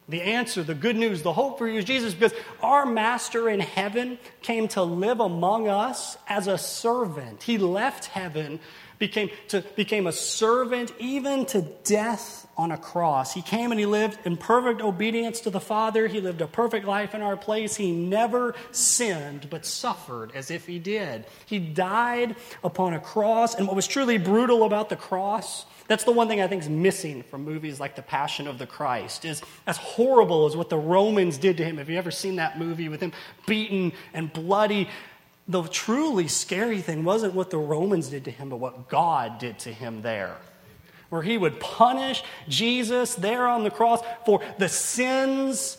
The 0.08 0.20
answer, 0.20 0.64
the 0.64 0.74
good 0.74 0.96
news, 0.96 1.22
the 1.22 1.32
hope 1.32 1.58
for 1.58 1.68
you 1.68 1.78
is 1.78 1.84
Jesus 1.84 2.12
because 2.12 2.36
our 2.60 2.84
master 2.84 3.48
in 3.48 3.60
heaven 3.60 4.18
came 4.42 4.66
to 4.68 4.82
live 4.82 5.20
among 5.20 5.68
us 5.68 6.18
as 6.28 6.48
a 6.48 6.58
servant. 6.58 7.44
He 7.44 7.56
left 7.56 8.06
heaven 8.06 8.58
became, 9.06 9.30
to, 9.48 9.60
became 9.76 10.06
a 10.06 10.12
servant 10.12 10.92
even 10.98 11.44
to 11.46 11.62
death 11.84 12.46
on 12.56 12.70
a 12.70 12.78
cross. 12.78 13.34
He 13.34 13.42
came 13.42 13.70
and 13.70 13.78
he 13.78 13.86
lived 13.86 14.18
in 14.24 14.36
perfect 14.36 14.80
obedience 14.80 15.40
to 15.40 15.50
the 15.50 15.60
Father. 15.60 16.06
He 16.06 16.20
lived 16.20 16.40
a 16.40 16.46
perfect 16.46 16.86
life 16.86 17.14
in 17.14 17.20
our 17.20 17.36
place. 17.36 17.76
He 17.76 17.90
never 17.92 18.54
sinned, 18.70 19.48
but 19.50 19.66
suffered 19.66 20.32
as 20.34 20.50
if 20.50 20.66
he 20.66 20.78
did. 20.78 21.26
He 21.46 21.58
died 21.58 22.36
upon 22.62 22.94
a 22.94 23.00
cross. 23.00 23.54
And 23.54 23.66
what 23.66 23.76
was 23.76 23.86
truly 23.86 24.18
brutal 24.18 24.64
about 24.64 24.88
the 24.88 24.96
cross, 24.96 25.66
that's 25.88 26.04
the 26.04 26.12
one 26.12 26.28
thing 26.28 26.40
I 26.40 26.46
think 26.46 26.62
is 26.62 26.68
missing 26.68 27.24
from 27.24 27.44
movies 27.44 27.80
like 27.80 27.96
The 27.96 28.02
Passion 28.02 28.46
of 28.46 28.58
the 28.58 28.66
Christ, 28.66 29.24
is 29.24 29.42
as 29.66 29.76
horrible 29.76 30.46
as 30.46 30.56
what 30.56 30.70
the 30.70 30.78
Romans 30.78 31.38
did 31.38 31.56
to 31.58 31.64
him. 31.64 31.78
Have 31.78 31.90
you 31.90 31.98
ever 31.98 32.10
seen 32.10 32.36
that 32.36 32.58
movie 32.58 32.88
with 32.88 33.00
him 33.00 33.12
beaten 33.46 33.92
and 34.12 34.32
bloody? 34.32 34.88
The 35.46 35.62
truly 35.64 36.28
scary 36.28 36.80
thing 36.80 37.04
wasn't 37.04 37.34
what 37.34 37.50
the 37.50 37.58
Romans 37.58 38.08
did 38.08 38.24
to 38.24 38.30
him, 38.30 38.48
but 38.48 38.56
what 38.56 38.88
God 38.88 39.38
did 39.38 39.58
to 39.60 39.72
him 39.72 40.02
there. 40.02 40.36
Where 41.10 41.22
he 41.22 41.36
would 41.36 41.60
punish 41.60 42.22
Jesus 42.48 43.14
there 43.14 43.46
on 43.46 43.62
the 43.62 43.70
cross 43.70 44.00
for 44.24 44.40
the 44.58 44.68
sins 44.68 45.76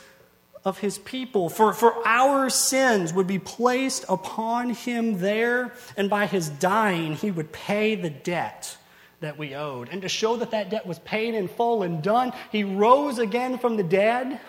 of 0.64 0.80
his 0.80 0.98
people. 1.00 1.50
For, 1.50 1.74
for 1.74 2.08
our 2.08 2.50
sins 2.50 3.14
would 3.14 3.28
be 3.28 3.40
placed 3.40 4.06
upon 4.08 4.72
him 4.72 5.20
there, 5.20 5.74
and 5.98 6.10
by 6.10 6.26
his 6.26 6.50
dying, 6.50 7.16
he 7.16 7.32
would 7.32 7.52
pay 7.52 7.96
the 7.96 8.10
debt 8.10 8.78
that 9.22 9.38
we 9.38 9.56
owed. 9.56 9.90
And 9.90 10.02
to 10.04 10.10
show 10.10 10.36
that 10.38 10.52
that 10.52 10.70
debt 10.70 10.86
was 10.86 11.00
paid 11.00 11.34
in 11.34 11.48
full 11.48 11.84
and 11.84 12.02
done, 12.02 12.34
he 12.52 12.64
rose 12.64 13.20
again 13.20 13.58
from 13.58 13.78
the 13.78 13.84
dead 13.84 14.40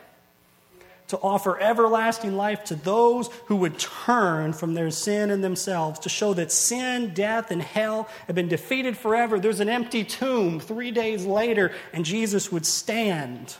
to 1.09 1.19
offer 1.19 1.61
everlasting 1.61 2.37
life 2.37 2.65
to 2.65 2.75
those 2.75 3.29
who 3.47 3.57
would 3.57 3.79
turn 3.79 4.53
from 4.53 4.75
their 4.75 4.91
sin 4.91 5.31
and 5.31 5.43
themselves, 5.43 5.99
to 6.01 6.09
show 6.09 6.35
that 6.35 6.51
sin, 6.51 7.15
death, 7.15 7.51
and 7.51 7.63
hell 7.63 8.09
have 8.27 8.37
been 8.37 8.49
defeated 8.49 8.97
forever. 8.97 9.39
There's 9.39 9.61
an 9.61 9.69
empty 9.69 10.05
tomb 10.05 10.61
three 10.61 10.91
days 10.91 11.25
later, 11.25 11.73
and 11.93 12.05
Jesus 12.05 12.51
would 12.51 12.67
stand 12.67 13.57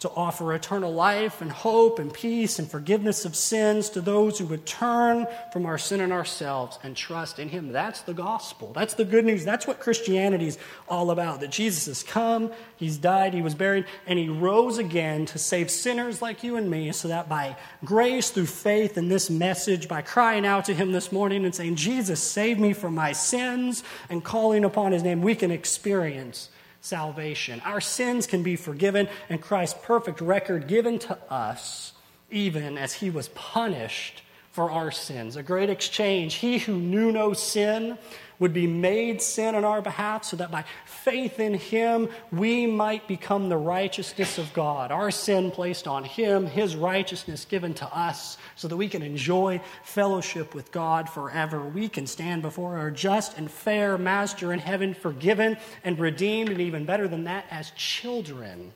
to 0.00 0.10
offer 0.10 0.54
eternal 0.54 0.92
life 0.92 1.40
and 1.40 1.50
hope 1.50 1.98
and 1.98 2.12
peace 2.12 2.58
and 2.58 2.70
forgiveness 2.70 3.24
of 3.24 3.34
sins 3.34 3.90
to 3.90 4.00
those 4.00 4.38
who 4.38 4.46
would 4.46 4.64
turn 4.64 5.26
from 5.52 5.66
our 5.66 5.76
sin 5.76 6.00
and 6.00 6.12
ourselves 6.12 6.78
and 6.84 6.96
trust 6.96 7.38
in 7.40 7.48
Him. 7.48 7.72
That's 7.72 8.02
the 8.02 8.14
gospel. 8.14 8.72
That's 8.72 8.94
the 8.94 9.04
good 9.04 9.24
news. 9.24 9.44
That's 9.44 9.66
what 9.66 9.80
Christianity 9.80 10.46
is 10.46 10.58
all 10.88 11.10
about. 11.10 11.40
That 11.40 11.50
Jesus 11.50 11.86
has 11.86 12.04
come, 12.04 12.52
He's 12.76 12.96
died, 12.96 13.34
He 13.34 13.42
was 13.42 13.56
buried, 13.56 13.86
and 14.06 14.18
He 14.18 14.28
rose 14.28 14.78
again 14.78 15.26
to 15.26 15.38
save 15.38 15.68
sinners 15.70 16.22
like 16.22 16.44
you 16.44 16.56
and 16.56 16.70
me, 16.70 16.92
so 16.92 17.08
that 17.08 17.28
by 17.28 17.56
grace, 17.84 18.30
through 18.30 18.46
faith 18.46 18.96
in 18.96 19.08
this 19.08 19.28
message, 19.28 19.88
by 19.88 20.02
crying 20.02 20.46
out 20.46 20.66
to 20.66 20.74
Him 20.74 20.92
this 20.92 21.10
morning 21.10 21.44
and 21.44 21.54
saying, 21.54 21.74
Jesus, 21.74 22.22
save 22.22 22.60
me 22.60 22.72
from 22.72 22.94
my 22.94 23.12
sins, 23.12 23.82
and 24.08 24.22
calling 24.22 24.64
upon 24.64 24.92
His 24.92 25.02
name, 25.02 25.22
we 25.22 25.34
can 25.34 25.50
experience 25.50 26.50
salvation. 26.88 27.60
Our 27.64 27.80
sins 27.80 28.26
can 28.26 28.42
be 28.42 28.56
forgiven, 28.56 29.08
and 29.28 29.40
Christ's 29.40 29.78
perfect 29.82 30.20
record 30.20 30.66
given 30.66 30.98
to 31.00 31.18
us, 31.30 31.92
even 32.30 32.78
as 32.78 32.94
he 32.94 33.10
was 33.10 33.28
punished 33.28 34.22
for 34.50 34.70
our 34.70 34.90
sins. 34.90 35.36
A 35.36 35.42
great 35.42 35.70
exchange. 35.70 36.34
He 36.36 36.58
who 36.58 36.76
knew 36.76 37.12
no 37.12 37.32
sin 37.32 37.98
would 38.38 38.52
be 38.52 38.66
made 38.66 39.20
sin 39.20 39.54
on 39.54 39.64
our 39.64 39.82
behalf 39.82 40.24
so 40.24 40.36
that 40.36 40.50
by 40.50 40.64
faith 40.84 41.40
in 41.40 41.54
him 41.54 42.08
we 42.30 42.66
might 42.66 43.08
become 43.08 43.48
the 43.48 43.56
righteousness 43.56 44.38
of 44.38 44.52
God. 44.52 44.92
Our 44.92 45.10
sin 45.10 45.50
placed 45.50 45.88
on 45.88 46.04
him, 46.04 46.46
his 46.46 46.76
righteousness 46.76 47.44
given 47.44 47.74
to 47.74 47.96
us 47.96 48.38
so 48.56 48.68
that 48.68 48.76
we 48.76 48.88
can 48.88 49.02
enjoy 49.02 49.60
fellowship 49.82 50.54
with 50.54 50.70
God 50.72 51.08
forever. 51.08 51.62
We 51.62 51.88
can 51.88 52.06
stand 52.06 52.42
before 52.42 52.76
our 52.76 52.90
just 52.90 53.36
and 53.38 53.50
fair 53.50 53.98
master 53.98 54.52
in 54.52 54.58
heaven, 54.58 54.94
forgiven 54.94 55.56
and 55.84 55.98
redeemed, 55.98 56.50
and 56.50 56.60
even 56.60 56.84
better 56.84 57.08
than 57.08 57.24
that, 57.24 57.46
as 57.50 57.70
children 57.72 58.72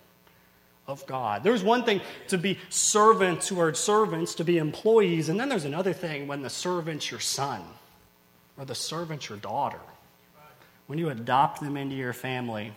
of 0.87 1.07
God. 1.07 1.45
There's 1.45 1.63
one 1.63 1.85
thing 1.85 2.01
to 2.29 2.39
be 2.39 2.59
servants 2.69 3.49
who 3.49 3.61
are 3.61 3.73
servants, 3.73 4.35
to 4.37 4.45
be 4.45 4.59
employees, 4.59 5.29
and 5.29 5.39
then 5.39 5.49
there's 5.49 5.65
another 5.65 5.93
thing 5.93 6.27
when 6.27 6.43
the 6.43 6.51
servant's 6.51 7.11
your 7.11 7.21
son 7.21 7.63
or 8.59 8.65
the 8.65 8.75
servant's 8.75 9.29
your 9.29 9.39
daughter. 9.39 9.81
When 10.87 10.99
you 10.99 11.09
adopt 11.09 11.61
them 11.61 11.77
into 11.77 11.95
your 11.95 12.13
family. 12.13 12.73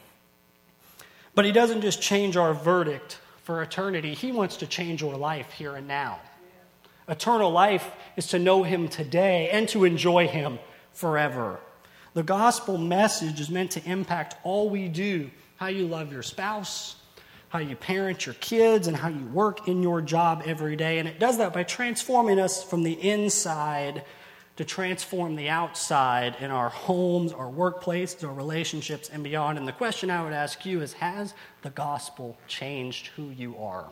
But 1.34 1.46
He 1.46 1.52
doesn't 1.52 1.82
just 1.82 2.02
change 2.02 2.38
our 2.38 2.54
verdict 2.54 3.20
for 3.44 3.62
eternity, 3.62 4.14
He 4.14 4.32
wants 4.32 4.58
to 4.58 4.68
change 4.68 5.02
your 5.02 5.16
life 5.16 5.52
here 5.52 5.76
and 5.76 5.88
now. 5.88 6.20
Eternal 7.08 7.52
life 7.52 7.92
is 8.16 8.28
to 8.28 8.40
know 8.40 8.64
Him 8.64 8.88
today 8.88 9.50
and 9.52 9.70
to 9.70 9.84
enjoy 9.84 10.28
Him 10.28 10.60
forever. 10.94 11.60
The 12.14 12.24
gospel 12.24 12.78
message 12.78 13.40
is 13.40 13.50
meant 13.50 13.72
to 13.72 13.84
impact 13.90 14.36
all 14.44 14.70
we 14.70 14.88
do 14.88 15.30
how 15.58 15.68
you 15.68 15.88
love 15.88 16.12
your 16.12 16.24
spouse, 16.24 16.96
how 17.50 17.60
you 17.60 17.76
parent 17.76 18.26
your 18.26 18.36
kids, 18.36 18.88
and 18.88 18.98
how 18.98 19.08
you 19.08 19.26
work 19.28 19.68
in 19.68 19.82
your 19.82 20.02
job 20.02 20.44
every 20.46 20.76
day. 20.76 21.00
And 21.00 21.08
it 21.08 21.20
does 21.20 21.38
that 21.38 21.54
by 21.54 21.64
transforming 21.64 22.40
us 22.40 22.64
from 22.64 22.84
the 22.84 22.94
inside 22.94 24.04
to 24.56 24.64
transform 24.64 25.36
the 25.36 25.50
outside 25.50 26.38
in 26.40 26.50
our 26.50 26.70
homes, 26.70 27.34
our 27.34 27.50
workplaces, 27.50 28.26
our 28.26 28.34
relationships, 28.34 29.10
and 29.10 29.24
beyond. 29.24 29.58
And 29.58 29.68
the 29.68 29.74
question 29.74 30.10
I 30.10 30.24
would 30.24 30.34
ask 30.34 30.66
you 30.66 30.82
is 30.82 30.94
Has 30.94 31.34
the 31.62 31.70
gospel 31.70 32.38
changed 32.48 33.08
who 33.16 33.30
you 33.30 33.58
are? 33.58 33.90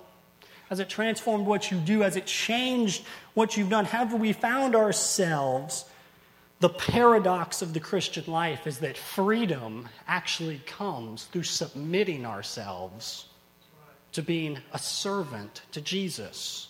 Has 0.70 0.80
it 0.80 0.89
transformed 0.89 1.45
what 1.45 1.70
you 1.70 1.78
do? 1.78 2.01
Has 2.01 2.16
it 2.16 2.26
changed 2.26 3.05
what 3.34 3.57
you've 3.57 3.70
done? 3.70 3.86
Have 3.86 4.14
we 4.14 4.34
found 4.34 4.76
ourselves? 4.76 5.86
The 6.61 6.70
paradox 6.70 7.61
of 7.61 7.74
the 7.74 7.82
Christian 7.82 8.24
life 8.26 8.66
is 8.66 8.80
that 8.80 8.97
freedom 8.97 9.89
actually 10.07 10.61
comes 10.66 11.26
through 11.26 11.43
submitting 11.43 12.26
ourselves 12.26 13.28
to 14.14 14.22
being 14.22 14.59
a 14.72 14.80
servant 14.80 15.64
to 15.74 15.82
Jesus 15.82 16.70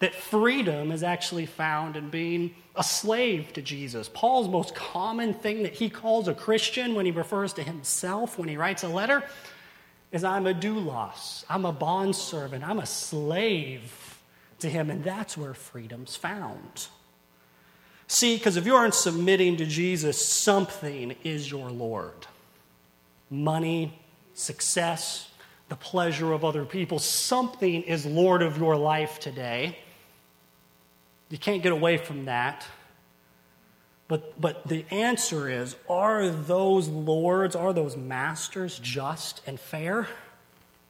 that 0.00 0.14
freedom 0.14 0.90
is 0.90 1.02
actually 1.02 1.46
found 1.46 1.96
in 1.96 2.10
being 2.10 2.54
a 2.74 2.82
slave 2.82 3.52
to 3.52 3.62
Jesus. 3.62 4.10
Paul's 4.12 4.48
most 4.48 4.74
common 4.74 5.34
thing 5.34 5.62
that 5.62 5.74
he 5.74 5.88
calls 5.88 6.26
a 6.26 6.34
Christian 6.34 6.94
when 6.94 7.06
he 7.06 7.12
refers 7.12 7.52
to 7.54 7.62
himself, 7.62 8.38
when 8.38 8.48
he 8.48 8.56
writes 8.56 8.82
a 8.82 8.88
letter, 8.88 9.22
is 10.10 10.24
I'm 10.24 10.46
a 10.46 10.54
doulos, 10.54 11.44
I'm 11.48 11.64
a 11.64 11.72
bondservant, 11.72 12.66
I'm 12.66 12.78
a 12.78 12.86
slave 12.86 14.18
to 14.60 14.68
him, 14.68 14.90
and 14.90 15.04
that's 15.04 15.36
where 15.36 15.54
freedom's 15.54 16.16
found. 16.16 16.88
See, 18.06 18.36
because 18.36 18.56
if 18.56 18.66
you 18.66 18.74
aren't 18.74 18.94
submitting 18.94 19.58
to 19.58 19.66
Jesus, 19.66 20.26
something 20.26 21.14
is 21.22 21.50
your 21.50 21.70
Lord. 21.70 22.26
Money, 23.28 23.96
success, 24.34 25.30
the 25.68 25.76
pleasure 25.76 26.32
of 26.32 26.44
other 26.44 26.64
people, 26.64 26.98
something 26.98 27.82
is 27.82 28.04
Lord 28.04 28.42
of 28.42 28.58
your 28.58 28.76
life 28.76 29.20
today. 29.20 29.78
You 31.30 31.38
can't 31.38 31.62
get 31.62 31.72
away 31.72 31.96
from 31.96 32.26
that. 32.26 32.66
But, 34.08 34.40
but 34.40 34.66
the 34.66 34.84
answer 34.90 35.48
is 35.48 35.76
are 35.88 36.28
those 36.28 36.88
lords, 36.88 37.54
are 37.54 37.72
those 37.72 37.96
masters 37.96 38.78
just 38.80 39.40
and 39.46 39.58
fair? 39.58 40.08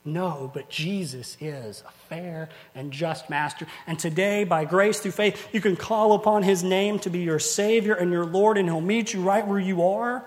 No, 0.02 0.50
but 0.54 0.70
Jesus 0.70 1.36
is 1.38 1.84
a 1.86 1.90
fair 2.08 2.48
and 2.74 2.90
just 2.90 3.28
master. 3.28 3.66
And 3.86 3.98
today, 3.98 4.44
by 4.44 4.64
grace 4.64 5.00
through 5.00 5.10
faith, 5.10 5.48
you 5.52 5.60
can 5.60 5.76
call 5.76 6.14
upon 6.14 6.42
his 6.42 6.64
name 6.64 6.98
to 7.00 7.10
be 7.10 7.18
your 7.18 7.38
Savior 7.38 7.92
and 7.92 8.10
your 8.10 8.24
Lord, 8.24 8.56
and 8.56 8.66
he'll 8.66 8.80
meet 8.80 9.12
you 9.12 9.20
right 9.20 9.46
where 9.46 9.58
you 9.58 9.82
are, 9.82 10.24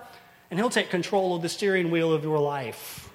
and 0.52 0.60
he'll 0.60 0.70
take 0.70 0.92
control 0.92 1.36
of 1.36 1.42
the 1.42 1.50
steering 1.50 1.90
wheel 1.90 2.14
of 2.14 2.24
your 2.24 2.38
life. 2.38 3.10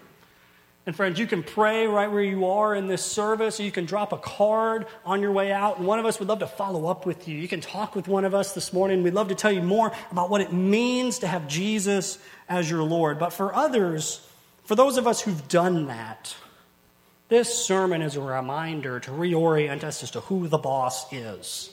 And 0.88 0.96
friends, 0.96 1.18
you 1.18 1.26
can 1.26 1.42
pray 1.42 1.86
right 1.86 2.10
where 2.10 2.22
you 2.22 2.46
are 2.46 2.74
in 2.74 2.86
this 2.86 3.04
service, 3.04 3.60
or 3.60 3.62
you 3.62 3.70
can 3.70 3.84
drop 3.84 4.14
a 4.14 4.16
card 4.16 4.86
on 5.04 5.20
your 5.20 5.32
way 5.32 5.52
out, 5.52 5.76
and 5.76 5.86
one 5.86 5.98
of 5.98 6.06
us 6.06 6.18
would 6.18 6.28
love 6.30 6.38
to 6.38 6.46
follow 6.46 6.86
up 6.86 7.04
with 7.04 7.28
you. 7.28 7.36
You 7.36 7.46
can 7.46 7.60
talk 7.60 7.94
with 7.94 8.08
one 8.08 8.24
of 8.24 8.34
us 8.34 8.54
this 8.54 8.72
morning. 8.72 9.02
We'd 9.02 9.12
love 9.12 9.28
to 9.28 9.34
tell 9.34 9.52
you 9.52 9.60
more 9.60 9.92
about 10.10 10.30
what 10.30 10.40
it 10.40 10.50
means 10.50 11.18
to 11.18 11.26
have 11.26 11.46
Jesus 11.46 12.18
as 12.48 12.70
your 12.70 12.82
Lord. 12.84 13.18
But 13.18 13.34
for 13.34 13.54
others, 13.54 14.26
for 14.64 14.76
those 14.76 14.96
of 14.96 15.06
us 15.06 15.20
who've 15.20 15.46
done 15.46 15.88
that, 15.88 16.34
this 17.28 17.52
sermon 17.52 18.00
is 18.00 18.16
a 18.16 18.22
reminder 18.22 18.98
to 18.98 19.10
reorient 19.10 19.84
us 19.84 20.02
as 20.02 20.12
to 20.12 20.20
who 20.20 20.48
the 20.48 20.56
boss 20.56 21.12
is. 21.12 21.68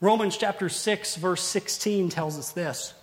Romans 0.00 0.36
chapter 0.36 0.68
6, 0.68 1.16
verse 1.16 1.42
16 1.42 2.10
tells 2.10 2.38
us 2.38 2.52
this. 2.52 2.94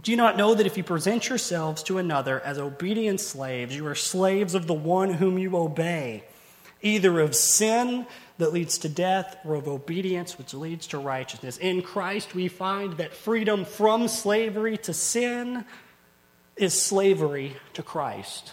Do 0.00 0.10
you 0.10 0.16
not 0.16 0.36
know 0.36 0.54
that 0.54 0.66
if 0.66 0.76
you 0.76 0.82
present 0.82 1.28
yourselves 1.28 1.82
to 1.84 1.98
another 1.98 2.40
as 2.40 2.58
obedient 2.58 3.20
slaves, 3.20 3.76
you 3.76 3.86
are 3.86 3.94
slaves 3.94 4.54
of 4.54 4.66
the 4.66 4.74
one 4.74 5.14
whom 5.14 5.38
you 5.38 5.56
obey, 5.56 6.24
either 6.80 7.20
of 7.20 7.36
sin 7.36 8.06
that 8.38 8.52
leads 8.52 8.78
to 8.78 8.88
death 8.88 9.36
or 9.44 9.54
of 9.54 9.68
obedience 9.68 10.38
which 10.38 10.54
leads 10.54 10.88
to 10.88 10.98
righteousness? 10.98 11.58
In 11.58 11.82
Christ, 11.82 12.34
we 12.34 12.48
find 12.48 12.94
that 12.94 13.14
freedom 13.14 13.64
from 13.64 14.08
slavery 14.08 14.76
to 14.78 14.92
sin 14.92 15.64
is 16.56 16.82
slavery 16.82 17.56
to 17.74 17.82
Christ. 17.82 18.52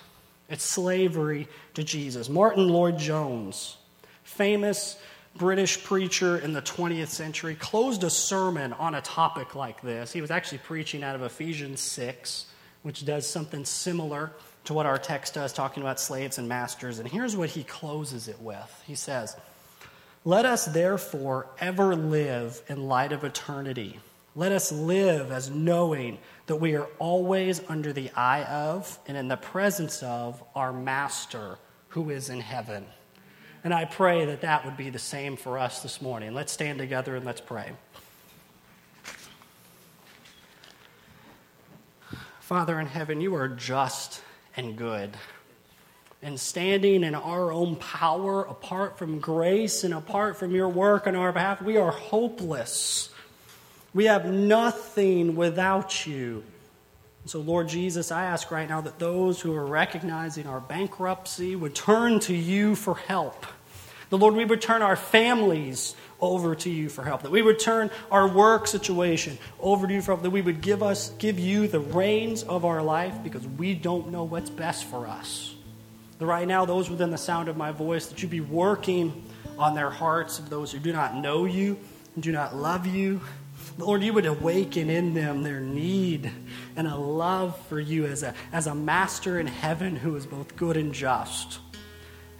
It's 0.50 0.64
slavery 0.64 1.48
to 1.74 1.84
Jesus. 1.84 2.30
Martyn 2.30 2.68
Lloyd-Jones, 2.68 3.78
famous 4.24 4.98
British 5.36 5.84
preacher 5.84 6.38
in 6.38 6.54
the 6.54 6.62
20th 6.62 7.08
century 7.08 7.56
closed 7.56 8.04
a 8.04 8.10
sermon 8.10 8.74
on 8.74 8.96
a 8.96 9.02
topic 9.02 9.56
like 9.56 9.82
this. 9.82 10.12
He 10.12 10.22
was 10.22 10.32
actually 10.32 10.58
preaching 10.60 11.04
out 11.04 11.16
of 11.16 11.22
Ephesians 11.22 11.80
6, 11.82 12.48
which 12.82 13.06
does 13.06 13.28
something 13.28 13.64
similar 13.64 14.32
to 14.66 14.74
what 14.74 14.86
our 14.86 14.98
text 14.98 15.36
does, 15.36 15.54
talking 15.54 15.82
about 15.82 16.00
slaves 16.00 16.38
and 16.38 16.50
masters. 16.50 17.00
And 17.00 17.08
here's 17.08 17.36
what 17.36 17.50
he 17.50 17.64
closes 17.64 18.28
it 18.28 18.42
with 18.42 18.84
He 18.86 18.96
says, 18.96 19.36
Let 20.26 20.46
us 20.46 20.66
therefore 20.66 21.48
ever 21.60 21.96
live 21.96 22.62
in 22.68 22.88
light 22.88 23.12
of 23.12 23.24
eternity. 23.24 24.00
Let 24.36 24.52
us 24.52 24.72
live 24.72 25.32
as 25.32 25.50
knowing 25.50 26.18
that 26.46 26.58
we 26.58 26.76
are 26.76 26.88
always 26.98 27.62
under 27.68 27.94
the 27.94 28.10
eye 28.16 28.44
of 28.44 29.00
and 29.08 29.18
in 29.18 29.28
the 29.28 29.38
presence 29.38 30.04
of 30.04 30.44
our 30.56 30.72
Master 30.72 31.58
who 31.90 32.10
is 32.10 32.30
in 32.30 32.40
heaven. 32.40 32.86
And 33.64 33.74
I 33.74 33.86
pray 33.86 34.26
that 34.26 34.41
that 34.41 34.64
would 34.66 34.78
be 34.78 34.89
the 34.89 34.99
same 34.99 35.36
for 35.36 35.57
us 35.57 35.82
this 35.82 36.01
morning. 36.01 36.34
Let's 36.34 36.51
stand 36.51 36.80
together 36.80 37.16
and 37.16 37.26
let's 37.26 37.41
pray. 37.41 37.72
Father 42.39 42.80
in 42.80 42.88
heaven, 42.88 43.22
you 43.22 43.36
are 43.36 43.47
just 43.47 44.22
and 44.55 44.78
good. 44.78 45.12
And 46.22 46.39
standing 46.39 47.03
in 47.03 47.16
our 47.16 47.51
own 47.51 47.76
power, 47.76 48.43
apart 48.43 48.97
from 48.97 49.20
grace 49.20 49.84
and 49.84 49.93
apart 49.93 50.38
from 50.38 50.51
your 50.51 50.68
work 50.68 51.05
on 51.05 51.16
our 51.16 51.32
behalf, 51.32 51.62
we 51.62 51.78
are 51.78 51.91
hopeless. 51.91 53.10
We 53.93 54.05
have 54.05 54.26
nothing 54.26 55.36
without 55.36 56.05
you. 56.05 56.43
So, 57.26 57.40
Lord 57.40 57.68
Jesus, 57.68 58.12
I 58.12 58.26
ask 58.26 58.50
right 58.50 58.68
now 58.68 58.82
that 58.82 58.98
those 58.98 59.42
who 59.42 59.54
are 59.56 59.66
recognizing 59.66 60.48
our 60.48 60.60
bankruptcy 60.60 61.56
would 61.56 61.76
turn 61.76 62.20
to 62.22 62.34
you 62.34 62.76
for 62.76 62.96
help. 62.96 63.46
The 64.10 64.18
Lord, 64.18 64.34
we 64.34 64.46
would 64.46 64.62
turn 64.62 64.82
our 64.82 64.96
families 64.96 65.96
over 66.22 66.56
to 66.56 66.70
you 66.70 66.90
for 66.90 67.04
help, 67.04 67.22
that 67.22 67.32
we 67.32 67.42
would 67.42 67.60
turn 67.60 67.92
our 68.12 68.28
work 68.28 68.68
situation 68.68 69.38
over 69.60 69.88
to 69.88 69.94
you 69.94 70.02
for 70.02 70.14
help, 70.14 70.24
that 70.24 70.30
we 70.32 70.42
would 70.42 70.62
give 70.62 70.82
us 70.82 71.10
give 71.20 71.40
you 71.40 71.68
the 71.68 71.80
reins 71.80 72.44
of 72.44 72.66
our 72.66 72.82
life 72.82 73.14
because 73.24 73.46
we 73.48 73.74
don't 73.76 74.12
know 74.12 74.24
what's 74.24 74.50
best 74.50 74.86
for 74.86 75.08
us. 75.08 75.56
That 76.18 76.26
right 76.26 76.48
now, 76.48 76.66
those 76.66 76.90
within 76.90 77.12
the 77.12 77.18
sound 77.18 77.48
of 77.48 77.56
my 77.56 77.72
voice, 77.72 78.08
that 78.08 78.22
you 78.22 78.28
be 78.28 78.42
working 78.42 79.24
on 79.58 79.76
their 79.76 79.90
hearts 79.90 80.40
of 80.40 80.50
those 80.50 80.72
who 80.72 80.80
do 80.80 80.92
not 80.92 81.16
know 81.16 81.46
you 81.46 81.78
and 82.16 82.24
do 82.24 82.32
not 82.32 82.56
love 82.56 82.86
you. 82.88 83.22
Lord, 83.80 84.04
you 84.04 84.12
would 84.12 84.26
awaken 84.26 84.90
in 84.90 85.14
them 85.14 85.42
their 85.42 85.62
need 85.62 86.30
and 86.76 86.86
a 86.86 86.98
love 86.98 87.58
for 87.68 87.80
you 87.80 88.06
as 88.06 88.24
a, 88.24 88.34
as 88.52 88.68
a 88.68 88.76
master 88.76 89.40
in 89.40 89.48
heaven 89.48 89.96
who 89.96 90.16
is 90.18 90.26
both 90.26 90.56
good 90.58 90.76
and 90.76 90.94
just. 90.94 91.60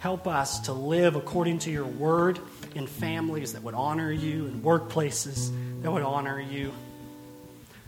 Help 0.00 0.26
us 0.26 0.60
to 0.60 0.72
live 0.74 1.16
according 1.16 1.58
to 1.60 1.70
your 1.70 1.86
word 1.86 2.38
in 2.74 2.86
families 2.86 3.54
that 3.54 3.62
would 3.62 3.74
honor 3.74 4.12
you, 4.12 4.46
in 4.46 4.60
workplaces 4.60 5.50
that 5.82 5.90
would 5.90 6.02
honor 6.02 6.38
you. 6.38 6.72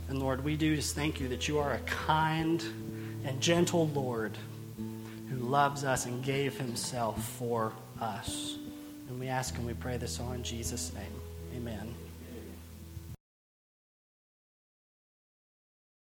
And 0.09 0.19
Lord, 0.19 0.43
we 0.43 0.57
do 0.57 0.75
just 0.75 0.95
thank 0.95 1.21
you 1.21 1.29
that 1.29 1.47
you 1.47 1.59
are 1.59 1.73
a 1.73 1.81
kind 1.81 2.63
and 3.25 3.39
gentle 3.41 3.89
Lord 3.89 4.37
who 5.29 5.37
loves 5.37 5.85
us 5.85 6.07
and 6.07 6.25
gave 6.25 6.59
himself 6.59 7.23
for 7.39 7.73
us. 8.01 8.57
And 9.09 9.21
we 9.21 9.29
ask 9.29 9.57
and 9.57 9.67
we 9.67 9.75
pray 9.75 9.99
this 9.99 10.21
all 10.21 10.33
in 10.33 10.43
Jesus' 10.43 10.93
name. 10.95 11.13
Amen. 11.55 11.95